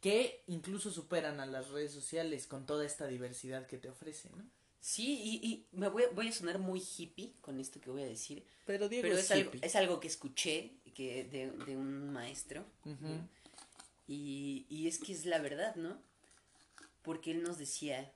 que 0.00 0.42
incluso 0.46 0.90
superan 0.90 1.40
a 1.40 1.46
las 1.46 1.70
redes 1.70 1.92
sociales 1.92 2.46
con 2.46 2.66
toda 2.66 2.86
esta 2.86 3.06
diversidad 3.06 3.66
que 3.66 3.78
te 3.78 3.88
ofrece, 3.90 4.30
¿no? 4.36 4.44
Sí, 4.80 5.20
y, 5.42 5.46
y 5.46 5.66
me 5.72 5.88
voy, 5.88 6.04
a- 6.04 6.10
voy 6.10 6.28
a 6.28 6.32
sonar 6.32 6.58
muy 6.60 6.80
hippie 6.80 7.34
con 7.40 7.58
esto 7.58 7.80
que 7.80 7.90
voy 7.90 8.02
a 8.02 8.06
decir, 8.06 8.44
Pero 8.64 8.88
Diego 8.88 9.02
pero 9.02 9.18
es 9.18 9.24
es 9.24 9.30
algo, 9.32 9.50
hippie. 9.50 9.66
es 9.66 9.74
algo 9.76 9.98
que 10.00 10.06
escuché 10.06 10.70
que 10.94 11.24
de, 11.24 11.50
de 11.50 11.76
un 11.76 12.12
maestro. 12.12 12.64
Y, 14.06 14.66
y 14.70 14.86
es 14.86 14.98
que 14.98 15.12
es 15.12 15.26
la 15.26 15.38
verdad, 15.40 15.74
¿no? 15.76 16.00
Porque 17.08 17.30
él 17.30 17.42
nos 17.42 17.56
decía, 17.56 18.12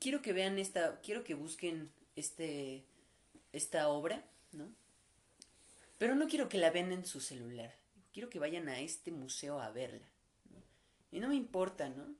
quiero 0.00 0.22
que 0.22 0.32
vean 0.32 0.58
esta, 0.58 1.00
quiero 1.02 1.22
que 1.22 1.34
busquen 1.34 1.88
este, 2.16 2.84
esta 3.52 3.86
obra, 3.90 4.24
¿no? 4.50 4.68
Pero 5.98 6.16
no 6.16 6.26
quiero 6.26 6.48
que 6.48 6.58
la 6.58 6.72
vean 6.72 6.90
en 6.90 7.06
su 7.06 7.20
celular, 7.20 7.72
quiero 8.12 8.28
que 8.28 8.40
vayan 8.40 8.68
a 8.68 8.80
este 8.80 9.12
museo 9.12 9.60
a 9.60 9.70
verla. 9.70 10.08
Y 11.12 11.20
no 11.20 11.28
me 11.28 11.36
importa, 11.36 11.88
¿no? 11.88 12.12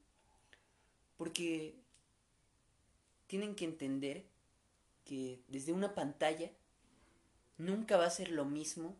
Porque 1.16 1.74
tienen 3.26 3.56
que 3.56 3.64
entender 3.64 4.24
que 5.04 5.40
desde 5.48 5.72
una 5.72 5.96
pantalla 5.96 6.52
nunca 7.56 7.96
va 7.96 8.06
a 8.06 8.10
ser 8.10 8.30
lo 8.30 8.44
mismo 8.44 8.94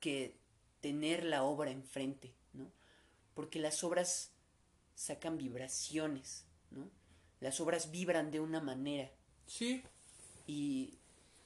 que 0.00 0.34
tener 0.80 1.22
la 1.22 1.44
obra 1.44 1.70
enfrente, 1.70 2.34
¿no? 2.52 2.72
Porque 3.34 3.60
las 3.60 3.84
obras 3.84 4.29
sacan 5.00 5.38
vibraciones, 5.38 6.44
¿no? 6.70 6.90
Las 7.40 7.58
obras 7.60 7.90
vibran 7.90 8.30
de 8.30 8.38
una 8.38 8.60
manera 8.60 9.10
Sí, 9.46 9.82
y 10.46 10.98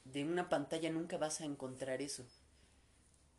de 0.03 0.25
una 0.25 0.49
pantalla 0.49 0.91
nunca 0.91 1.17
vas 1.17 1.39
a 1.39 1.45
encontrar 1.45 2.01
eso. 2.01 2.25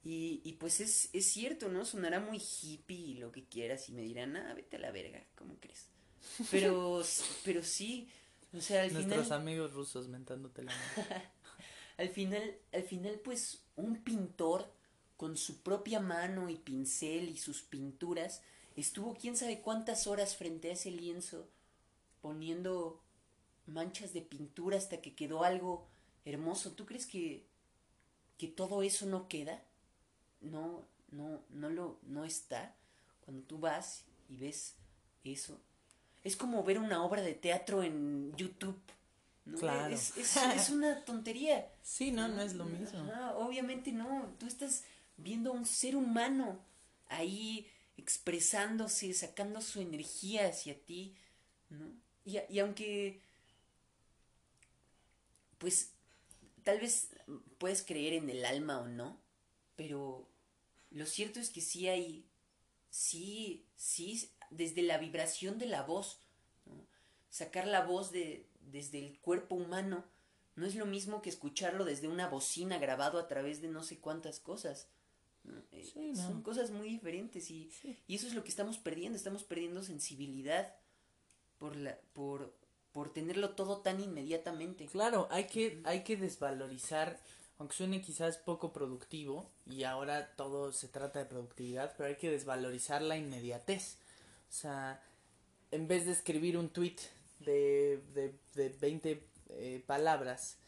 Y, 0.03 0.41
y 0.43 0.55
pues 0.55 0.81
es, 0.81 1.11
es 1.13 1.27
cierto, 1.27 1.69
¿no? 1.69 1.85
Sonará 1.85 2.19
muy 2.19 2.39
hippie 2.39 2.97
y 2.97 3.15
lo 3.15 3.31
que 3.31 3.45
quieras 3.45 3.89
y 3.91 3.93
me 3.93 4.03
dirán, 4.03 4.37
ah, 4.37 4.55
vete 4.55 4.77
a 4.77 4.79
la 4.79 4.91
verga, 4.91 5.23
¿cómo 5.37 5.57
crees? 5.61 5.87
Pero, 6.51 7.03
pero 7.45 7.63
sí, 7.63 8.09
o 8.57 8.61
sea, 8.61 8.85
al 8.85 8.93
nuestros 8.95 9.25
final... 9.25 9.41
amigos 9.41 9.75
rusos 9.75 10.09
mentándote 10.09 10.63
la 10.63 10.73
madre. 10.73 11.23
Al 11.99 12.11
final, 12.11 12.59
al 12.75 12.83
final, 12.83 13.19
pues, 13.25 13.63
un 13.75 14.03
pintor 14.05 14.71
con 15.17 15.39
su 15.39 15.63
propia 15.63 15.99
mano 15.99 16.51
y 16.51 16.57
pincel 16.57 17.31
y 17.31 17.39
sus 17.39 17.63
pinturas 17.63 18.43
estuvo 18.77 19.15
quién 19.15 19.37
sabe 19.37 19.61
cuántas 19.61 20.07
horas 20.07 20.37
frente 20.37 20.71
a 20.71 20.75
ese 20.75 20.91
lienzo 20.91 21.49
poniendo 22.21 23.01
manchas 23.67 24.13
de 24.13 24.23
pintura 24.23 24.77
hasta 24.77 25.01
que 25.01 25.15
quedó 25.15 25.45
algo 25.45 25.87
hermoso. 26.25 26.73
¿Tú 26.73 26.87
crees 26.87 27.07
que, 27.07 27.47
que 28.39 28.49
todo 28.49 28.83
eso 28.83 29.07
no 29.07 29.29
queda? 29.29 29.63
No, 30.41 30.85
no, 31.11 31.41
no 31.51 31.71
lo, 31.71 31.99
no 32.03 32.25
está. 32.25 32.75
Cuando 33.25 33.43
tú 33.43 33.59
vas 33.59 34.05
y 34.29 34.37
ves 34.37 34.75
eso, 35.25 35.59
es 36.23 36.37
como 36.37 36.63
ver 36.63 36.79
una 36.79 37.05
obra 37.05 37.23
de 37.23 37.35
teatro 37.35 37.83
en 37.83 38.33
YouTube. 38.37 38.79
¿no? 39.45 39.59
Claro. 39.59 39.95
Es, 39.95 40.17
es, 40.17 40.37
es 40.37 40.71
una 40.71 41.05
tontería. 41.05 41.71
Sí, 41.83 42.11
no, 42.11 42.27
no 42.27 42.43
es 42.43 42.55
lo 42.55 42.65
mismo. 42.65 42.99
Ajá, 42.99 43.37
obviamente 43.37 43.93
no. 43.93 44.35
Tú 44.41 44.47
estás 44.47 44.83
viendo 45.17 45.51
a 45.51 45.55
un 45.55 45.65
ser 45.65 45.95
humano 45.95 46.59
ahí 47.09 47.65
expresándose, 47.97 49.13
sacando 49.13 49.61
su 49.61 49.81
energía 49.81 50.49
hacia 50.49 50.79
ti, 50.79 51.17
¿no? 51.71 51.93
Y, 52.25 52.59
aunque, 52.59 53.21
pues, 55.59 55.93
tal 56.65 56.81
vez 56.81 57.11
puedes 57.59 57.85
creer 57.85 58.15
en 58.15 58.29
el 58.29 58.45
alma 58.45 58.81
o 58.81 58.89
no, 58.89 59.21
pero 59.77 60.29
lo 60.91 61.07
cierto 61.07 61.39
es 61.39 61.51
que 61.51 61.61
sí 61.61 61.89
hay, 61.89 62.27
sí, 62.91 63.65
sí, 63.77 64.29
desde 64.51 64.83
la 64.83 64.99
vibración 64.99 65.59
de 65.59 65.67
la 65.67 65.83
voz, 65.83 66.19
sacar 67.31 67.69
la 67.69 67.85
voz 67.85 68.11
de, 68.11 68.49
desde 68.61 68.99
el 68.99 69.21
cuerpo 69.21 69.55
humano 69.55 70.05
no 70.57 70.67
es 70.67 70.75
lo 70.75 70.87
mismo 70.87 71.23
que 71.23 71.29
escucharlo 71.29 71.85
desde 71.85 72.09
una 72.09 72.29
bocina 72.29 72.79
grabado 72.79 73.19
a 73.19 73.29
través 73.29 73.61
de 73.61 73.69
no 73.69 73.83
sé 73.83 73.99
cuántas 73.99 74.41
cosas. 74.41 74.89
Eh, 75.73 75.85
Sí, 75.93 76.13
no. 76.13 76.23
Son 76.23 76.43
cosas 76.43 76.71
muy 76.71 76.89
diferentes 76.89 77.51
y, 77.51 77.71
y 78.07 78.15
eso 78.15 78.27
es 78.27 78.35
lo 78.35 78.43
que 78.43 78.51
estamos 78.51 78.79
perdiendo, 78.79 79.17
estamos 79.17 79.45
perdiendo 79.45 79.83
sensibilidad 79.83 80.75
por, 81.59 81.77
la, 81.77 81.99
por, 82.13 82.55
por 82.93 83.13
tenerlo 83.13 83.51
todo 83.51 83.79
tan 83.79 84.01
inmediatamente. 84.01 84.87
Claro, 84.87 85.29
hay 85.31 85.45
que, 85.45 85.81
hay 85.85 86.03
que 86.03 86.17
desvalorizar, 86.17 87.21
aunque 87.59 87.77
suene 87.77 88.03
quizás 88.03 88.39
poco 88.39 88.73
productivo, 88.73 89.51
y 89.67 89.85
ahora 89.85 90.35
todo 90.37 90.73
se 90.73 90.89
trata 90.89 91.19
de 91.19 91.27
productividad, 91.27 91.95
pero 91.97 92.09
hay 92.09 92.17
que 92.17 92.31
desvalorizar 92.31 93.03
la 93.03 93.17
inmediatez. 93.17 93.99
O 94.49 94.53
sea, 94.53 95.03
en 95.71 95.89
vez 95.89 96.07
de 96.07 96.13
escribir 96.13 96.57
un 96.59 96.69
tweet 96.71 96.97
de, 97.41 98.03
de, 98.15 98.35
de 98.55 98.69
20 98.81 99.23
eh, 99.51 99.85
palabras 99.87 100.59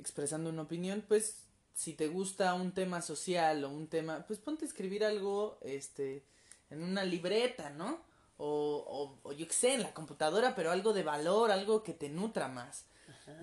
expresando 0.00 0.50
una 0.50 0.62
opinión, 0.62 1.04
pues 1.06 1.41
si 1.74 1.94
te 1.94 2.08
gusta 2.08 2.54
un 2.54 2.72
tema 2.72 3.02
social 3.02 3.64
o 3.64 3.70
un 3.70 3.88
tema, 3.88 4.24
pues 4.26 4.38
ponte 4.38 4.64
a 4.64 4.68
escribir 4.68 5.04
algo 5.04 5.58
este 5.62 6.24
en 6.70 6.82
una 6.82 7.04
libreta, 7.04 7.70
¿no? 7.70 8.00
O, 8.38 8.84
o, 8.88 9.28
o 9.28 9.32
yo 9.32 9.46
qué 9.46 9.52
sé, 9.52 9.74
en 9.74 9.82
la 9.82 9.94
computadora, 9.94 10.54
pero 10.54 10.70
algo 10.70 10.92
de 10.92 11.02
valor, 11.02 11.50
algo 11.50 11.82
que 11.82 11.92
te 11.92 12.08
nutra 12.08 12.48
más. 12.48 12.86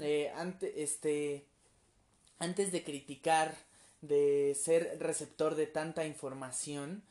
Eh, 0.02 0.32
ante, 0.36 0.84
este, 0.84 1.46
antes 2.40 2.72
de 2.72 2.84
criticar, 2.84 3.56
de 4.02 4.58
ser 4.60 4.98
receptor 5.00 5.56
de 5.56 5.68
tanta 5.68 6.06
información, 6.06 7.04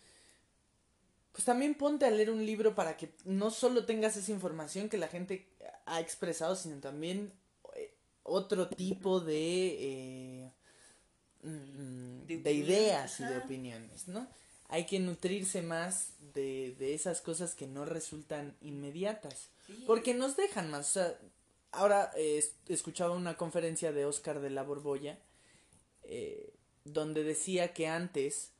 pues 1.33 1.45
también 1.45 1.75
ponte 1.75 2.05
a 2.05 2.11
leer 2.11 2.31
un 2.31 2.45
libro 2.45 2.75
para 2.75 2.97
que 2.97 3.15
no 3.25 3.51
solo 3.51 3.85
tengas 3.85 4.17
esa 4.17 4.33
información 4.33 4.89
que 4.89 4.99
la 4.99 5.09
gente 5.09 5.47
ha 5.87 6.01
expresado, 6.01 6.57
sino 6.57 6.81
también 6.81 7.33
eh, 7.75 7.95
otro 8.25 8.69
tipo 8.69 9.21
de, 9.21 9.77
eh, 9.81 10.53
De 11.43 12.39
de, 12.39 12.53
ideas 12.53 13.21
y 13.21 13.25
de 13.25 13.39
opiniones, 13.39 14.09
¿no? 14.09 14.29
Hay 14.69 14.85
que 14.87 14.99
nutrirse 15.01 15.63
más 15.63 16.11
de, 16.35 16.75
de 16.79 16.95
esas 16.95 17.21
cosas 17.23 17.55
que 17.55 17.67
no 17.67 17.85
resultan 17.85 18.55
inmediatas. 18.61 19.49
Sí. 19.67 19.85
Porque 19.87 20.15
nos 20.15 20.37
dejan 20.37 20.71
más. 20.71 20.91
O 20.91 20.93
sea, 20.93 21.19
ahora 21.73 22.11
eh, 22.17 22.39
es- 22.39 22.53
escuchaba 22.69 23.15
una 23.15 23.37
conferencia 23.37 23.93
de 23.93 24.05
Oscar 24.05 24.41
de 24.41 24.51
la 24.51 24.63
Borbolla 24.63 25.19
eh, 26.03 26.53
donde 26.85 27.23
decía 27.23 27.73
que 27.73 27.87
antes, 27.87 28.51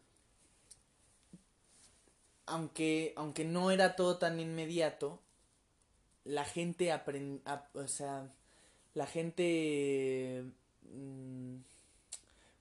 aunque, 2.47 3.13
aunque 3.17 3.45
no 3.45 3.71
era 3.71 3.97
todo 3.97 4.19
tan 4.19 4.41
inmediato, 4.41 5.21
la 6.25 6.45
gente 6.45 6.93
aprend, 6.93 7.41
ap- 7.47 7.75
o 7.77 7.89
sea, 7.89 8.31
la 8.95 9.07
gente, 9.07 10.45
mm, 10.83 11.57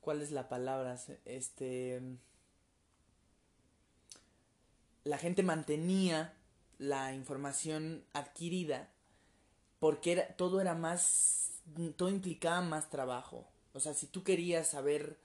¿cuál 0.08 0.22
es 0.22 0.32
la 0.32 0.47
palabra? 0.47 0.97
Este, 1.26 2.01
la 5.03 5.18
gente 5.18 5.43
mantenía 5.43 6.34
la 6.78 7.14
información 7.14 8.05
adquirida 8.14 8.89
porque 9.80 10.14
era, 10.14 10.28
todo 10.38 10.62
era 10.62 10.76
más, 10.76 11.62
todo 11.97 12.08
implicaba 12.08 12.62
más 12.62 12.89
trabajo. 12.89 13.49
O 13.74 13.82
sea, 13.82 13.93
si 13.93 14.08
tú 14.08 14.24
querías 14.24 14.70
saber, 14.70 15.18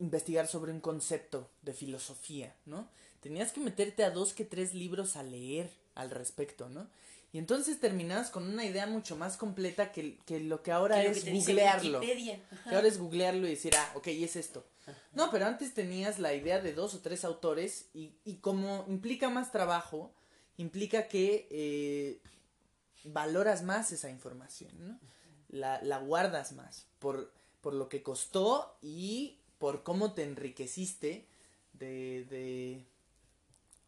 investigar 0.00 0.48
sobre 0.48 0.72
un 0.72 0.80
concepto 0.80 1.48
de 1.62 1.72
filosofía, 1.72 2.56
¿no? 2.66 2.88
Tenías 3.20 3.52
que 3.52 3.60
meterte 3.60 4.02
a 4.02 4.10
dos 4.10 4.34
que 4.34 4.44
tres 4.44 4.74
libros 4.74 5.14
a 5.14 5.22
leer 5.22 5.70
al 5.94 6.10
respecto, 6.10 6.68
¿no? 6.68 6.90
Y 7.32 7.38
entonces 7.38 7.80
terminabas 7.80 8.30
con 8.30 8.46
una 8.46 8.64
idea 8.66 8.86
mucho 8.86 9.16
más 9.16 9.38
completa 9.38 9.90
que, 9.90 10.18
que 10.26 10.38
lo 10.38 10.62
que 10.62 10.70
ahora 10.70 11.00
Que 11.00 11.08
es 11.08 11.24
que 11.24 11.32
googlearlo. 11.32 12.00
Que 12.00 12.40
ahora 12.74 12.86
es 12.86 12.98
googlearlo 12.98 13.46
y 13.46 13.50
decir, 13.50 13.74
ah, 13.74 13.92
ok, 13.94 14.08
es 14.08 14.36
esto. 14.36 14.66
No, 15.14 15.30
pero 15.30 15.46
antes 15.46 15.72
tenías 15.72 16.18
la 16.18 16.34
idea 16.34 16.60
de 16.60 16.74
dos 16.74 16.94
o 16.94 17.00
tres 17.00 17.24
autores 17.24 17.86
y, 17.94 18.14
y 18.24 18.36
como 18.36 18.84
implica 18.88 19.30
más 19.30 19.50
trabajo, 19.50 20.12
implica 20.58 21.08
que 21.08 21.48
eh, 21.50 22.20
valoras 23.04 23.62
más 23.62 23.92
esa 23.92 24.10
información, 24.10 24.72
¿no? 24.78 24.98
La, 25.48 25.80
la 25.82 25.98
guardas 25.98 26.52
más 26.52 26.86
por, 26.98 27.32
por 27.60 27.74
lo 27.74 27.88
que 27.88 28.02
costó 28.02 28.76
y 28.82 29.38
por 29.58 29.82
cómo 29.82 30.12
te 30.12 30.24
enriqueciste 30.24 31.26
de, 31.74 32.24
de, 32.28 32.84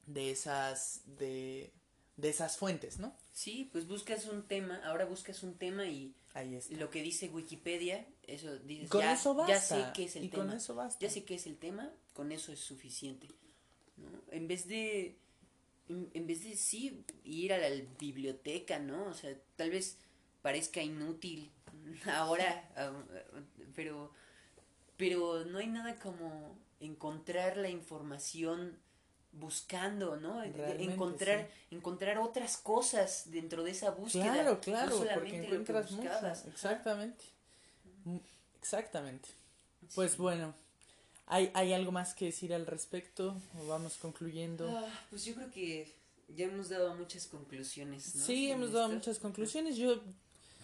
de 0.06 0.30
esas, 0.30 1.02
de, 1.18 1.72
de 2.16 2.28
esas 2.28 2.56
fuentes, 2.56 2.98
¿no? 2.98 3.16
Sí, 3.32 3.68
pues 3.72 3.86
buscas 3.88 4.26
un 4.26 4.46
tema, 4.46 4.80
ahora 4.84 5.04
buscas 5.04 5.42
un 5.42 5.54
tema 5.56 5.86
y 5.86 6.14
Ahí 6.32 6.54
está. 6.54 6.76
lo 6.76 6.90
que 6.90 7.02
dice 7.02 7.28
Wikipedia, 7.28 8.06
eso 8.24 8.56
dices, 8.58 8.88
Con 8.88 9.00
ya, 9.02 9.12
eso 9.14 9.34
ya 9.46 9.54
basta. 9.54 9.86
sé 9.86 9.92
qué 9.94 10.04
es 10.04 10.16
el 10.16 10.24
y 10.24 10.28
tema. 10.28 10.44
con 10.44 10.52
eso 10.56 10.74
basta. 10.74 10.98
Ya 11.00 11.10
sé 11.10 11.24
qué 11.24 11.34
es 11.34 11.46
el 11.46 11.56
tema, 11.58 11.92
con 12.12 12.30
eso 12.32 12.52
es 12.52 12.60
suficiente. 12.60 13.28
¿no? 13.96 14.08
En 14.30 14.46
vez 14.48 14.66
de. 14.68 15.18
En, 15.88 16.10
en 16.14 16.26
vez 16.26 16.42
de 16.44 16.56
sí 16.56 17.04
ir 17.24 17.52
a 17.52 17.58
la 17.58 17.68
biblioteca, 17.98 18.78
¿no? 18.78 19.04
O 19.06 19.14
sea, 19.14 19.36
tal 19.56 19.70
vez 19.70 19.98
parezca 20.42 20.82
inútil 20.82 21.50
ahora, 22.06 22.70
ah, 22.76 22.92
pero. 23.74 24.12
Pero 24.96 25.44
no 25.44 25.58
hay 25.58 25.66
nada 25.66 25.96
como 25.98 26.56
encontrar 26.78 27.56
la 27.56 27.68
información 27.68 28.78
buscando, 29.34 30.16
¿no? 30.16 30.40
Realmente, 30.42 30.84
encontrar, 30.94 31.48
encontrar 31.70 32.18
otras 32.18 32.56
cosas 32.56 33.24
dentro 33.30 33.62
de 33.64 33.70
esa 33.72 33.90
búsqueda. 33.90 34.32
Claro, 34.32 34.60
claro, 34.60 34.90
no 34.90 34.96
porque 34.98 35.08
solamente 35.08 35.36
lo 35.36 35.42
que 35.42 35.54
encuentras 35.56 35.90
muchas. 35.92 36.46
Exactamente. 36.46 37.24
Mm, 38.04 38.18
Exactamente. 38.60 39.28
Pues 39.94 40.16
bueno, 40.16 40.54
¿hay, 41.26 41.50
¿hay 41.54 41.72
algo 41.74 41.92
más 41.92 42.14
que 42.14 42.26
decir 42.26 42.54
al 42.54 42.66
respecto? 42.66 43.36
¿O 43.60 43.66
vamos 43.66 43.96
concluyendo? 44.00 44.68
Ah, 44.68 44.88
pues 45.10 45.24
yo 45.24 45.34
creo 45.34 45.50
que 45.50 45.92
ya 46.34 46.46
hemos 46.46 46.68
dado 46.70 46.94
muchas 46.94 47.26
conclusiones. 47.26 48.14
¿no? 48.14 48.24
Sí, 48.24 48.50
hemos 48.50 48.72
dado 48.72 48.86
esto. 48.86 48.94
muchas 48.96 49.18
conclusiones. 49.18 49.76
Yo, 49.76 50.00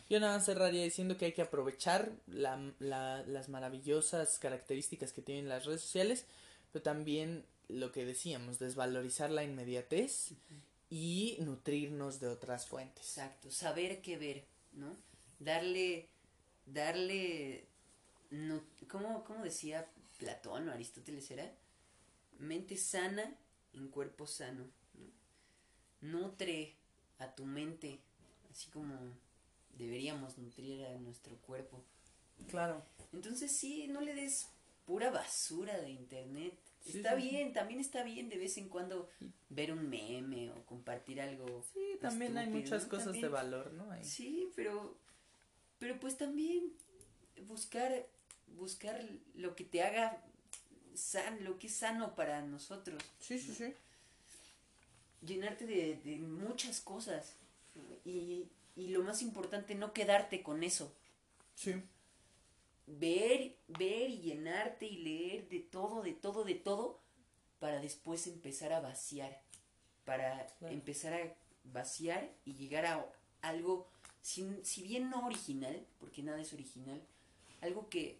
yo 0.09 0.19
nada 0.21 0.37
más 0.39 0.47
cerraría 0.47 0.83
diciendo 0.83 1.19
que 1.19 1.27
hay 1.27 1.33
que 1.33 1.43
aprovechar 1.43 2.11
la, 2.29 2.59
la- 2.79 3.23
las 3.27 3.49
maravillosas 3.51 4.39
características 4.39 5.13
que 5.13 5.21
tienen 5.23 5.49
las 5.49 5.67
redes 5.67 5.83
sociales, 5.83 6.25
pero 6.73 6.83
también 6.83 7.45
lo 7.73 7.93
que 7.93 8.05
decíamos, 8.05 8.59
desvalorizar 8.59 9.31
la 9.31 9.45
inmediatez 9.45 10.33
y 10.89 11.37
nutrirnos 11.41 12.21
de 12.21 12.29
otras 12.29 12.67
fuentes. 12.67 13.05
Exacto, 13.07 13.51
saber 13.51 14.01
qué 14.03 14.17
ver, 14.19 14.45
¿no? 14.73 14.97
Darle, 15.39 16.09
darle, 16.67 17.67
nu- 18.31 18.63
¿cómo, 18.89 19.25
cómo 19.25 19.43
decía 19.45 19.89
Platón 20.19 20.69
o 20.69 20.73
Aristóteles 20.73 21.31
era? 21.31 21.51
Mente 22.39 22.77
sana 22.77 23.37
en 23.73 23.89
cuerpo 23.89 24.27
sano. 24.27 24.65
¿no? 24.95 26.09
Nutre 26.11 26.75
a 27.19 27.35
tu 27.35 27.45
mente, 27.45 28.01
así 28.51 28.71
como 28.71 28.95
deberíamos 29.77 30.39
nutrir 30.39 30.85
a 30.87 30.99
nuestro 30.99 31.37
cuerpo. 31.39 31.83
Claro. 32.49 32.83
Entonces 33.13 33.55
sí, 33.55 33.87
no 33.89 34.01
le 34.01 34.15
des 34.15 34.49
pura 34.87 35.11
basura 35.11 35.79
de 35.81 35.91
internet. 35.91 36.55
Sí, 36.83 36.99
está 36.99 37.15
sí, 37.17 37.23
sí. 37.23 37.29
bien, 37.29 37.53
también 37.53 37.81
está 37.81 38.03
bien 38.03 38.29
de 38.29 38.39
vez 38.39 38.57
en 38.57 38.69
cuando 38.69 39.09
ver 39.51 39.73
un 39.73 39.89
meme 39.89 40.51
o 40.51 40.65
compartir 40.67 41.21
algo. 41.21 41.65
Sí, 41.73 41.99
también 42.01 42.37
hay 42.39 42.49
muchas 42.49 42.85
¿no? 42.85 42.89
cosas 42.89 43.13
de 43.21 43.29
valor, 43.29 43.73
¿no? 43.73 43.91
Ahí. 43.91 44.05
Sí, 44.05 44.51
pero 44.57 44.97
pero 45.79 45.99
pues 46.01 46.17
también 46.17 46.73
buscar 47.47 48.07
buscar 48.57 49.01
lo 49.35 49.55
que 49.55 49.65
te 49.65 49.83
haga 49.83 50.23
san, 50.95 51.45
lo 51.45 51.59
que 51.59 51.69
es 51.69 51.75
sano 51.75 52.15
para 52.15 52.43
nosotros, 52.43 53.03
Sí, 53.21 53.39
sí, 53.39 53.55
sí. 53.55 53.73
llenarte 55.25 55.67
de, 55.67 56.01
de 56.05 56.17
muchas 56.19 56.81
cosas 56.81 57.35
y, 58.05 58.49
y 58.77 58.89
lo 58.89 59.03
más 59.03 59.23
importante 59.23 59.75
no 59.75 59.93
quedarte 59.93 60.43
con 60.43 60.63
eso. 60.65 60.93
Sí. 61.55 61.75
Ver, 62.99 63.57
ver 63.69 64.11
y 64.11 64.21
llenarte 64.21 64.87
y 64.87 64.99
leer 64.99 65.49
de 65.49 65.61
todo, 65.61 66.03
de 66.03 66.13
todo, 66.13 66.45
de 66.45 66.55
todo, 66.55 67.01
para 67.59 67.81
después 67.81 68.27
empezar 68.27 68.73
a 68.73 68.81
vaciar, 68.81 69.43
para 70.05 70.47
Claro. 70.59 70.75
empezar 70.75 71.15
a 71.15 71.35
vaciar 71.65 72.31
y 72.45 72.55
llegar 72.55 72.87
a 72.87 73.07
algo, 73.43 73.89
si, 74.23 74.47
si 74.65 74.83
bien 74.83 75.11
no 75.11 75.27
original, 75.27 75.87
porque 75.99 76.23
nada 76.23 76.41
es 76.41 76.53
original, 76.53 77.01
algo 77.61 77.89
que 77.89 78.19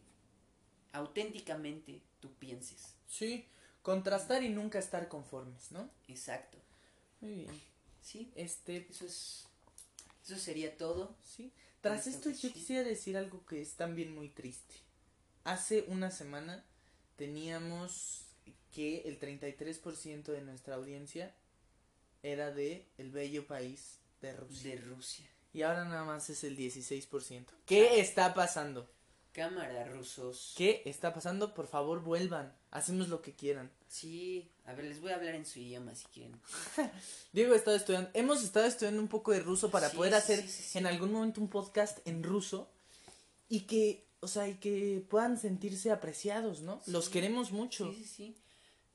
auténticamente 0.93 2.03
tú 2.21 2.33
pienses. 2.35 2.95
Sí. 3.07 3.47
Contrastar 3.83 4.43
y 4.43 4.51
nunca 4.51 4.79
estar 4.79 5.09
conformes, 5.09 5.73
¿no? 5.73 5.89
Exacto. 6.09 6.59
Muy 7.21 7.33
bien. 7.33 7.61
Sí, 8.03 8.31
Este, 8.35 8.87
eso 8.91 9.07
es, 9.07 9.47
eso 10.23 10.37
sería 10.37 10.77
todo. 10.77 11.15
sí. 11.25 11.53
Tras 11.81 12.07
esto 12.07 12.31
yo 12.31 12.53
quisiera 12.53 12.87
decir 12.87 13.17
algo 13.17 13.45
que 13.47 13.61
es 13.63 13.75
también 13.75 14.15
muy 14.15 14.29
triste. 14.29 14.75
Hace 15.45 15.85
una 15.89 16.11
semana 16.11 16.65
teníamos 17.17 18.27
que 18.73 19.03
el 19.07 19.19
33% 19.19 20.25
de 20.25 20.43
nuestra 20.43 20.75
audiencia 20.75 21.35
era 22.23 22.53
de 22.53 22.87
el 22.99 23.11
bello 23.11 23.47
país 23.47 23.99
de 24.21 24.33
Rusia. 24.35 24.71
De 24.71 24.77
Rusia. 24.77 25.27
Y 25.53 25.63
ahora 25.63 25.85
nada 25.85 26.05
más 26.05 26.31
es 26.31 26.45
el 26.45 26.57
16%. 26.57 27.47
¿Qué 27.67 28.01
está 28.01 28.35
pasando? 28.35 28.89
Cámara, 29.33 29.85
rusos. 29.85 30.55
¿Qué 30.57 30.83
está 30.87 31.15
pasando? 31.15 31.55
Por 31.55 31.69
favor, 31.69 32.03
vuelvan. 32.03 32.53
Hacemos 32.71 33.09
lo 33.09 33.23
que 33.23 33.35
quieran. 33.35 33.71
Sí, 33.89 34.51
a 34.67 34.75
ver, 34.75 34.87
les 34.87 35.01
voy 35.01 35.13
a 35.13 35.17
hablar 35.17 35.35
en 35.35 35.47
su 35.47 35.61
idioma 35.61 35.95
si 35.95 36.07
quieren. 36.07 36.41
Diego 37.33 37.55
ha 37.55 37.57
estado 37.57 37.77
estudiando, 37.77 38.11
hemos 38.15 38.43
estado 38.43 38.67
estudiando 38.67 39.01
un 39.01 39.09
poco 39.09 39.33
de 39.33 39.41
ruso 39.41 39.71
para 39.71 39.89
Sí, 39.91 39.97
poder 39.97 40.13
sí, 40.13 40.19
hacer 40.19 40.49
sí, 40.49 40.79
en 40.79 40.87
algún 40.87 41.13
momento 41.13 41.41
un 41.41 41.49
podcast 41.49 41.99
en 42.07 42.23
ruso 42.23 42.71
y 43.49 43.61
que, 43.63 44.07
o 44.21 44.29
sea, 44.29 44.49
y 44.49 44.55
que 44.55 45.05
puedan 45.09 45.39
sentirse 45.39 45.91
apreciados, 45.91 46.61
¿no? 46.61 46.81
Los 46.87 47.09
queremos 47.09 47.53
mucho. 47.53 47.93
Sí, 47.93 48.05
sí, 48.05 48.05
sí. 48.05 48.37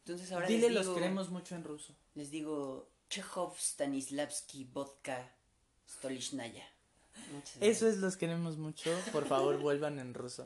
Entonces 0.05 0.31
ahora 0.31 0.47
Dile 0.47 0.67
les 0.67 0.73
los 0.73 0.83
digo, 0.85 0.95
queremos 0.95 1.29
mucho 1.29 1.55
en 1.55 1.63
ruso. 1.63 1.95
Les 2.13 2.29
digo 2.29 2.89
Chekhov, 3.09 3.57
Stanislavski, 3.57 4.65
Vodka, 4.65 5.33
Stolichnaya. 5.89 6.65
Eso 7.59 7.87
es 7.87 7.97
los 7.97 8.17
queremos 8.17 8.57
mucho. 8.57 8.91
Por 9.11 9.25
favor, 9.27 9.57
vuelvan 9.59 9.99
en 9.99 10.13
ruso. 10.13 10.43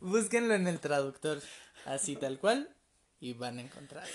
Búsquenlo 0.00 0.54
en 0.54 0.66
el 0.66 0.80
traductor, 0.80 1.40
así 1.86 2.16
tal 2.16 2.38
cual, 2.38 2.68
y 3.20 3.32
van 3.32 3.58
a 3.58 3.62
encontrarlo. 3.62 4.12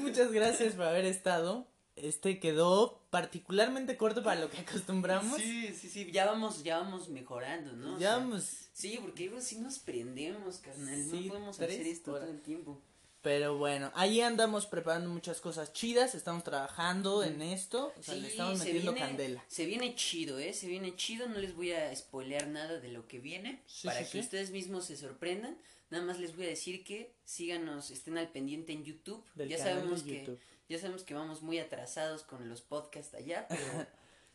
Muchas 0.00 0.30
gracias 0.32 0.74
por 0.74 0.84
haber 0.84 1.04
estado. 1.06 1.66
Este 1.96 2.40
quedó 2.40 3.00
particularmente 3.10 3.96
corto 3.96 4.22
para 4.22 4.40
lo 4.40 4.50
que 4.50 4.58
acostumbramos. 4.58 5.36
Sí, 5.40 5.72
sí, 5.74 5.88
sí, 5.88 6.10
ya 6.10 6.26
vamos, 6.26 6.64
ya 6.64 6.78
vamos 6.78 7.08
mejorando, 7.08 7.72
¿no? 7.72 7.94
O 7.94 7.98
Ya 7.98 8.08
sea, 8.08 8.16
vamos. 8.18 8.68
Sí, 8.72 8.98
porque 9.00 9.26
luego 9.26 9.40
sí 9.40 9.58
nos 9.60 9.78
prendemos, 9.78 10.58
carnal. 10.58 11.02
Sí, 11.02 11.20
no 11.22 11.28
podemos 11.28 11.60
hacer 11.60 11.86
esto 11.86 12.12
horas. 12.12 12.24
todo 12.24 12.34
el 12.34 12.42
tiempo. 12.42 12.80
Pero 13.24 13.56
bueno, 13.56 13.90
ahí 13.94 14.20
andamos 14.20 14.66
preparando 14.66 15.08
muchas 15.08 15.40
cosas 15.40 15.72
chidas, 15.72 16.14
estamos 16.14 16.44
trabajando 16.44 17.24
en 17.24 17.40
esto, 17.40 17.92
o 17.98 18.02
sea, 18.02 18.14
Sí, 18.14 18.20
le 18.20 18.28
estamos 18.28 18.58
se 18.58 18.66
metiendo 18.66 18.92
viene, 18.92 19.06
candela. 19.08 19.44
Se 19.48 19.64
viene 19.64 19.94
chido, 19.96 20.38
¿eh? 20.38 20.52
Se 20.52 20.66
viene 20.68 20.94
chido. 20.94 21.26
No 21.26 21.38
les 21.38 21.56
voy 21.56 21.72
a 21.72 21.96
spoilear 21.96 22.46
nada 22.48 22.78
de 22.78 22.88
lo 22.92 23.08
que 23.08 23.20
viene. 23.20 23.62
Sí, 23.66 23.86
para 23.88 24.04
sí, 24.04 24.12
que 24.12 24.20
ustedes 24.20 24.50
mismos 24.50 24.84
se 24.84 24.98
sorprendan. 24.98 25.56
Nada 25.88 26.04
más 26.04 26.18
les 26.20 26.36
voy 26.36 26.44
a 26.44 26.48
decir 26.50 26.84
que 26.84 27.14
síganos, 27.24 27.90
estén 27.90 28.18
al 28.18 28.28
pendiente 28.28 28.72
en 28.74 28.84
YouTube. 28.84 29.24
Del 29.34 29.48
ya 29.48 29.56
sabemos 29.58 30.02
que 30.02 30.18
YouTube. 30.20 30.38
ya 30.68 30.78
sabemos 30.78 31.02
que 31.02 31.14
vamos 31.14 31.40
muy 31.40 31.58
atrasados 31.58 32.24
con 32.24 32.46
los 32.50 32.60
podcasts 32.60 33.14
allá, 33.14 33.46
pero 33.48 33.86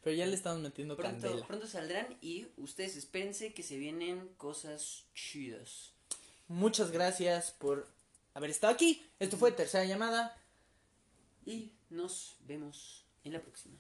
Pero 0.02 0.16
ya 0.16 0.26
le 0.26 0.34
estamos 0.36 0.62
metiendo 0.64 0.98
pronto, 0.98 1.28
candela. 1.28 1.46
pronto 1.46 1.68
saldrán 1.68 2.18
y 2.22 2.48
ustedes 2.58 2.96
espérense 2.96 3.54
que 3.54 3.62
se 3.62 3.78
vienen 3.78 4.30
cosas 4.38 5.04
chidas. 5.14 5.92
Muchas 6.48 6.90
gracias 6.90 7.52
por 7.52 7.88
haber 8.40 8.50
estado 8.50 8.74
aquí. 8.74 9.06
Esto 9.20 9.38
fue 9.38 9.52
Tercera 9.52 9.86
Llamada. 9.86 10.36
Y 11.46 11.74
nos 11.90 12.38
vemos 12.42 13.06
en 13.24 13.34
la 13.34 13.42
próxima. 13.42 13.78